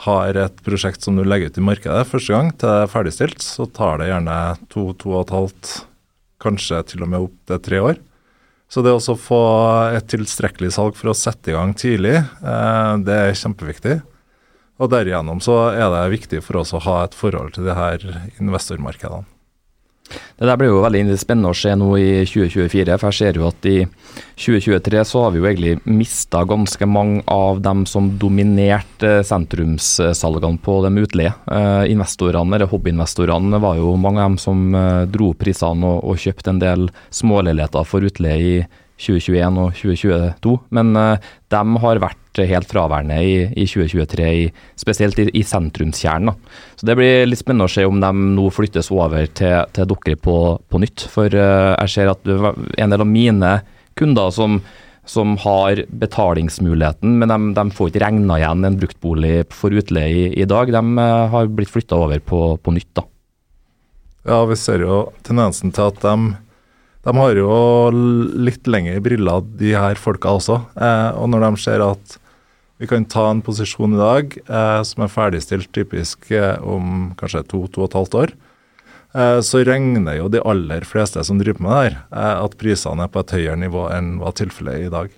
har 0.06 0.40
et 0.42 0.62
prosjekt 0.66 1.06
som 1.06 1.18
du 1.18 1.24
legger 1.26 1.52
ut 1.52 1.60
i 1.62 1.66
markedet 1.66 2.08
første 2.10 2.34
gang, 2.34 2.52
til 2.56 2.70
det 2.70 2.84
er 2.86 2.92
ferdigstilt, 2.92 3.46
så 3.46 3.68
tar 3.70 4.02
det 4.02 4.10
gjerne 4.10 4.38
to, 4.74 4.90
to 4.98 5.14
og 5.16 5.24
et 5.28 5.36
halvt, 5.38 5.74
kanskje 6.42 6.84
til 6.94 7.04
og 7.06 7.12
med 7.12 7.28
opp 7.28 7.36
til 7.52 7.64
tre 7.66 7.82
år. 7.92 8.00
Så 8.70 8.84
det 8.86 8.94
å 8.94 9.18
få 9.18 9.42
et 9.98 10.06
tilstrekkelig 10.12 10.76
salg 10.76 10.98
for 10.98 11.12
å 11.12 11.18
sette 11.18 11.52
i 11.52 11.58
gang 11.58 11.74
tidlig, 11.78 12.20
uh, 12.46 12.96
det 13.02 13.18
er 13.18 13.38
kjempeviktig. 13.38 14.00
Og 14.80 14.94
derigjennom 14.94 15.42
så 15.44 15.58
er 15.74 15.90
det 15.92 16.06
viktig 16.14 16.40
for 16.46 16.62
oss 16.62 16.72
å 16.72 16.82
ha 16.86 17.02
et 17.04 17.18
forhold 17.18 17.58
til 17.58 17.68
de 17.68 17.76
her 17.76 18.06
investormarkedene. 18.40 19.28
Det 20.10 20.48
der 20.48 20.58
blir 20.60 20.72
jo 20.72 20.82
veldig 20.84 21.18
spennende 21.20 21.52
å 21.54 21.58
se 21.58 21.74
nå 21.78 21.90
i 22.00 22.10
2024. 22.26 22.98
for 22.98 23.12
Jeg 23.12 23.20
ser 23.20 23.40
jo 23.40 23.48
at 23.50 23.70
i 23.70 23.78
2023 24.40 25.04
så 25.06 25.24
har 25.24 25.34
vi 25.34 25.42
jo 25.42 25.48
egentlig 25.50 25.76
mista 25.86 26.44
ganske 26.48 26.88
mange 26.90 27.24
av 27.28 27.62
dem 27.66 27.86
som 27.90 28.12
dominerte 28.22 29.20
sentrumssalgene 29.28 30.62
på 30.64 30.80
de 30.86 30.94
utleie. 31.04 31.34
Eh, 31.52 31.92
investorene, 31.94 32.56
eller 32.56 32.72
hobbyinvestorene, 32.72 33.62
var 33.62 33.80
jo 33.80 33.96
mange 34.00 34.24
av 34.24 34.32
dem 34.32 34.40
som 34.42 34.76
eh, 34.76 35.06
dro 35.12 35.34
prisene 35.38 35.86
og, 35.86 36.04
og 36.04 36.22
kjøpte 36.24 36.56
en 36.56 36.64
del 36.64 36.88
småleiligheter 37.16 37.88
for 37.88 38.08
utleie 38.08 38.40
i 38.40 38.56
2021 39.00 39.60
og 39.64 39.76
2022. 39.80 40.56
Men 40.76 40.96
eh, 41.00 41.30
de 41.54 41.84
har 41.86 42.04
vært 42.04 42.24
helt 42.48 42.70
fraværende 42.70 43.18
i, 43.20 43.34
i 43.60 43.66
2023, 43.68 44.28
i, 44.40 44.48
spesielt 44.80 45.20
i, 45.20 45.28
i 45.36 45.44
sentrumskjernen. 45.44 46.36
Så 46.80 46.88
Det 46.88 46.96
blir 47.00 47.28
litt 47.28 47.42
spennende 47.42 47.68
å 47.68 47.74
se 47.74 47.86
om 47.88 48.00
de 48.00 48.12
nå 48.36 48.50
flyttes 48.56 48.92
over 48.96 49.28
til, 49.36 49.66
til 49.76 49.90
dere 49.92 50.20
på, 50.20 50.36
på 50.70 50.82
nytt. 50.82 51.08
For 51.12 51.34
uh, 51.34 51.76
jeg 51.76 51.96
ser 51.96 52.14
at 52.14 52.30
en 52.30 52.96
del 52.96 53.04
av 53.04 53.10
mine 53.10 53.54
kunder 54.00 54.32
som, 54.32 54.60
som 55.04 55.36
har 55.44 55.84
betalingsmuligheten, 55.90 57.20
men 57.20 57.34
de, 57.34 57.40
de 57.60 57.70
får 57.76 57.92
ikke 57.92 58.04
regna 58.06 58.40
igjen 58.40 58.68
en 58.70 58.80
bruktbolig 58.80 59.34
for 59.52 59.76
utleie 59.76 60.12
i, 60.14 60.28
i 60.40 60.48
dag, 60.50 60.72
de 60.72 60.84
uh, 61.02 61.30
har 61.36 61.52
blitt 61.52 61.74
flytta 61.74 62.00
over 62.00 62.22
på, 62.24 62.44
på 62.64 62.76
nytt. 62.76 62.94
da. 63.02 63.08
Ja, 64.30 64.44
vi 64.46 64.56
ser 64.60 64.84
jo 64.84 65.10
tendensen 65.26 65.74
til 65.74 65.90
at 65.90 66.04
de 66.04 66.38
de 67.08 67.16
har 67.16 67.38
jo 67.40 67.52
litt 68.44 68.68
lengre 68.68 69.00
briller, 69.04 69.46
de 69.60 69.72
her 69.72 70.00
folka 70.00 70.36
også. 70.36 70.60
Eh, 70.76 71.12
og 71.16 71.32
når 71.32 71.46
de 71.46 71.62
ser 71.64 71.84
at 71.86 72.18
vi 72.80 72.88
kan 72.88 73.06
ta 73.06 73.26
en 73.30 73.42
posisjon 73.44 73.94
i 73.94 74.00
dag 74.00 74.38
eh, 74.48 74.82
som 74.88 75.04
er 75.04 75.12
ferdigstilt 75.12 75.72
typisk 75.76 76.30
eh, 76.32 76.56
om 76.64 77.12
kanskje 77.20 77.44
to, 77.52 77.66
to 77.68 77.84
og 77.84 77.90
et 77.90 77.98
halvt 78.00 78.18
år, 78.22 78.34
eh, 79.20 79.40
så 79.44 79.64
regner 79.68 80.20
jo 80.22 80.30
de 80.32 80.40
aller 80.48 80.88
fleste 80.88 81.24
som 81.28 81.42
driver 81.42 81.66
med 81.66 81.74
det 81.74 81.82
her, 81.82 81.98
eh, 82.10 82.36
at 82.46 82.56
prisene 82.62 83.04
er 83.04 83.12
på 83.12 83.24
et 83.24 83.34
høyere 83.36 83.60
nivå 83.66 83.90
enn 83.96 84.14
hva 84.22 84.32
tilfellet 84.32 84.78
er 84.78 84.88
i 84.88 84.94
dag. 84.94 85.16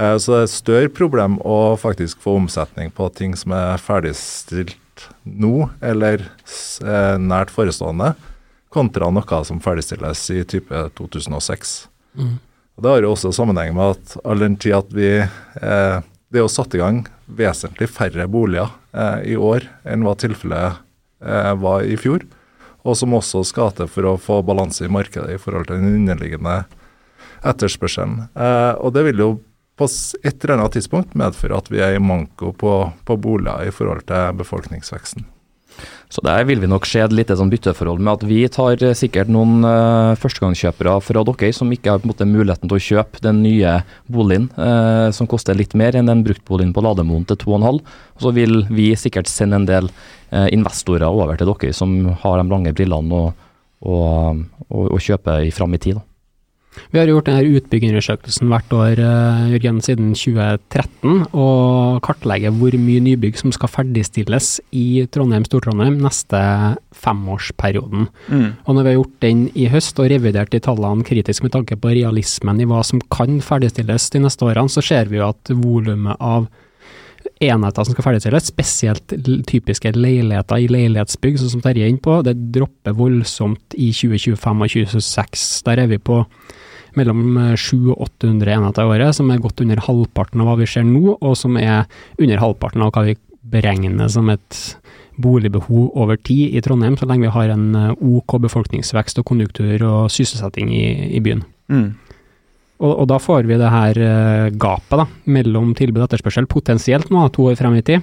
Eh, 0.00 0.16
så 0.16 0.32
det 0.32 0.38
er 0.38 0.48
et 0.48 0.54
større 0.56 0.92
problem 0.96 1.36
å 1.44 1.58
faktisk 1.80 2.24
få 2.24 2.38
omsetning 2.40 2.92
på 2.96 3.10
ting 3.20 3.36
som 3.36 3.52
er 3.58 3.82
ferdigstilt 3.82 5.08
nå, 5.24 5.68
eller 5.84 6.24
nært 7.20 7.50
forestående 7.50 8.12
kontra 8.72 9.10
noe 9.12 9.42
som 9.44 9.60
ferdigstilles 9.60 10.24
i 10.32 10.42
type 10.48 10.86
2006. 10.96 11.74
Mm. 12.16 12.38
Og 12.76 12.84
Det 12.84 12.90
har 12.92 13.04
jo 13.04 13.12
også 13.12 13.32
sammenheng 13.36 13.74
med 13.76 13.96
at 13.96 14.16
all 14.24 14.40
den 14.40 14.56
tid 14.56 14.76
at 14.78 14.92
vi 14.96 15.10
eh, 15.20 15.98
Det 16.32 16.40
er 16.40 16.46
jo 16.46 16.52
satt 16.52 16.72
i 16.72 16.80
gang 16.80 17.02
vesentlig 17.28 17.90
færre 17.92 18.24
boliger 18.24 18.70
eh, 18.96 19.34
i 19.34 19.36
år 19.36 19.66
enn 19.84 20.00
hva 20.06 20.14
tilfellet 20.16 20.78
eh, 21.20 21.52
var 21.60 21.84
i 21.84 21.98
fjor. 22.00 22.24
Og 22.88 22.96
som 22.96 23.12
også 23.14 23.42
skal 23.44 23.74
til 23.76 23.90
for 23.92 24.08
å 24.08 24.14
få 24.16 24.38
balanse 24.46 24.86
i 24.86 24.90
markedet 24.90 25.34
i 25.34 25.40
forhold 25.40 25.68
til 25.68 25.82
den 25.82 26.00
underliggende 26.00 26.62
etterspørselen. 27.44 28.30
Eh, 28.32 28.72
og 28.80 28.96
det 28.96 29.04
vil 29.10 29.20
jo 29.20 29.28
på 29.76 29.90
et 30.24 30.32
eller 30.38 30.56
annet 30.56 30.78
tidspunkt 30.78 31.12
medføre 31.18 31.60
at 31.60 31.68
vi 31.72 31.84
er 31.84 31.98
i 31.98 32.02
manko 32.02 32.54
på, 32.56 32.72
på 33.04 33.18
boliger 33.20 33.68
i 33.68 33.76
forhold 33.76 34.06
til 34.08 34.40
befolkningsveksten. 34.40 35.28
Så 36.12 36.20
der 36.26 36.44
vil 36.44 36.60
vi 36.60 36.68
nok 36.68 36.84
se 36.84 37.00
et 37.00 37.14
lite 37.14 37.36
sånn 37.38 37.50
bytteforhold 37.52 38.02
med 38.04 38.18
at 38.18 38.24
vi 38.28 38.42
tar 38.52 38.82
eh, 38.84 38.92
sikkert 38.96 39.30
noen 39.32 39.64
uh, 39.64 40.12
førstegangskjøpere 40.20 40.98
fra 41.00 41.22
dere 41.24 41.52
som 41.56 41.72
ikke 41.72 41.94
har 41.94 42.04
måte 42.08 42.26
muligheten 42.28 42.68
til 42.68 42.76
å 42.76 42.84
kjøpe 42.86 43.22
den 43.24 43.40
nye 43.46 43.78
boligen 44.12 44.50
uh, 44.58 45.08
som 45.16 45.30
koster 45.30 45.56
litt 45.56 45.72
mer 45.78 45.96
enn 45.96 46.10
den 46.12 46.24
bruktboligen 46.26 46.74
på 46.76 46.84
Lademoen 46.84 47.24
til 47.30 47.40
2,5. 47.46 47.80
Og 48.18 48.26
så 48.26 48.34
vil 48.36 48.60
vi 48.68 48.90
sikkert 48.98 49.32
sende 49.32 49.62
en 49.62 49.68
del 49.70 49.88
uh, 49.88 50.48
investorer 50.52 51.08
over 51.08 51.40
til 51.40 51.48
dere 51.48 51.72
som 51.76 51.96
har 52.24 52.42
de 52.42 52.48
lange 52.52 52.76
brillene 52.76 53.24
og, 53.24 53.48
og, 53.80 54.44
og, 54.68 54.88
og 54.92 55.00
kjøpe 55.00 55.40
fram 55.56 55.80
i 55.80 55.80
tid. 55.80 55.96
da. 55.96 56.11
Vi 56.92 57.00
har 57.00 57.08
gjort 57.08 57.28
denne 57.28 57.58
utbyggerundersøkelsen 57.58 58.48
hvert 58.52 58.74
år 58.76 59.00
eh, 59.00 59.42
Jørgen, 59.54 59.80
siden 59.84 60.12
2013, 60.16 61.26
og 61.32 62.00
kartlegger 62.04 62.54
hvor 62.56 62.76
mye 62.80 63.02
nybygg 63.04 63.38
som 63.40 63.52
skal 63.54 63.70
ferdigstilles 63.72 64.54
i 64.76 65.04
Trondheim, 65.12 65.44
Stor-Trondheim 65.48 65.98
neste 66.04 66.40
femårsperioden. 67.02 68.08
Mm. 68.28 68.48
Og 68.64 68.76
når 68.76 68.82
vi 68.82 68.92
har 68.92 68.98
gjort 68.98 69.22
den 69.24 69.44
i 69.52 69.68
høst 69.72 70.00
og 70.00 70.10
revidert 70.12 70.52
de 70.52 70.62
tallene 70.64 71.06
kritisk 71.06 71.44
med 71.44 71.54
tanke 71.56 71.76
på 71.80 71.92
realismen 71.92 72.60
i 72.60 72.68
hva 72.68 72.82
som 72.86 73.02
kan 73.12 73.40
ferdigstilles 73.44 74.10
de 74.14 74.24
neste 74.24 74.48
årene, 74.48 74.72
så 74.72 74.84
ser 74.84 75.12
vi 75.12 75.20
jo 75.20 75.28
at 75.28 75.52
volumet 75.52 76.20
av 76.20 76.48
enheter 77.42 77.84
som 77.84 77.94
skal 77.94 78.06
ferdigstilles, 78.06 78.48
spesielt 78.52 79.14
typiske 79.48 79.92
leiligheter 79.96 80.62
i 80.62 80.70
leilighetsbygg, 80.70 81.38
sånn 81.40 81.56
som 81.56 81.62
Terje 81.64 81.86
er 81.86 81.92
inne 81.92 82.02
på, 82.02 82.20
det 82.26 82.36
dropper 82.54 82.96
voldsomt 82.96 83.76
i 83.76 83.90
2025 83.94 84.66
og 84.66 84.74
2026. 84.76 85.46
Der 85.68 85.84
er 85.84 85.90
vi 85.90 86.00
på 86.02 86.22
mellom 86.98 87.36
700 87.56 87.92
og 87.94 88.06
800 88.22 88.54
enheter 88.56 88.84
i 88.86 88.94
året, 88.96 89.16
som 89.16 89.30
er 89.32 89.42
godt 89.42 89.62
under 89.64 89.82
halvparten 89.86 90.42
av 90.42 90.50
hva 90.50 90.56
vi 90.60 90.68
ser 90.70 90.86
nå, 90.88 91.16
og 91.18 91.36
som 91.38 91.58
er 91.60 91.84
under 92.18 92.42
halvparten 92.42 92.84
av 92.84 92.92
hva 92.94 93.06
vi 93.08 93.16
beregner 93.52 94.10
som 94.12 94.30
et 94.32 94.60
boligbehov 95.22 95.90
over 95.98 96.16
tid 96.16 96.54
i 96.56 96.62
Trondheim, 96.64 96.96
så 96.96 97.06
lenge 97.08 97.26
vi 97.26 97.34
har 97.34 97.52
en 97.52 97.66
eh, 97.76 98.04
OK 98.16 98.38
befolkningsvekst 98.46 99.20
og 99.20 99.26
konjunktur 99.28 99.84
og 99.88 100.12
sysselsetting 100.12 100.72
i, 100.72 100.86
i 101.18 101.20
byen. 101.24 101.44
Mm. 101.72 101.90
Og, 102.82 102.92
og, 102.92 103.04
da 103.10 103.18
får 103.22 103.46
vi 103.46 103.58
det 103.60 103.70
her 103.70 103.98
uh, 104.02 104.48
gapet 104.58 104.98
da, 104.98 105.04
mellom 105.30 105.70
tilbud 105.78 106.00
og 106.00 106.08
etterspørsel, 106.08 106.48
potensielt 106.50 107.12
nå, 107.14 107.28
to 107.30 107.46
år 107.52 107.58
frem 107.60 107.76
i 107.78 107.84
tid, 107.86 108.02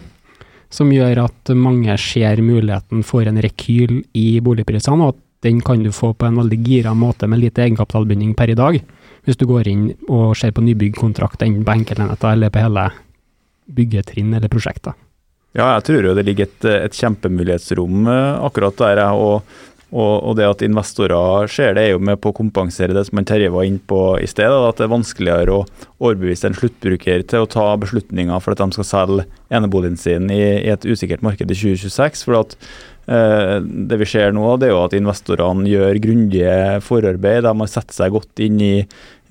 som 0.71 0.91
gjør 0.93 1.25
at 1.25 1.52
mange 1.58 1.97
ser 1.99 2.39
muligheten 2.45 3.04
for 3.04 3.28
en 3.28 3.41
rekyl 3.43 3.97
i 4.15 4.28
boligprisene, 4.45 5.04
og 5.04 5.17
at 5.17 5.25
den 5.45 5.62
kan 5.63 5.84
du 5.84 5.91
få 5.95 6.13
på 6.13 6.28
en 6.28 6.39
veldig 6.41 6.60
gira 6.65 6.93
måte 6.97 7.28
med 7.28 7.39
lite 7.39 7.63
egenkapitalbinding 7.63 8.34
per 8.36 8.52
i 8.52 8.58
dag, 8.60 8.80
hvis 9.23 9.39
du 9.39 9.45
går 9.47 9.69
inn 9.71 9.86
og 10.08 10.36
ser 10.38 10.52
på 10.56 10.63
nybyggkontrakt 10.65 11.43
enten 11.45 11.63
på 11.67 11.78
enkeltenheter 11.78 12.34
eller 12.36 12.52
på 12.52 12.63
hele 12.63 12.89
byggetrinn 13.69 14.34
eller 14.36 14.52
prosjekter. 14.52 14.97
Ja, 15.58 15.73
jeg 15.78 15.88
tror 15.88 16.06
jo 16.06 16.13
det 16.17 16.28
ligger 16.28 16.45
et, 16.45 16.65
et 16.86 16.95
kjempemulighetsrom 16.99 18.06
eh, 18.12 18.41
akkurat 18.45 18.78
der. 18.78 19.02
Og, 19.17 19.47
og, 19.89 20.12
og, 20.13 20.36
det 20.38 20.45
at 20.45 20.62
investorer 20.65 21.49
ser 21.49 21.73
det, 21.73 21.88
er 21.88 21.95
jo 21.95 22.04
med 22.06 22.19
på 22.21 22.30
å 22.30 22.38
kompensere 22.38 22.93
det 22.93 23.08
som 23.08 23.21
Terje 23.25 23.49
var 23.54 23.65
inne 23.65 23.82
på 23.82 24.19
i 24.21 24.28
sted. 24.30 24.45
At 24.54 24.78
det 24.78 24.86
er 24.86 24.93
vanskeligere 24.93 25.56
å 25.56 25.65
overbevise 25.97 26.52
en 26.52 26.58
sluttbruker 26.58 27.25
til 27.25 27.45
å 27.45 27.49
ta 27.49 27.71
beslutninger 27.82 28.45
for 28.45 28.54
at 28.54 28.62
de 28.62 28.78
skal 28.78 28.89
selge 28.91 29.25
eneboligen 29.49 29.97
sin 29.97 30.30
i, 30.30 30.43
i 30.62 30.69
et 30.73 30.86
usikkert 30.86 31.25
marked 31.25 31.49
i 31.49 31.58
2026. 31.58 32.28
for 32.28 32.43
at 32.43 32.56
det 33.10 33.98
vi 33.98 34.06
ser 34.06 34.34
nå, 34.36 34.45
det 34.62 34.67
er 34.67 34.76
jo 34.76 34.84
at 34.84 34.93
investorene 34.93 35.65
gjør 35.65 35.98
grundige 36.04 36.52
forarbeid. 36.86 37.41
De 37.48 37.54
har 37.62 37.72
sett 37.72 37.95
seg 37.95 38.13
godt 38.13 38.43
inn 38.45 38.60
i 38.62 38.74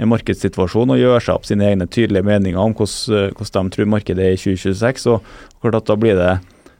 markedssituasjonen 0.02 0.96
og 0.96 1.02
gjør 1.02 1.22
seg 1.22 1.38
opp 1.38 1.46
sine 1.46 1.68
egne 1.70 1.86
tydelige 1.86 2.26
meninger 2.26 2.58
om 2.58 2.74
hvordan, 2.74 3.34
hvordan 3.38 3.70
de 3.70 3.76
tror 3.76 3.90
markedet 3.94 4.24
er 4.24 4.34
i 4.34 4.40
2026. 4.40 5.06
og 5.14 5.62
klart 5.62 5.78
at 5.78 5.90
Da 5.92 5.98
blir 5.98 6.18
det 6.18 6.32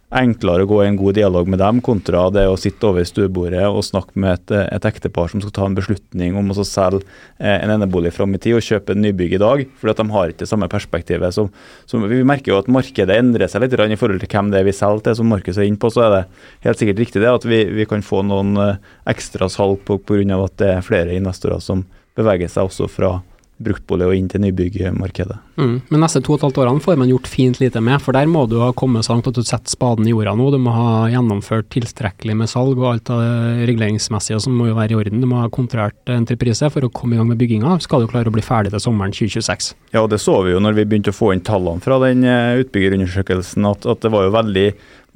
enklere 0.08 0.64
å 0.64 0.68
gå 0.70 0.78
i 0.80 0.86
en 0.88 0.96
god 0.96 1.18
dialog 1.18 1.48
med 1.52 1.60
dem, 1.60 1.80
kontra 1.84 2.22
det 2.32 2.46
å 2.48 2.56
sitte 2.60 2.88
over 2.88 3.04
stuebordet 3.04 3.66
og 3.68 3.84
snakke 3.84 4.16
med 4.16 4.38
et, 4.38 4.54
et 4.72 4.86
ektepar 4.88 5.28
som 5.28 5.42
skal 5.42 5.52
ta 5.52 5.66
en 5.68 5.76
beslutning 5.76 6.38
om 6.38 6.48
å 6.48 6.64
selge 6.64 7.02
eh, 7.36 7.58
en 7.58 7.74
enebolig 7.74 8.14
fram 8.16 8.32
i 8.32 8.40
tid 8.40 8.56
og 8.56 8.64
kjøpe 8.64 8.96
en 8.96 9.02
nybygg 9.04 9.36
i 9.36 9.42
dag, 9.42 9.64
fordi 9.80 9.96
de 10.00 10.08
har 10.14 10.32
ikke 10.32 10.44
det 10.46 10.50
samme 10.50 10.70
perspektivet. 10.72 11.36
Som, 11.36 11.52
som 11.90 12.06
vi 12.08 12.22
merker 12.24 12.54
jo 12.54 12.60
at 12.62 12.72
markedet 12.72 13.20
endrer 13.20 13.52
seg 13.52 13.66
litt 13.66 13.76
i 13.76 14.00
forhold 14.00 14.24
til 14.24 14.32
hvem 14.32 14.52
det 14.54 14.62
er 14.62 14.68
vi 14.68 14.76
selger 14.76 15.04
til. 15.04 15.18
Som 15.20 15.32
Markus 15.32 15.60
er 15.60 15.68
inne 15.68 15.80
på, 15.80 15.92
så 15.92 16.06
er 16.06 16.14
det 16.14 16.24
helt 16.64 16.80
sikkert 16.80 17.04
riktig 17.04 17.24
det 17.24 17.34
at 17.34 17.48
vi, 17.48 17.62
vi 17.76 17.88
kan 17.88 18.04
få 18.04 18.24
noen 18.24 18.56
eh, 18.64 18.76
ekstra 19.12 19.50
salg 19.52 19.84
pga. 19.84 19.98
at 20.38 20.60
det 20.60 20.72
er 20.72 20.86
flere 20.86 21.16
investorer 21.20 21.60
som 21.60 21.84
beveger 22.18 22.48
seg 22.50 22.70
også 22.70 22.88
fra 22.90 23.18
bruktbolig 23.62 24.06
og 24.06 24.14
inn 24.14 24.28
til 24.30 24.42
nybyggmarkedet. 24.44 25.36
Mm. 25.58 25.74
Men 25.90 26.02
neste 26.04 26.20
to 26.22 26.34
og 26.34 26.38
et 26.38 26.44
halvt 26.46 26.60
årene 26.62 26.82
får 26.84 26.98
man 27.00 27.10
gjort 27.10 27.30
fint 27.30 27.58
lite 27.58 27.82
med, 27.82 27.98
for 28.04 28.14
der 28.14 28.28
må 28.30 28.44
du 28.50 28.58
ha 28.62 28.70
kommet 28.76 29.06
så 29.06 29.14
langt 29.14 29.30
at 29.30 29.38
du 29.38 29.42
setter 29.42 29.72
spaden 29.72 30.06
i 30.06 30.12
jorda 30.12 30.36
nå. 30.38 30.50
Du 30.54 30.58
må 30.62 30.74
ha 30.74 30.90
gjennomført 31.10 31.70
tilstrekkelig 31.74 32.36
med 32.38 32.50
salg 32.50 32.78
og 32.78 32.90
alt 32.92 33.10
det 33.10 33.68
reguleringsmessige 33.70 34.38
som 34.44 34.54
må 34.58 34.70
jo 34.70 34.78
være 34.78 34.94
i 34.94 35.00
orden. 35.00 35.24
Du 35.24 35.30
må 35.30 35.42
ha 35.42 35.50
kontrollert 35.52 36.14
entreprise 36.14 36.70
for 36.74 36.86
å 36.86 36.92
komme 36.94 37.16
i 37.16 37.20
gang 37.20 37.32
med 37.32 37.40
bygginga. 37.42 37.78
Skal 37.82 38.04
du 38.04 38.10
klare 38.10 38.30
å 38.30 38.36
bli 38.36 38.46
ferdig 38.46 38.74
til 38.74 38.84
sommeren 38.84 39.14
2026. 39.14 39.72
Ja, 39.96 40.04
det 40.06 40.20
så 40.22 40.38
vi 40.46 40.54
jo 40.54 40.62
når 40.62 40.78
vi 40.78 40.86
begynte 40.86 41.14
å 41.14 41.18
få 41.18 41.32
inn 41.34 41.44
tallene 41.44 41.82
fra 41.82 41.98
den 42.04 42.22
eh, 42.28 42.62
utbyggerundersøkelsen, 42.62 43.66
at, 43.68 43.88
at 43.90 44.04
det 44.04 44.14
var 44.14 44.28
jo 44.28 44.36
veldig 44.38 44.68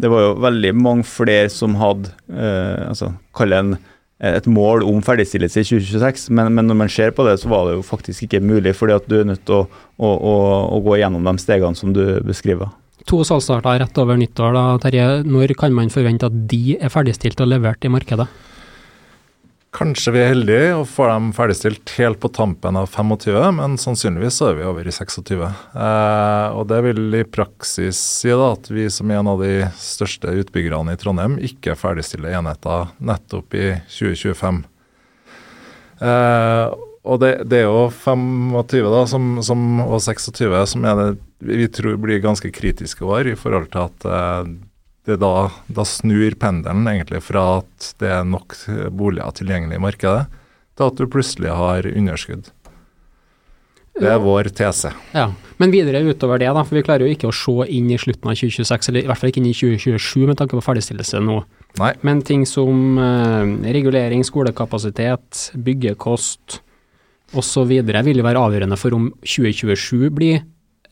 det 0.02 0.10
var 0.10 0.24
jo 0.24 0.36
veldig 0.42 0.70
mange 0.74 1.06
flere 1.06 1.50
som 1.52 1.76
hadde 1.78 2.10
eh, 2.32 2.88
altså, 2.88 3.12
Kall 3.36 3.52
det 3.52 3.58
en 3.60 3.74
et 4.22 4.46
mål 4.46 4.84
om 4.86 5.00
ferdigstillelse 5.02 5.64
i 5.64 5.66
2026, 5.66 6.28
men, 6.30 6.52
men, 6.54 6.68
når 6.70 6.78
man 6.84 6.92
ser 6.92 7.10
på 7.14 7.26
det, 7.26 7.40
så 7.42 7.50
var 7.50 7.66
det 7.66 7.74
jo 7.74 7.86
faktisk 7.86 8.28
ikke 8.28 8.42
mulig, 8.44 8.74
fordi 8.78 8.94
at 8.94 9.08
du 9.10 9.16
er 9.18 9.26
nødt 9.32 9.42
til 9.48 9.62
å, 9.62 9.64
å, 9.98 10.12
å, 10.12 10.36
å 10.76 10.78
gå 10.84 11.00
gjennom 11.00 11.26
de 11.26 11.34
stegene 11.42 11.78
som 11.78 11.94
du 11.96 12.04
beskriver. 12.26 12.70
To 13.10 13.24
salgsstarter 13.26 13.80
rett 13.82 13.98
over 13.98 14.18
nyttår. 14.20 14.54
da, 14.54 14.64
Terje. 14.82 15.06
Når 15.26 15.56
kan 15.58 15.74
man 15.74 15.90
forvente 15.90 16.28
at 16.30 16.36
de 16.50 16.76
er 16.78 16.92
ferdigstilt 16.92 17.40
og 17.42 17.50
levert 17.50 17.82
i 17.82 17.90
markedet? 17.90 18.28
Kanskje 19.72 20.12
vi 20.12 20.20
er 20.20 20.34
heldige 20.34 20.72
og 20.76 20.82
får 20.92 21.08
dem 21.08 21.28
ferdigstilt 21.32 21.94
helt 21.96 22.18
på 22.20 22.28
tampen 22.36 22.76
av 22.76 22.90
25, 22.92 23.54
men 23.56 23.78
sannsynligvis 23.80 24.36
så 24.36 24.50
er 24.50 24.58
vi 24.58 24.66
over 24.68 24.84
i 24.84 24.92
26. 24.92 25.40
Eh, 25.40 26.48
og 26.52 26.66
Det 26.68 26.80
vil 26.84 27.16
i 27.16 27.22
praksis 27.24 27.96
si 28.20 28.28
da 28.28 28.50
at 28.52 28.68
vi 28.68 28.84
som 28.92 29.08
er 29.08 29.22
en 29.22 29.30
av 29.32 29.40
de 29.40 29.70
største 29.80 30.34
utbyggerne 30.42 30.92
i 30.92 31.00
Trondheim 31.00 31.38
ikke 31.40 31.78
ferdigstiller 31.80 32.36
enheter 32.36 32.92
nettopp 33.00 33.56
i 33.56 33.70
2025. 33.88 34.60
Eh, 36.04 36.66
og 37.02 37.22
det, 37.24 37.32
det, 37.48 37.62
er 37.62 37.70
jo 37.70 37.88
25 37.88 38.90
da, 38.92 39.06
som, 39.08 39.32
som, 39.40 39.64
og 39.86 40.04
26 40.04 40.52
som 40.68 40.84
det 40.84 41.08
vi 41.42 41.64
tror 41.72 41.96
blir 41.98 42.20
ganske 42.22 42.52
kritiske 42.54 43.08
år 43.08 43.32
i 43.32 43.38
forhold 43.40 43.72
til 43.72 43.88
at 43.88 44.06
eh, 44.06 44.52
det 45.08 45.18
da, 45.18 45.50
da 45.66 45.84
snur 45.88 46.36
pendelen 46.38 46.86
egentlig 46.86 47.22
fra 47.26 47.58
at 47.60 47.92
det 48.02 48.10
er 48.20 48.26
nok 48.28 48.54
boliger 48.94 49.34
tilgjengelig 49.34 49.78
i 49.78 49.82
markedet, 49.82 50.42
til 50.78 50.88
at 50.88 50.98
du 51.00 51.08
plutselig 51.10 51.54
har 51.58 51.88
underskudd. 51.90 52.52
Det 53.92 54.08
er 54.08 54.20
vår 54.22 54.48
tese. 54.56 54.88
Ja, 55.12 55.26
Men 55.60 55.70
videre 55.70 56.00
utover 56.00 56.40
det, 56.40 56.48
da, 56.48 56.62
for 56.64 56.78
vi 56.78 56.82
klarer 56.82 57.04
jo 57.04 57.12
ikke 57.12 57.28
å 57.28 57.34
se 57.36 57.66
inn 57.70 57.90
i 57.92 57.98
slutten 58.00 58.30
av 58.30 58.38
2026, 58.38 58.88
eller 58.88 59.04
i 59.04 59.10
hvert 59.10 59.20
fall 59.20 59.30
ikke 59.30 59.42
inn 59.42 59.50
i 59.50 59.54
2027 59.54 60.30
med 60.30 60.38
tanke 60.40 60.56
på 60.56 60.64
ferdigstillelse 60.64 61.20
nå. 61.22 61.42
Nei. 61.78 61.92
Men 62.02 62.22
ting 62.26 62.46
som 62.48 62.96
eh, 62.98 63.52
regulering, 63.76 64.24
skolekapasitet, 64.26 65.50
byggekost 65.54 66.62
osv. 67.36 67.68
vil 67.68 68.22
jo 68.22 68.26
være 68.26 68.42
avgjørende 68.48 68.80
for 68.80 68.96
om 68.96 69.10
2027 69.22 70.08
blir 70.16 70.42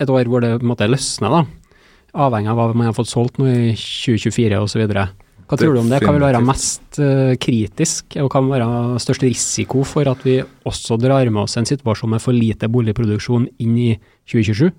et 0.01 0.13
år 0.13 0.29
hvor 0.29 0.45
det 0.45 0.55
på 0.59 0.65
en 0.65 0.73
måte 0.73 0.89
løsner, 0.89 1.41
da. 1.41 1.60
Avhengig 2.13 2.51
av 2.51 2.59
hva 2.59 2.71
man 2.75 2.89
har 2.89 2.97
fått 2.97 3.11
solgt 3.11 3.39
nå 3.39 3.47
i 3.51 3.73
2024 3.75 4.61
osv. 4.61 4.85
Hva 5.51 5.59
tror 5.59 5.75
du 5.75 5.81
om 5.81 5.89
det? 5.91 5.99
Hva 6.05 6.15
vil 6.15 6.23
være 6.23 6.43
mest 6.47 7.01
eh, 7.03 7.33
kritisk, 7.43 8.15
og 8.19 8.29
hva 8.29 8.35
kan 8.37 8.51
være 8.53 9.01
størst 9.03 9.25
risiko 9.27 9.83
for 9.87 10.11
at 10.11 10.23
vi 10.27 10.39
også 10.69 10.99
drar 11.01 11.27
med 11.31 11.43
oss 11.43 11.59
en 11.59 11.67
situasjon 11.67 12.15
med 12.15 12.23
for 12.23 12.37
lite 12.37 12.71
boligproduksjon 12.71 13.49
inn 13.63 13.75
i 13.79 13.91
2027? 14.31 14.71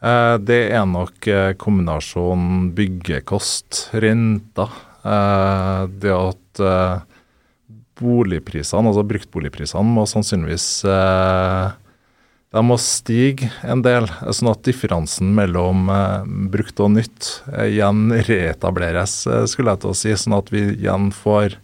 Eh, 0.00 0.36
Det 0.48 0.62
er 0.72 0.86
nok 0.88 1.28
eh, 1.28 1.52
kombinasjonen 1.60 2.70
byggekost, 2.76 3.90
renter, 4.00 4.80
eh, 5.04 5.86
det 6.00 6.16
at 6.16 6.64
boligprisene, 8.00 8.88
altså 8.88 9.04
bruktboligprisene, 9.06 9.84
må 9.84 10.06
sannsynligvis 10.08 10.68
eh, 10.88 11.76
de 12.50 12.62
må 12.66 12.74
stige 12.82 13.50
en 13.62 13.82
del, 13.84 14.08
sånn 14.34 14.50
at 14.50 14.64
differansen 14.66 15.30
mellom 15.36 15.86
eh, 15.94 16.30
brukt 16.50 16.80
og 16.82 16.96
nytt 16.96 17.28
eh, 17.52 17.76
igjen 17.76 18.08
reetableres, 18.26 19.20
eh, 19.30 19.44
skulle 19.50 19.76
jeg 19.76 19.84
til 19.84 19.92
å 19.92 19.98
si. 20.00 20.14
Sånn 20.18 20.34
at 20.34 20.50
vi 20.50 20.64
igjen 20.72 21.12
får 21.14 21.60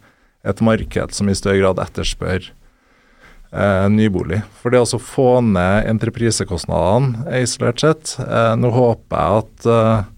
et 0.46 0.62
marked 0.62 1.16
som 1.16 1.27
i 1.27 1.35
større 1.35 1.59
grad 1.59 1.83
etterspør 1.83 2.38
eh, 2.46 3.88
nybolig. 3.90 4.44
For 4.62 4.70
det 4.70 4.85
å 4.87 5.03
få 5.03 5.29
ned 5.42 5.90
entreprisekostnadene 5.90 7.35
isolert 7.42 7.83
sett 7.83 8.16
eh, 8.22 8.55
Nå 8.55 8.70
håper 8.79 9.18
jeg 9.18 9.42
at 9.42 9.70
eh, 9.75 10.11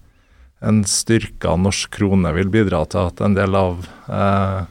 en 0.69 0.85
styrka 0.85 1.57
norsk 1.57 1.97
krone 1.97 2.37
vil 2.37 2.53
bidra 2.53 2.85
til 2.93 3.09
at 3.09 3.25
en 3.25 3.41
del 3.41 3.57
av 3.57 3.87
eh, 4.13 4.67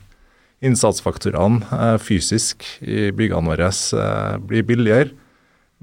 innsatsfaktorene 0.68 1.98
fysisk 2.02 2.66
i 2.82 3.10
byggene 3.16 3.50
våre 3.50 3.72
blir 4.46 4.66
billigere. 4.66 5.14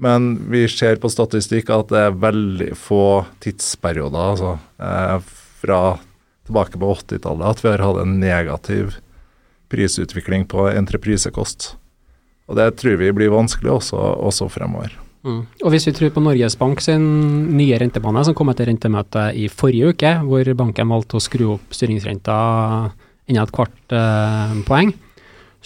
Men 0.01 0.33
vi 0.51 0.65
ser 0.67 0.99
på 0.99 1.11
statistikk 1.11 1.71
at 1.71 1.91
det 1.93 2.01
er 2.09 2.19
veldig 2.19 2.73
få 2.75 3.23
tidsperioder, 3.43 4.33
altså 4.33 4.57
eh, 4.83 5.31
fra 5.61 5.79
tilbake 6.45 6.77
på 6.81 6.91
80-tallet, 6.99 7.47
at 7.47 7.63
vi 7.63 7.71
har 7.71 7.83
hatt 7.85 8.01
en 8.03 8.19
negativ 8.21 8.97
prisutvikling 9.71 10.45
på 10.51 10.67
entreprisekost. 10.73 11.73
Og 12.45 12.59
det 12.59 12.75
tror 12.81 12.99
vi 13.01 13.09
blir 13.15 13.33
vanskelig 13.33 13.71
også, 13.79 13.97
også 13.97 14.49
fremover. 14.53 14.93
Mm. 15.25 15.41
Og 15.65 15.71
hvis 15.73 15.87
vi 15.89 15.95
tror 15.97 16.11
på 16.13 16.21
Norges 16.21 16.53
Bank 16.59 16.83
sin 16.85 17.05
nye 17.57 17.79
rentebane, 17.81 18.21
som 18.27 18.35
kom 18.37 18.51
etter 18.51 18.69
rentemøtet 18.69 19.39
i 19.41 19.47
forrige 19.49 19.95
uke, 19.95 20.11
hvor 20.27 20.51
banken 20.59 20.91
valgte 20.91 21.17
å 21.17 21.23
skru 21.23 21.47
opp 21.55 21.73
styringsrenta 21.73 22.37
enda 23.25 23.47
et 23.47 23.55
kvart 23.55 23.95
eh, 23.97 24.53
poeng, 24.67 24.93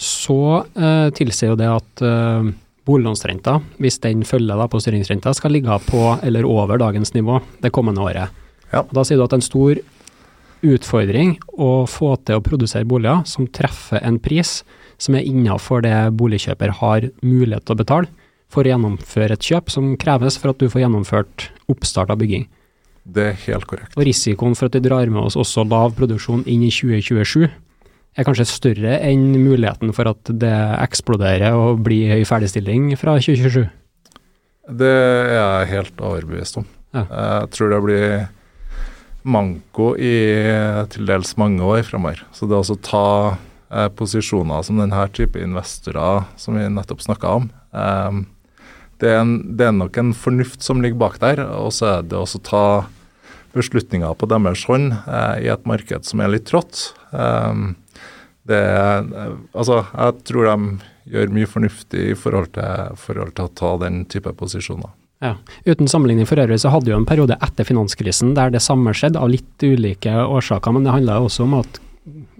så 0.00 0.40
eh, 0.64 1.10
tilsier 1.12 1.52
jo 1.52 1.60
det 1.60 1.68
at 1.68 2.04
eh, 2.08 2.48
boliglånsrenta, 2.90 3.60
hvis 3.80 4.00
den 4.02 4.26
følger 4.26 4.58
da 4.58 4.66
på 4.70 4.82
styringsrenta, 4.82 5.32
skal 5.36 5.54
ligge 5.54 5.78
på 5.86 6.02
eller 6.26 6.48
over 6.48 6.80
dagens 6.82 7.14
nivå 7.14 7.38
det 7.62 7.72
kommende 7.74 8.02
året. 8.02 8.36
Ja. 8.74 8.84
Da 8.90 9.06
sier 9.06 9.18
du 9.18 9.26
at 9.26 9.34
en 9.34 9.44
stor 9.44 9.78
utfordring 10.60 11.38
å 11.56 11.86
få 11.88 12.14
til 12.26 12.38
å 12.38 12.44
produsere 12.44 12.88
boliger 12.88 13.24
som 13.28 13.48
treffer 13.48 14.02
en 14.04 14.18
pris 14.20 14.60
som 15.00 15.16
er 15.16 15.24
innafor 15.24 15.84
det 15.86 15.94
boligkjøper 16.20 16.76
har 16.82 17.08
mulighet 17.24 17.64
til 17.64 17.76
å 17.76 17.80
betale 17.80 18.10
for 18.50 18.66
å 18.66 18.72
gjennomføre 18.72 19.36
et 19.38 19.46
kjøp 19.46 19.70
som 19.72 19.94
kreves 20.00 20.36
for 20.40 20.52
at 20.52 20.60
du 20.60 20.68
får 20.68 20.84
gjennomført 20.84 21.48
oppstart 21.70 22.10
av 22.12 22.20
bygging. 22.20 22.48
Det 23.10 23.26
er 23.30 23.38
helt 23.46 23.66
korrekt. 23.70 23.96
Og 23.96 24.04
risikoen 24.06 24.56
for 24.58 24.68
at 24.68 24.76
vi 24.76 24.84
drar 24.84 25.08
med 25.10 25.22
oss 25.22 25.38
også 25.38 25.64
lav 25.70 25.94
produksjon 25.98 26.44
inn 26.50 26.66
i 26.66 26.72
2027 26.74 27.48
er 28.18 28.26
kanskje 28.26 28.48
større 28.48 28.96
enn 29.06 29.30
muligheten 29.38 29.92
for 29.96 30.10
at 30.10 30.32
det 30.42 30.54
eksploderer 30.80 31.54
og 31.56 31.84
blir 31.86 32.10
høy 32.14 32.24
ferdigstilling 32.28 32.90
fra 32.98 33.16
2027. 33.20 33.68
Det 34.80 34.90
er 34.90 35.32
jeg 35.34 35.70
helt 35.74 36.02
overbevist 36.04 36.60
om. 36.60 36.66
Ja. 36.94 37.04
Jeg 37.06 37.50
tror 37.54 37.72
det 37.72 37.80
blir 37.86 38.12
manko 39.30 39.92
i 40.00 40.16
til 40.92 41.08
dels 41.08 41.36
mange 41.40 41.64
år 41.66 41.84
fremover. 41.86 42.22
Så 42.34 42.48
det 42.50 42.58
å 42.58 42.76
ta 42.82 43.06
eh, 43.70 43.88
posisjoner 43.94 44.64
som 44.66 44.80
denne 44.80 45.06
type 45.14 45.40
investorer 45.40 46.26
som 46.40 46.58
vi 46.58 46.68
nettopp 46.70 47.02
snakka 47.04 47.34
om, 47.40 47.50
eh, 47.74 48.22
det, 49.00 49.10
er 49.10 49.20
en, 49.22 49.36
det 49.56 49.68
er 49.68 49.76
nok 49.76 49.98
en 50.00 50.14
fornuft 50.16 50.64
som 50.64 50.82
ligger 50.82 51.00
bak 51.00 51.20
der. 51.22 51.42
Og 51.60 51.72
så 51.76 51.96
er 51.96 52.08
det 52.08 52.18
også 52.18 52.42
ta 52.46 52.64
beslutninger 53.56 54.14
på 54.14 54.28
deres 54.30 54.64
hånd 54.70 54.92
eh, 54.94 55.46
i 55.46 55.52
et 55.52 55.68
marked 55.68 56.06
som 56.06 56.22
er 56.22 56.34
litt 56.34 56.48
trått. 56.50 56.90
Eh, 57.10 57.70
er, 58.48 59.04
altså, 59.52 59.82
jeg 59.92 60.24
tror 60.28 60.48
de 60.48 61.12
gjør 61.12 61.34
mye 61.34 61.48
fornuftig 61.50 62.06
i 62.12 62.16
forhold 62.18 62.52
til, 62.54 62.96
forhold 63.00 63.34
til 63.36 63.46
å 63.46 63.54
ta 63.60 63.74
den 63.84 64.04
type 64.10 64.32
posisjoner. 64.38 64.90
Ja. 65.20 65.34
Uten 65.68 65.88
sammenligning 65.90 66.24
for 66.28 66.40
øvrig 66.40 66.56
så 66.62 66.72
hadde 66.72 66.92
jo 66.92 66.96
en 66.96 67.08
periode 67.08 67.36
etter 67.44 67.66
finanskrisen 67.68 68.32
der 68.36 68.52
det 68.54 68.62
samme 68.64 68.94
skjedde, 68.96 69.20
av 69.20 69.28
litt 69.28 69.64
ulike 69.64 70.14
årsaker, 70.24 70.72
men 70.72 70.86
det 70.86 70.94
handla 70.94 71.18
også 71.20 71.44
om 71.44 71.58
at 71.58 71.80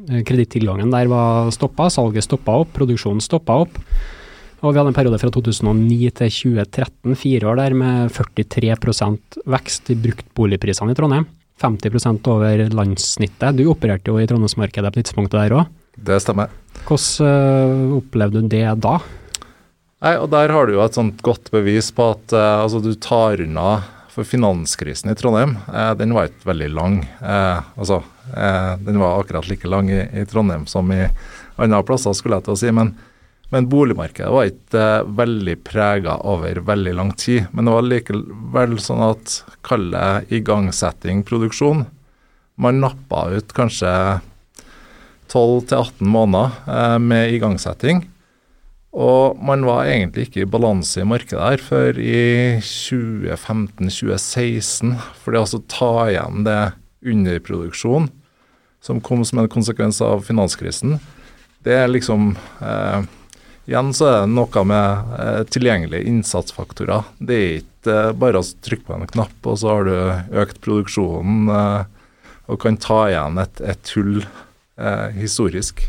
eh, 0.08 0.22
kredittilgangen 0.24 0.92
der 0.94 1.10
var 1.12 1.52
stoppa, 1.52 1.90
salget 1.92 2.24
stoppa 2.24 2.56
opp, 2.62 2.72
produksjonen 2.78 3.20
stoppa 3.24 3.58
opp. 3.66 3.76
Og 4.60 4.72
vi 4.72 4.80
hadde 4.80 4.92
en 4.92 4.96
periode 4.96 5.20
fra 5.20 5.32
2009 5.32 6.08
til 6.20 6.32
2013, 6.36 7.18
fire 7.20 7.52
år 7.52 7.60
der 7.60 7.76
med 7.76 8.16
43% 8.16 9.38
vekst 9.48 9.92
i 9.92 10.00
bruktboligprisene 10.00 10.92
i 10.92 10.98
Trondheim. 10.98 11.28
50% 11.60 12.28
over 12.32 12.64
landssnittet. 12.72 13.56
Du 13.56 13.66
opererte 13.68 14.12
jo 14.12 14.20
i 14.20 14.26
Trondheimsmarkedet 14.28 14.92
på 14.94 15.02
tidspunktet 15.02 15.36
der 15.36 15.56
òg. 15.60 15.79
Det 16.00 16.20
stemmer. 16.24 16.52
Hvordan 16.88 17.26
øh, 17.28 17.96
opplevde 18.00 18.40
du 18.40 18.52
det 18.52 18.66
da? 18.80 18.98
Nei, 20.00 20.14
og 20.16 20.30
Der 20.32 20.48
har 20.48 20.66
du 20.66 20.74
jo 20.78 20.84
et 20.84 20.96
sånt 20.96 21.20
godt 21.24 21.50
bevis 21.52 21.90
på 21.92 22.12
at 22.14 22.32
eh, 22.32 22.62
altså, 22.62 22.80
du 22.80 22.94
tar 22.96 23.42
unna 23.44 23.82
For 24.10 24.26
finanskrisen 24.26 25.12
i 25.12 25.14
Trondheim, 25.14 25.58
eh, 25.68 25.92
den 26.00 26.14
var 26.16 26.30
ikke 26.30 26.48
veldig 26.48 26.70
lang. 26.72 26.96
Eh, 27.20 27.60
altså, 27.76 28.00
eh, 28.32 28.72
Den 28.82 28.98
var 28.98 29.20
akkurat 29.20 29.46
like 29.50 29.68
lang 29.68 29.90
i, 29.92 30.00
i 30.02 30.24
Trondheim 30.26 30.66
som 30.66 30.90
i 30.92 31.04
andre 31.60 31.84
plasser, 31.84 32.16
skulle 32.16 32.40
jeg 32.40 32.48
til 32.48 32.56
å 32.56 32.60
si. 32.62 32.72
Men, 32.74 32.94
men 33.52 33.68
boligmarkedet 33.70 34.32
var 34.32 34.48
ikke 34.48 34.80
eh, 34.80 35.12
veldig 35.20 35.56
prega 35.68 36.16
over 36.26 36.62
veldig 36.72 36.96
lang 36.96 37.12
tid. 37.20 37.46
Men 37.52 37.68
det 37.68 37.76
var 37.76 37.86
likevel 37.86 38.76
sånn 38.82 39.04
at 39.12 39.36
kall 39.68 39.90
det 39.92 40.34
igangsetting, 40.40 41.22
produksjon. 41.28 41.84
Man 42.60 42.80
nappa 42.82 43.28
ut 43.36 43.52
kanskje 43.56 43.92
12-18 45.30 46.02
måneder 46.10 46.50
eh, 46.66 46.98
med 46.98 47.30
igangsetting. 47.34 48.08
Og 48.90 49.38
man 49.38 49.62
var 49.66 49.84
egentlig 49.86 50.22
ikke 50.26 50.40
i 50.42 50.46
balanse 50.50 51.00
i 51.00 51.04
markedet 51.06 51.42
her 51.44 51.58
før 51.62 51.98
i 52.02 52.58
2015-2016. 52.66 54.98
For 55.22 55.30
det 55.30 55.40
altså 55.44 55.62
ta 55.70 56.10
igjen 56.10 56.42
det 56.48 56.72
underproduksjon 57.06 58.10
som 58.82 59.00
kom 59.04 59.24
som 59.24 59.38
en 59.38 59.48
konsekvens 59.52 60.00
av 60.02 60.20
finanskrisen, 60.26 60.98
det 61.64 61.74
er 61.76 61.88
liksom 61.92 62.36
eh, 62.64 63.02
Igjen 63.70 63.92
så 63.94 64.06
er 64.08 64.24
det 64.24 64.32
noe 64.32 64.62
med 64.66 64.88
eh, 65.20 65.42
tilgjengelige 65.46 66.08
innsatsfaktorer. 66.10 67.02
Det 67.22 67.36
er 67.36 67.58
ikke 67.60 67.94
eh, 68.08 68.16
bare 68.18 68.40
å 68.40 68.48
trykke 68.64 68.86
på 68.88 68.94
en 68.96 69.12
knapp, 69.12 69.36
og 69.46 69.54
så 69.60 69.66
har 69.70 69.82
du 69.86 69.94
økt 70.42 70.58
produksjonen 70.64 71.38
eh, 71.54 71.82
og 72.50 72.56
kan 72.64 72.76
ta 72.82 72.98
igjen 73.12 73.38
et, 73.38 73.62
et 73.62 73.92
hull 73.94 74.26
eh, 74.80 75.08
historisk. 75.20 75.84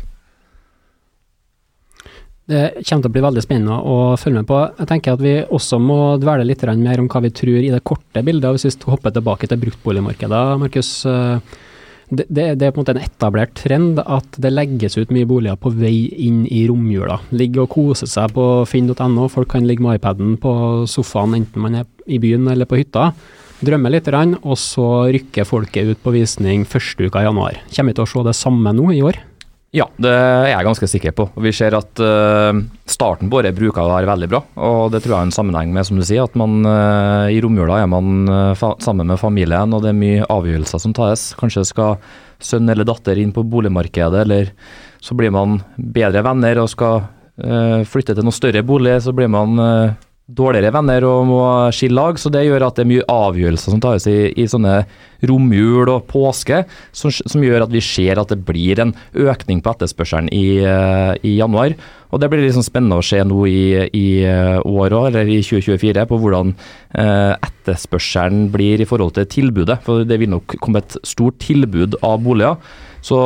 Det 2.52 2.62
kommer 2.84 3.04
til 3.04 3.08
å 3.08 3.14
bli 3.14 3.22
veldig 3.24 3.42
spennende 3.44 3.76
å 3.86 3.98
følge 4.20 4.42
med 4.42 4.48
på. 4.50 4.60
Jeg 4.80 4.88
tenker 4.90 5.14
at 5.14 5.22
vi 5.22 5.34
også 5.46 5.78
må 5.80 5.98
dvele 6.20 6.44
litt 6.44 6.64
mer 6.76 7.00
om 7.00 7.08
hva 7.08 7.22
vi 7.22 7.30
tror 7.30 7.60
i 7.62 7.70
det 7.72 7.84
korte 7.86 8.24
bildet. 8.26 8.50
Hvis 8.58 8.66
vi 8.76 8.90
hopper 8.90 9.14
tilbake 9.14 9.48
til 9.48 9.60
bruktboligmarkedet, 9.62 10.42
Markus. 10.60 10.90
eh, 11.06 11.38
Det, 12.12 12.26
det, 12.28 12.58
det 12.60 12.66
er 12.66 12.72
på 12.74 12.80
en 12.80 12.84
måte 12.84 12.92
en 12.92 13.06
etablert 13.06 13.54
trend 13.56 13.98
at 14.04 14.36
det 14.36 14.50
legges 14.52 14.98
ut 14.98 15.08
mye 15.14 15.24
boliger 15.24 15.56
på 15.56 15.70
vei 15.72 16.10
inn 16.26 16.42
i 16.44 16.66
romjula. 16.68 17.16
Ligge 17.32 17.62
og 17.62 17.70
kose 17.72 18.04
seg 18.10 18.34
på 18.36 18.66
finn.no. 18.68 19.28
Folk 19.32 19.48
kan 19.54 19.64
ligge 19.64 19.80
med 19.80 19.96
iPaden 19.96 20.34
på 20.36 20.52
sofaen 20.92 21.38
enten 21.38 21.62
man 21.64 21.78
er 21.80 21.86
i 22.04 22.18
byen 22.20 22.50
eller 22.52 22.68
på 22.68 22.76
hytta. 22.82 23.14
Drømme 23.62 23.92
litt, 23.94 24.08
og 24.42 24.56
så 24.58 24.86
rykker 25.14 25.46
folket 25.46 25.92
ut 25.92 26.00
på 26.02 26.14
visning 26.16 26.64
første 26.66 27.06
uka 27.06 27.22
i 27.22 27.28
januar. 27.28 27.60
Kommer 27.70 27.92
vi 27.92 27.98
til 28.00 28.06
å 28.06 28.10
se 28.10 28.24
det 28.26 28.34
samme 28.34 28.72
nå 28.74 28.88
i 28.90 29.04
år? 29.06 29.20
Ja, 29.72 29.86
det 29.96 30.10
er 30.12 30.50
jeg 30.50 30.66
ganske 30.66 30.86
sikker 30.90 31.14
på. 31.16 31.24
Vi 31.46 31.52
ser 31.56 31.72
at 31.78 32.00
uh, 32.04 32.50
starten 32.84 33.30
på 33.32 33.38
året 33.38 33.56
bruker 33.56 33.80
å 33.80 33.94
være 33.94 34.10
veldig 34.10 34.28
bra. 34.28 34.42
og 34.60 34.90
Det 34.92 35.00
tror 35.00 35.14
jeg 35.14 35.18
er 35.22 35.28
en 35.30 35.32
sammenheng 35.38 35.72
med, 35.72 35.86
som 35.88 35.96
du 35.96 36.04
sier, 36.04 36.26
at 36.26 36.36
man 36.36 36.58
uh, 36.66 37.30
i 37.32 37.38
romjula 37.40 37.78
er 37.80 37.88
man 37.88 38.28
uh, 38.28 38.66
sammen 38.84 39.08
med 39.08 39.20
familien, 39.22 39.72
og 39.72 39.80
det 39.80 39.94
er 39.94 39.96
mye 40.02 40.28
avgjørelser 40.28 40.82
som 40.82 40.92
tas. 40.98 41.30
Kanskje 41.40 41.64
skal 41.70 41.96
sønn 42.42 42.68
eller 42.68 42.84
datter 42.84 43.16
inn 43.22 43.32
på 43.32 43.46
boligmarkedet, 43.48 44.26
eller 44.26 44.52
så 45.00 45.16
blir 45.16 45.32
man 45.32 45.62
bedre 45.78 46.20
venner 46.26 46.60
og 46.60 46.70
skal 46.70 47.06
flytte 47.88 48.12
til 48.12 48.26
noe 48.26 48.34
større 48.36 48.60
bolig. 48.62 48.98
Så 49.02 49.14
blir 49.16 49.30
man 49.32 49.56
dårligere 50.30 50.70
venner 50.72 51.04
og 51.04 51.24
må 51.28 51.40
skille 51.74 51.98
lag, 51.98 52.18
så 52.20 52.30
det 52.32 52.44
gjør 52.46 52.64
at 52.68 52.76
det 52.78 52.84
er 52.84 52.90
mye 52.92 53.06
avgjørelser 53.10 53.74
som 53.74 53.80
tas 53.82 54.06
i, 54.08 54.30
i 54.38 54.46
sånne 54.48 54.82
romjul 55.28 55.90
og 55.90 56.06
påske, 56.10 56.62
som, 56.94 57.12
som, 57.12 57.42
gjør 57.42 57.66
at 57.66 57.74
vi 57.74 57.82
ser 57.84 58.20
at 58.22 58.30
det 58.30 58.40
blir 58.46 58.80
en 58.82 58.94
økning 59.18 59.60
på 59.62 59.74
etterspørselen 59.74 60.30
i, 60.34 60.62
eh, 60.62 61.12
i 61.26 61.36
januar. 61.40 61.74
Og 62.12 62.20
Det 62.20 62.28
blir 62.30 62.44
liksom 62.44 62.64
spennende 62.64 63.00
å 63.00 63.04
se 63.06 63.22
nå 63.24 63.44
i, 63.48 63.62
i 63.98 64.06
eh, 64.28 64.58
år 64.62 64.96
òg, 64.98 65.10
eller 65.10 65.30
i 65.32 65.40
2024, 65.42 66.06
på 66.08 66.20
hvordan 66.22 66.54
eh, 66.54 67.34
etterspørselen 67.36 68.50
blir 68.54 68.82
i 68.82 68.88
forhold 68.88 69.16
til 69.18 69.30
tilbudet. 69.32 69.80
For 69.86 70.06
det 70.06 70.20
vil 70.22 70.32
nok 70.34 70.58
komme 70.62 70.84
et 70.84 70.98
stort 71.08 71.40
tilbud 71.42 71.98
av 72.06 72.22
boliger. 72.22 72.60
Så 73.02 73.18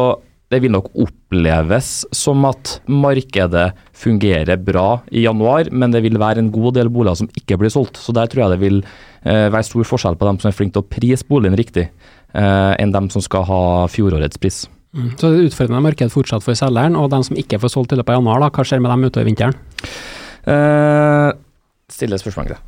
det 0.53 0.61
vil 0.63 0.71
nok 0.71 0.93
oppleves 1.03 2.05
som 2.15 2.45
at 2.47 2.79
markedet 2.87 3.73
fungerer 3.97 4.61
bra 4.61 5.01
i 5.09 5.25
januar, 5.25 5.71
men 5.73 5.95
det 5.95 6.03
vil 6.05 6.19
være 6.21 6.43
en 6.43 6.53
god 6.53 6.77
del 6.77 6.91
boliger 6.93 7.23
som 7.23 7.31
ikke 7.39 7.59
blir 7.61 7.73
solgt. 7.73 8.01
Så 8.01 8.15
der 8.17 8.29
tror 8.31 8.45
jeg 8.45 8.55
det 8.55 8.63
vil 8.63 8.79
eh, 8.83 9.49
være 9.53 9.67
stor 9.67 9.89
forskjell 9.89 10.19
på 10.21 10.29
dem 10.29 10.41
som 10.43 10.51
er 10.51 10.57
flinke 10.57 10.77
til 10.77 10.85
å 10.85 10.91
prise 10.97 11.29
boligen 11.29 11.57
riktig, 11.59 11.89
eh, 12.37 12.73
enn 12.77 12.95
dem 12.95 13.09
som 13.13 13.25
skal 13.25 13.47
ha 13.49 13.63
fjorårets 13.93 14.41
pris. 14.43 14.65
Mm. 14.97 15.11
Så 15.17 15.29
det 15.29 15.33
er 15.33 15.49
utfordrende 15.51 15.83
marked 15.85 16.13
fortsatt 16.13 16.45
for 16.45 16.59
selgeren, 16.59 16.97
og 17.01 17.11
dem 17.13 17.25
som 17.27 17.41
ikke 17.41 17.61
får 17.63 17.73
solgt 17.73 17.93
i 17.93 18.01
løpet 18.01 18.15
av 18.15 18.21
januar, 18.21 18.45
da, 18.45 18.53
hva 18.53 18.69
skjer 18.69 18.85
med 18.85 18.93
dem 18.93 19.09
utover 19.09 19.29
vinteren? 19.29 19.59
Eh, 20.47 21.29
stille 21.93 22.21
spørsmål 22.21 22.51
til 22.51 22.57
det. 22.57 22.63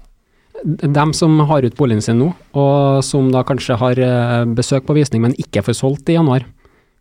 Dem 0.91 1.12
som 1.14 1.37
har 1.47 1.62
ut 1.62 1.77
boligen 1.79 2.03
sin 2.03 2.19
nå, 2.19 2.33
og 2.59 3.05
som 3.07 3.29
da 3.31 3.45
kanskje 3.47 3.79
har 3.79 4.01
eh, 4.03 4.45
besøk 4.59 4.88
på 4.88 4.97
visning, 4.97 5.23
men 5.25 5.37
ikke 5.38 5.62
får 5.67 5.79
solgt 5.85 6.11
i 6.11 6.17
januar 6.19 6.49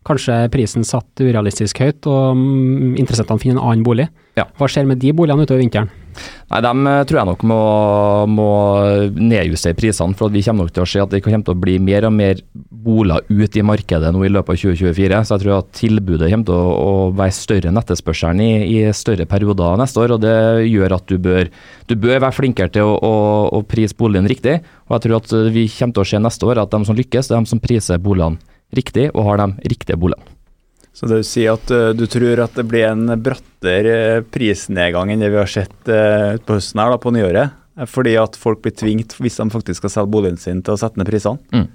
kanskje 0.06 0.36
prisen 0.52 0.86
satt 0.86 1.20
urealistisk 1.20 1.80
høyt, 1.82 2.06
og 2.08 2.38
mm, 2.38 2.96
interessentene 3.00 3.42
finner 3.42 3.58
en 3.58 3.64
annen 3.66 3.86
bolig. 3.86 4.08
Ja. 4.38 4.46
Hva 4.58 4.68
skjer 4.70 4.86
med 4.86 5.00
de 5.02 5.10
boligene 5.16 5.44
utover 5.44 5.60
vinteren? 5.64 5.90
Nei, 6.48 6.60
Dem 6.64 6.86
eh, 6.88 7.02
tror 7.06 7.20
jeg 7.20 7.28
nok 7.28 7.42
må, 7.46 7.58
må 8.30 8.48
nedjustere 9.14 9.76
prisene, 9.78 10.16
for 10.18 10.32
vi 10.34 10.42
kommer 10.46 10.66
nok 10.66 10.74
til 10.74 10.84
å 10.84 10.88
se 10.88 11.02
at 11.02 11.12
det 11.12 11.20
kommer 11.24 11.44
til 11.46 11.54
å 11.54 11.60
bli 11.60 11.76
mer 11.82 12.06
og 12.08 12.14
mer 12.14 12.42
boliger 12.54 13.26
ut 13.28 13.58
i 13.58 13.64
markedet 13.66 14.10
nå 14.14 14.24
i 14.24 14.32
løpet 14.32 14.54
av 14.54 14.60
2024. 14.62 15.20
Så 15.26 15.36
jeg 15.36 15.44
tror 15.44 15.54
at 15.58 15.70
tilbudet 15.78 16.30
kommer 16.32 16.50
til 16.50 16.58
å, 16.58 16.74
å 16.74 16.92
være 17.18 17.36
større 17.36 17.70
enn 17.70 17.80
etterspørselen 17.82 18.42
i, 18.44 18.50
i, 18.78 18.82
større 18.96 19.28
perioder 19.30 19.78
neste 19.80 20.02
år. 20.02 20.16
og 20.16 20.22
Det 20.24 20.36
gjør 20.66 20.98
at 20.98 21.10
du 21.10 21.18
bør, 21.22 21.50
du 21.90 21.96
bør 21.98 22.22
være 22.22 22.36
flinkere 22.38 22.74
til 22.78 22.88
å, 22.88 22.94
å, 22.98 23.16
å 23.58 23.64
prise 23.68 23.98
boligen 23.98 24.30
riktig. 24.30 24.60
og 24.88 24.96
jeg 24.96 25.06
tror 25.06 25.18
at 25.20 25.34
vi 25.54 25.68
kommer 25.74 25.98
til 25.98 26.06
å 26.06 26.12
se 26.12 26.22
neste 26.22 26.48
år 26.48 26.62
at 26.64 26.74
de 26.74 26.86
som 26.88 26.98
lykkes, 26.98 27.28
det 27.30 27.36
er 27.36 27.44
de 27.44 27.52
som 27.52 27.62
priser 27.62 28.00
boligene 28.02 28.56
riktig 28.74 29.08
og 29.14 29.24
har 29.28 29.42
de 29.42 29.70
riktige 29.72 29.98
boligene. 30.00 30.34
Så 30.98 31.06
det 31.06 31.20
vil 31.20 31.28
si 31.28 31.44
at 31.46 31.70
uh, 31.70 31.92
du 31.94 32.08
tror 32.10 32.42
at 32.42 32.56
det 32.58 32.66
blir 32.66 32.88
en 32.88 33.06
brattere 33.22 34.24
prisnedgang 34.34 35.12
enn 35.14 35.22
det 35.22 35.30
vi 35.30 35.38
har 35.38 35.50
sett 35.50 35.90
uh, 35.90 36.34
på 36.42 36.56
høsten 36.56 36.82
her 36.82 36.90
da, 36.90 36.98
på 36.98 37.14
nyåret? 37.14 37.54
Fordi 37.86 38.16
at 38.18 38.34
folk 38.34 38.64
blir 38.64 38.74
tvingt, 38.74 39.14
hvis 39.22 39.38
de 39.38 39.46
faktisk 39.52 39.84
skal 39.84 39.92
selge 39.94 40.10
boligen 40.10 40.40
sin, 40.42 40.64
til 40.66 40.74
å 40.74 40.80
sette 40.80 40.98
ned 40.98 41.06
prisene? 41.06 41.38
Mm. 41.54 41.68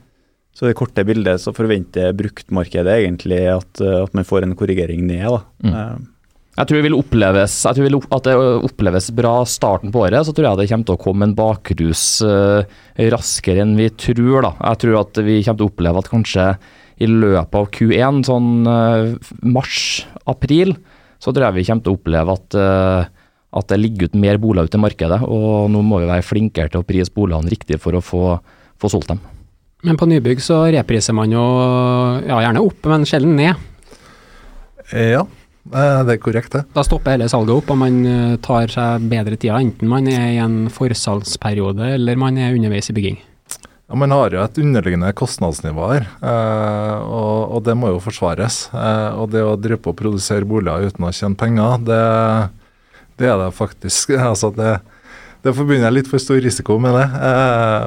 Så 0.53 0.67
i 0.67 0.69
det 0.69 0.77
korte 0.77 1.05
bildet 1.07 1.41
så 1.41 1.53
forventer 1.55 2.11
bruktmarkedet 2.19 2.97
egentlig 3.05 3.39
at, 3.53 3.71
uh, 3.79 4.01
at 4.03 4.17
man 4.17 4.27
får 4.27 4.43
en 4.43 4.57
korrigering 4.59 5.07
ned. 5.07 5.23
da. 5.23 5.39
Mm. 5.63 6.09
Jeg 6.53 6.69
tror, 6.69 6.83
vil 6.85 6.99
oppleves, 6.99 7.53
jeg 7.65 7.77
tror 7.79 7.87
vil 7.87 7.99
at 8.03 8.27
det 8.27 8.33
oppleves 8.67 9.07
bra 9.17 9.33
starten 9.49 9.89
på 9.93 10.03
året. 10.03 10.27
Så 10.27 10.35
tror 10.35 10.51
jeg 10.51 10.59
det 10.59 10.67
kommer 10.69 10.89
til 10.91 10.99
å 10.99 11.03
komme 11.07 11.25
en 11.25 11.37
bakrus 11.37 12.03
uh, 12.27 12.61
raskere 13.15 13.63
enn 13.63 13.73
vi 13.79 13.87
tror. 13.89 14.43
da. 14.45 14.51
Jeg 14.59 14.83
tror 14.83 14.99
at 14.99 15.23
vi 15.23 15.39
kommer 15.41 15.63
til 15.63 15.65
å 15.65 15.71
oppleve 15.71 16.03
at 16.03 16.11
kanskje 16.11 16.47
i 17.01 17.09
løpet 17.09 17.57
av 17.57 17.69
Q1, 17.73 18.23
sånn 18.27 18.69
uh, 18.69 19.33
mars-april, 19.41 20.75
så 21.21 21.31
tror 21.31 21.47
jeg 21.47 21.57
vi 21.57 21.67
kommer 21.69 21.85
til 21.85 21.93
å 21.93 21.97
oppleve 21.97 22.35
at, 22.37 22.57
uh, 22.59 23.29
at 23.59 23.69
det 23.71 23.79
ligger 23.79 24.09
ut 24.09 24.17
mer 24.19 24.41
boliger 24.41 24.69
ute 24.69 24.79
i 24.79 24.83
markedet. 24.83 25.21
Og 25.25 25.69
nå 25.73 25.83
må 25.85 26.01
vi 26.03 26.09
være 26.11 26.25
flinkere 26.27 26.73
til 26.73 26.83
å 26.83 26.87
prise 26.87 27.13
boligene 27.15 27.53
riktig 27.53 27.79
for 27.81 27.97
å 27.97 28.03
få, 28.03 28.25
få 28.81 28.91
solgt 28.93 29.13
dem. 29.13 29.23
Men 29.83 29.99
på 29.99 30.07
nybygg 30.07 30.39
så 30.43 30.61
repriser 30.71 31.15
man 31.15 31.31
jo 31.33 31.43
ja, 32.23 32.39
gjerne 32.45 32.61
opp, 32.63 32.85
men 32.87 33.07
sjelden 33.07 33.35
ned. 33.35 33.57
Ja, 34.93 35.25
det 35.63 36.15
er 36.15 36.19
korrekt, 36.23 36.55
det. 36.55 36.65
Da 36.75 36.83
stopper 36.83 37.15
hele 37.15 37.29
salget 37.31 37.55
opp, 37.55 37.71
og 37.71 37.79
man 37.79 37.99
eh, 38.07 38.37
tar 38.43 38.71
seg 38.71 39.05
bedre 39.11 39.37
tida, 39.39 39.59
enten 39.59 39.91
man 39.91 40.07
er 40.11 40.25
i 40.33 40.39
en 40.43 40.65
forsalgsperiode 40.71 41.93
eller 41.97 42.19
man 42.19 42.39
er 42.39 42.55
underveis 42.55 42.91
i 42.91 42.95
bygging. 42.95 43.19
Ja, 43.89 43.97
Man 43.99 44.13
har 44.15 44.31
jo 44.31 44.39
et 44.39 44.57
underliggende 44.61 45.11
kostnadsnivå 45.17 45.87
her, 45.91 46.07
eh, 46.23 46.99
og, 47.03 47.51
og, 47.51 47.59
det 47.67 47.75
må 47.75 47.91
jo 47.91 47.99
forsvares. 48.03 48.69
Eh, 48.71 49.19
og 49.19 49.33
det 49.33 49.43
å 49.43 49.57
drive 49.59 49.81
på 49.83 49.91
å 49.91 49.97
produsere 49.99 50.47
boliger 50.47 50.87
uten 50.87 51.07
å 51.07 51.11
tjene 51.11 51.39
penger, 51.39 51.83
det, 51.83 52.01
det 53.19 53.27
er 53.27 53.41
det 53.41 53.51
faktisk. 53.57 54.15
altså 54.31 54.53
det, 54.55 54.77
det 55.43 55.55
forbinder 55.57 55.89
jeg 55.89 55.97
litt 55.97 56.11
for 56.11 56.23
stor 56.23 56.39
risiko 56.43 56.79
med 56.79 56.95
det, 56.95 57.07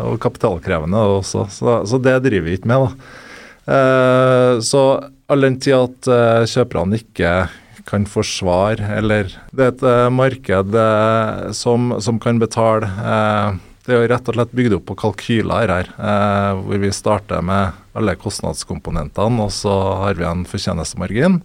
og 0.04 0.18
kapitalkrevende 0.20 1.00
også. 1.16 1.46
Så, 1.52 1.78
så 1.88 2.00
det 2.04 2.18
driver 2.26 2.50
vi 2.50 2.58
ikke 2.58 2.74
med. 2.74 2.84
da. 2.84 4.60
Så 4.62 4.82
all 5.32 5.42
den 5.42 5.56
tid 5.58 5.74
at 5.78 6.10
kjøperne 6.52 7.00
ikke 7.00 7.30
kan 7.88 8.04
forsvare, 8.06 8.84
eller 8.98 9.32
det 9.56 9.64
er 9.64 9.72
et 9.72 10.12
marked 10.12 10.76
som, 11.56 11.96
som, 12.04 12.20
kan 12.22 12.38
betale 12.42 12.92
Det 13.86 13.94
er 13.94 14.02
jo 14.02 14.10
rett 14.10 14.28
og 14.28 14.34
slett 14.34 14.54
bygd 14.58 14.74
opp 14.80 14.86
på 14.88 14.96
kalkyler 14.98 15.70
her, 15.70 15.90
hvor 16.58 16.80
vi 16.82 16.88
starter 16.90 17.44
med 17.46 17.76
alle 17.94 18.16
kostnadskomponentene, 18.18 19.44
og 19.44 19.52
så 19.54 19.74
har 20.02 20.18
vi 20.18 20.26
en 20.26 20.42
fortjenestemargin. 20.48 21.38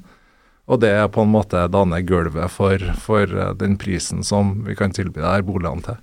Og 0.65 0.81
det 0.81 0.89
er 0.89 1.11
på 1.13 1.21
en 1.21 1.29
måte 1.29 1.61
danner 1.69 2.01
gulvet 2.01 2.49
for, 2.49 2.81
for 2.97 3.29
den 3.59 3.77
prisen 3.77 4.25
som 4.25 4.55
vi 4.65 4.73
kan 4.79 4.93
tilby 4.95 5.21
der 5.21 5.45
boligene 5.45 5.85
til. 5.85 6.01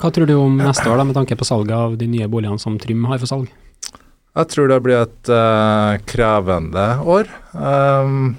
Hva 0.00 0.10
tror 0.10 0.28
du 0.28 0.34
om 0.38 0.56
neste 0.58 0.88
år, 0.90 0.98
da, 0.98 1.06
med 1.06 1.16
tanke 1.16 1.36
på 1.38 1.46
salget 1.46 1.74
av 1.76 1.98
de 2.00 2.08
nye 2.10 2.26
boligene 2.30 2.60
som 2.60 2.78
Trym 2.80 3.04
har 3.10 3.20
for 3.22 3.30
salg? 3.30 3.52
Jeg 4.34 4.50
tror 4.50 4.70
det 4.70 4.80
blir 4.82 5.04
et 5.04 5.30
uh, 5.30 5.94
krevende 6.10 6.86
år. 7.06 7.28
Um, 7.54 8.34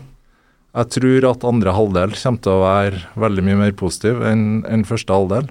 jeg 0.76 0.92
tror 0.98 1.28
at 1.30 1.46
andre 1.48 1.76
halvdel 1.78 2.16
kommer 2.20 2.42
til 2.44 2.52
å 2.52 2.64
være 2.66 3.04
veldig 3.24 3.46
mye 3.48 3.60
mer 3.62 3.78
positiv 3.80 4.20
enn, 4.28 4.66
enn 4.68 4.84
første 4.88 5.16
halvdel. 5.16 5.48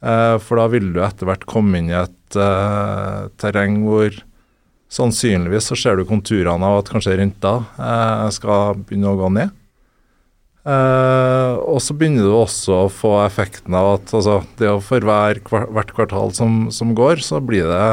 Eh, 0.00 0.36
for 0.40 0.60
da 0.60 0.66
vil 0.72 0.92
du 0.94 1.02
etter 1.04 1.28
hvert 1.28 1.46
komme 1.48 1.80
inn 1.80 1.90
i 1.92 1.98
et 1.98 2.36
uh, 2.40 3.28
terreng 3.40 3.82
hvor 3.84 4.14
sannsynligvis 4.90 5.68
så 5.70 5.76
ser 5.78 5.98
du 5.98 6.06
konturene 6.08 6.66
av 6.66 6.80
at 6.80 6.90
kanskje 6.90 7.18
renta 7.20 7.58
uh, 7.76 8.28
skal 8.32 8.80
begynne 8.80 9.12
å 9.12 9.18
gå 9.20 9.32
ned. 9.36 9.56
Uh, 10.60 11.56
og 11.68 11.80
så 11.84 11.96
begynner 11.96 12.26
du 12.26 12.32
også 12.36 12.84
å 12.84 12.92
få 12.92 13.14
effekten 13.24 13.76
av 13.76 13.94
at 13.96 14.14
altså, 14.16 14.40
det 14.60 14.72
for 14.86 15.04
hver, 15.04 15.40
hvert 15.44 15.92
kvartal 15.96 16.32
som, 16.36 16.66
som 16.72 16.94
går, 16.96 17.20
så 17.24 17.42
blir 17.44 17.68
det 17.68 17.84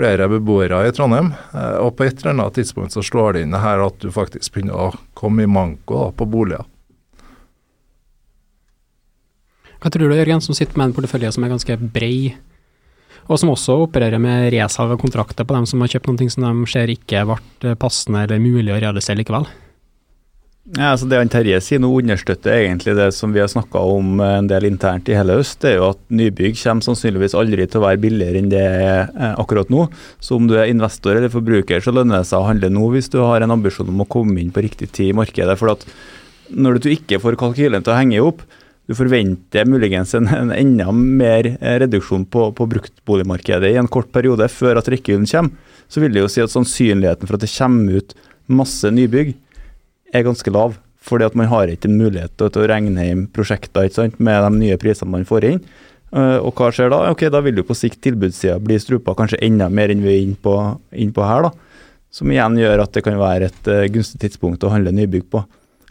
flere 0.00 0.28
beboere 0.32 0.86
i 0.88 0.92
Trondheim. 0.96 1.34
Og 1.82 1.92
på 1.98 2.06
et 2.06 2.22
eller 2.22 2.32
annet 2.32 2.54
tidspunkt 2.56 2.94
så 2.96 3.02
slår 3.04 3.36
det 3.36 3.42
inn 3.44 3.56
her 3.60 3.82
at 3.84 3.98
du 4.00 4.08
faktisk 4.14 4.54
begynner 4.54 4.86
å 4.86 4.92
komme 5.18 5.44
i 5.44 5.50
manko 5.50 6.06
da, 6.06 6.12
på 6.16 6.28
boliger. 6.30 6.64
Hva 9.80 9.88
tror 9.92 10.10
du, 10.10 10.16
Jørgen, 10.18 10.42
som 10.44 10.56
sitter 10.56 10.76
med 10.76 10.90
en 10.90 10.94
portefølje 10.96 11.32
som 11.32 11.44
er 11.46 11.54
ganske 11.54 11.78
brei, 11.94 12.34
og 13.30 13.38
som 13.40 13.52
også 13.52 13.78
opererer 13.86 14.20
med 14.20 14.50
resalg 14.52 14.92
av 14.92 15.00
kontrakter 15.00 15.46
på 15.46 15.56
dem 15.56 15.66
som 15.68 15.82
har 15.84 15.92
kjøpt 15.92 16.10
noe 16.10 16.32
som 16.32 16.46
de 16.46 16.70
ser 16.70 16.92
ikke 16.92 17.24
ble 17.30 17.74
passende 17.80 18.24
eller 18.26 18.42
mulig 18.42 18.74
å 18.74 18.80
realisere 18.82 19.20
likevel? 19.22 19.46
Ja, 20.76 20.92
altså 20.92 21.08
Det 21.08 21.18
Terje 21.32 21.56
sier 21.64 21.80
nå 21.82 21.88
understøtter 21.98 22.52
egentlig 22.52 22.92
det 22.98 23.08
som 23.16 23.32
vi 23.34 23.40
har 23.40 23.48
snakka 23.50 23.80
om 23.94 24.20
en 24.22 24.46
del 24.50 24.68
internt 24.68 25.08
i 25.10 25.16
hele 25.16 25.38
høst. 25.38 25.58
Det 25.62 25.72
er 25.72 25.78
jo 25.80 25.88
at 25.94 26.02
nybygg 26.12 26.58
kommer 26.60 26.84
sannsynligvis 26.84 27.34
aldri 27.38 27.64
til 27.66 27.80
å 27.80 27.86
være 27.86 28.02
billigere 28.02 28.38
enn 28.38 28.52
det 28.52 28.60
er 28.60 29.08
eh, 29.08 29.32
akkurat 29.40 29.72
nå. 29.72 29.88
Så 30.22 30.36
om 30.36 30.46
du 30.50 30.54
er 30.58 30.70
investor 30.70 31.16
eller 31.16 31.32
forbruker, 31.32 31.82
så 31.82 31.94
lønner 31.96 32.20
det 32.20 32.30
seg 32.30 32.42
å 32.42 32.46
handle 32.50 32.70
nå 32.76 32.90
hvis 32.92 33.10
du 33.10 33.18
har 33.24 33.42
en 33.42 33.56
ambisjon 33.56 33.90
om 33.90 34.04
å 34.04 34.08
komme 34.10 34.36
inn 34.42 34.52
på 34.54 34.62
riktig 34.66 34.92
tid 34.92 35.10
i 35.10 35.16
markedet. 35.16 35.56
For 35.58 35.72
at 35.72 35.86
når 36.52 36.78
du 36.84 36.90
ikke 36.92 37.18
får 37.24 37.40
kalkylen 37.40 37.82
til 37.82 37.94
å 37.94 37.98
henge 37.98 38.22
opp, 38.28 38.44
du 38.90 38.96
forventer 38.98 39.68
muligens 39.70 40.16
en, 40.18 40.26
en 40.34 40.50
enda 40.50 40.90
mer 40.90 41.46
eh, 41.52 41.76
reduksjon 41.78 42.24
på, 42.26 42.48
på 42.58 42.64
bruktboligmarkedet 42.72 43.70
i 43.70 43.78
en 43.78 43.86
kort 43.86 44.10
periode 44.10 44.48
før 44.50 44.80
at 44.80 44.90
rekkehyllen 44.90 45.28
kommer, 45.30 45.76
så 45.86 46.02
vil 46.02 46.14
det 46.14 46.24
jo 46.24 46.30
si 46.30 46.42
at 46.42 46.50
sannsynligheten 46.50 47.30
for 47.30 47.38
at 47.38 47.44
det 47.44 47.52
kommer 47.54 48.00
ut 48.00 48.16
masse 48.50 48.90
nybygg 48.90 49.36
er 50.10 50.26
ganske 50.26 50.54
lav. 50.54 50.74
Fordi 51.06 51.28
at 51.28 51.36
man 51.38 51.48
har 51.48 51.70
ikke 51.70 51.88
mulighet 51.88 52.34
til, 52.36 52.50
å 52.50 52.66
regne 52.68 53.06
inn 53.12 53.22
prosjekter 53.32 53.86
sant, 53.94 54.18
med 54.18 54.42
de 54.44 54.50
nye 54.58 54.80
prisene 54.80 55.14
man 55.14 55.28
får 55.28 55.46
inn. 55.48 55.62
Uh, 56.10 56.42
og 56.42 56.58
hva 56.58 56.72
skjer 56.74 56.90
da? 56.90 57.04
Ok, 57.14 57.28
Da 57.30 57.40
vil 57.46 57.62
jo 57.62 57.64
på 57.68 57.76
sikt 57.78 58.02
tilbudssida 58.02 58.58
bli 58.60 58.76
strupa 58.82 59.14
kanskje 59.16 59.38
enda 59.46 59.70
mer 59.70 59.94
enn 59.94 60.02
vi 60.02 60.10
er 60.12 60.24
inne 60.24 60.36
på, 60.42 60.56
inn 60.92 61.14
på 61.14 61.24
her. 61.24 61.46
da. 61.46 61.86
Som 62.10 62.34
igjen 62.34 62.58
gjør 62.58 62.82
at 62.82 62.92
det 62.92 63.04
kan 63.06 63.22
være 63.22 63.48
et 63.48 63.70
uh, 63.70 63.86
gunstig 63.94 64.18
tidspunkt 64.26 64.66
å 64.66 64.74
handle 64.74 64.92
nybygg 64.98 65.30
på. 65.30 65.46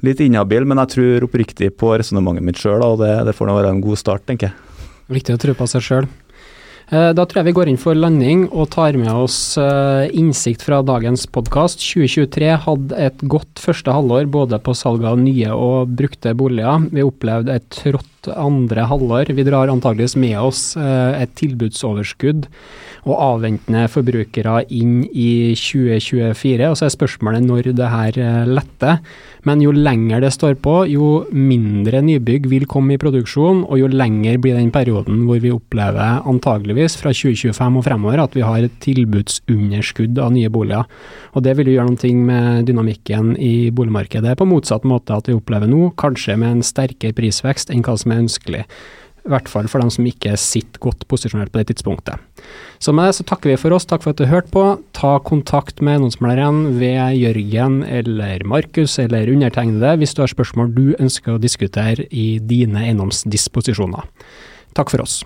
Litt 0.05 0.21
inhabil, 0.23 0.65
men 0.67 0.79
jeg 0.83 0.93
tror 0.95 1.27
oppriktig 1.27 1.73
på 1.79 1.91
resonnementet 1.99 2.45
mitt 2.45 2.61
sjøl, 2.61 2.83
og 2.85 3.01
det, 3.03 3.11
det 3.27 3.35
får 3.35 3.49
nå 3.49 3.57
være 3.57 3.75
en 3.75 3.83
god 3.83 3.99
start, 3.99 4.25
tenker 4.29 4.49
jeg. 4.49 4.85
Viktig 5.19 5.35
å 5.35 5.41
tro 5.41 5.55
på 5.57 5.67
seg 5.67 5.83
sjøl. 5.83 6.09
Eh, 6.89 7.11
da 7.13 7.25
tror 7.25 7.41
jeg 7.41 7.49
vi 7.51 7.55
går 7.57 7.69
inn 7.69 7.77
for 7.77 7.97
landing 7.97 8.47
og 8.49 8.71
tar 8.73 8.97
med 8.97 9.11
oss 9.13 9.53
eh, 9.61 10.09
innsikt 10.17 10.63
fra 10.65 10.79
dagens 10.85 11.27
podkast. 11.29 11.83
2023 11.85 12.55
hadde 12.65 12.97
et 12.97 13.21
godt 13.29 13.61
første 13.61 13.93
halvår 13.93 14.25
både 14.33 14.57
på 14.65 14.73
salg 14.77 15.05
av 15.05 15.19
nye 15.21 15.53
og 15.53 15.93
brukte 15.99 16.33
boliger. 16.37 16.87
Vi 16.89 17.05
opplevde 17.05 17.59
et 17.59 17.67
trått 17.75 18.07
andre 18.37 18.85
halvår. 18.89 19.33
Vi 19.35 19.45
drar 19.47 19.71
antageligvis 19.71 20.17
med 20.19 20.37
oss 20.41 20.61
eh, 20.77 21.23
et 21.23 21.33
tilbudsoverskudd 21.39 22.47
og 23.07 23.15
avventende 23.15 23.85
forbrukere 23.91 24.63
inn 24.75 25.01
i 25.07 25.55
2024. 25.57 26.69
Og 26.69 26.77
så 26.79 26.87
er 26.87 26.95
spørsmålet 26.95 27.45
når 27.45 27.71
det 27.77 27.91
her 27.93 28.19
eh, 28.19 28.49
letter. 28.49 28.99
Men 29.47 29.61
jo 29.63 29.71
lenger 29.71 30.19
det 30.23 30.33
står 30.35 30.57
på, 30.59 30.73
jo 30.91 31.23
mindre 31.31 32.01
nybygg 32.03 32.49
vil 32.51 32.65
komme 32.69 32.95
i 32.95 32.99
produksjon, 32.99 33.63
og 33.69 33.79
jo 33.79 33.87
lenger 33.87 34.39
blir 34.41 34.57
den 34.57 34.71
perioden 34.75 35.23
hvor 35.29 35.39
vi 35.39 35.53
opplever 35.53 36.25
antageligvis 36.27 36.97
fra 36.99 37.13
2025 37.15 37.79
og 37.79 37.85
fremover 37.85 38.23
at 38.25 38.35
vi 38.35 38.43
har 38.43 38.65
et 38.65 38.75
tilbudsunderskudd 38.83 40.19
av 40.19 40.33
nye 40.35 40.51
boliger. 40.51 40.87
Og 41.33 41.45
Det 41.45 41.55
vil 41.55 41.71
jo 41.71 41.77
gjøre 41.77 41.93
noe 41.93 42.25
med 42.29 42.67
dynamikken 42.67 43.31
i 43.39 43.69
boligmarkedet 43.75 44.35
på 44.37 44.47
motsatt 44.49 44.83
måte 44.87 45.15
at 45.15 45.29
vi 45.29 45.37
opplever 45.37 45.69
nå, 45.69 45.93
kanskje 45.99 46.35
med 46.39 46.57
en 46.57 46.65
sterkere 46.65 47.15
prisvekst 47.15 47.71
enn 47.71 47.83
hva 47.85 47.95
som 47.99 48.13
er 48.19 48.25
ønskelig. 48.27 48.65
I 49.27 49.31
hvert 49.33 49.49
fall 49.51 49.67
for 49.69 49.83
dem 49.83 49.91
som 49.93 50.07
ikke 50.07 50.33
sitter 50.39 50.81
godt 50.81 51.03
posisjonert 51.11 51.51
på 51.53 51.59
det 51.59 51.69
tidspunktet. 51.73 52.21
Så 52.81 52.93
med 52.95 53.09
det 53.09 53.17
så 53.17 53.25
takker 53.27 53.51
vi 53.51 53.57
for 53.59 53.75
oss, 53.75 53.85
takk 53.89 54.05
for 54.05 54.15
at 54.15 54.21
du 54.21 54.29
hørte 54.29 54.51
på. 54.53 54.63
Ta 54.95 55.17
kontakt 55.25 55.83
med 55.83 55.97
eiendomsmegleren 55.97 56.79
ved 56.79 57.19
Jørgen 57.19 57.81
eller 57.83 58.45
Markus 58.47 58.97
eller 59.01 59.29
undertegnede 59.29 59.97
hvis 59.99 60.15
du 60.15 60.23
har 60.23 60.31
spørsmål 60.31 60.71
du 60.75 60.85
ønsker 60.97 61.35
å 61.35 61.41
diskutere 61.41 62.07
i 62.09 62.29
dine 62.39 62.87
eiendomsdisposisjoner. 62.87 64.07
Takk 64.77 64.95
for 64.95 65.05
oss. 65.05 65.21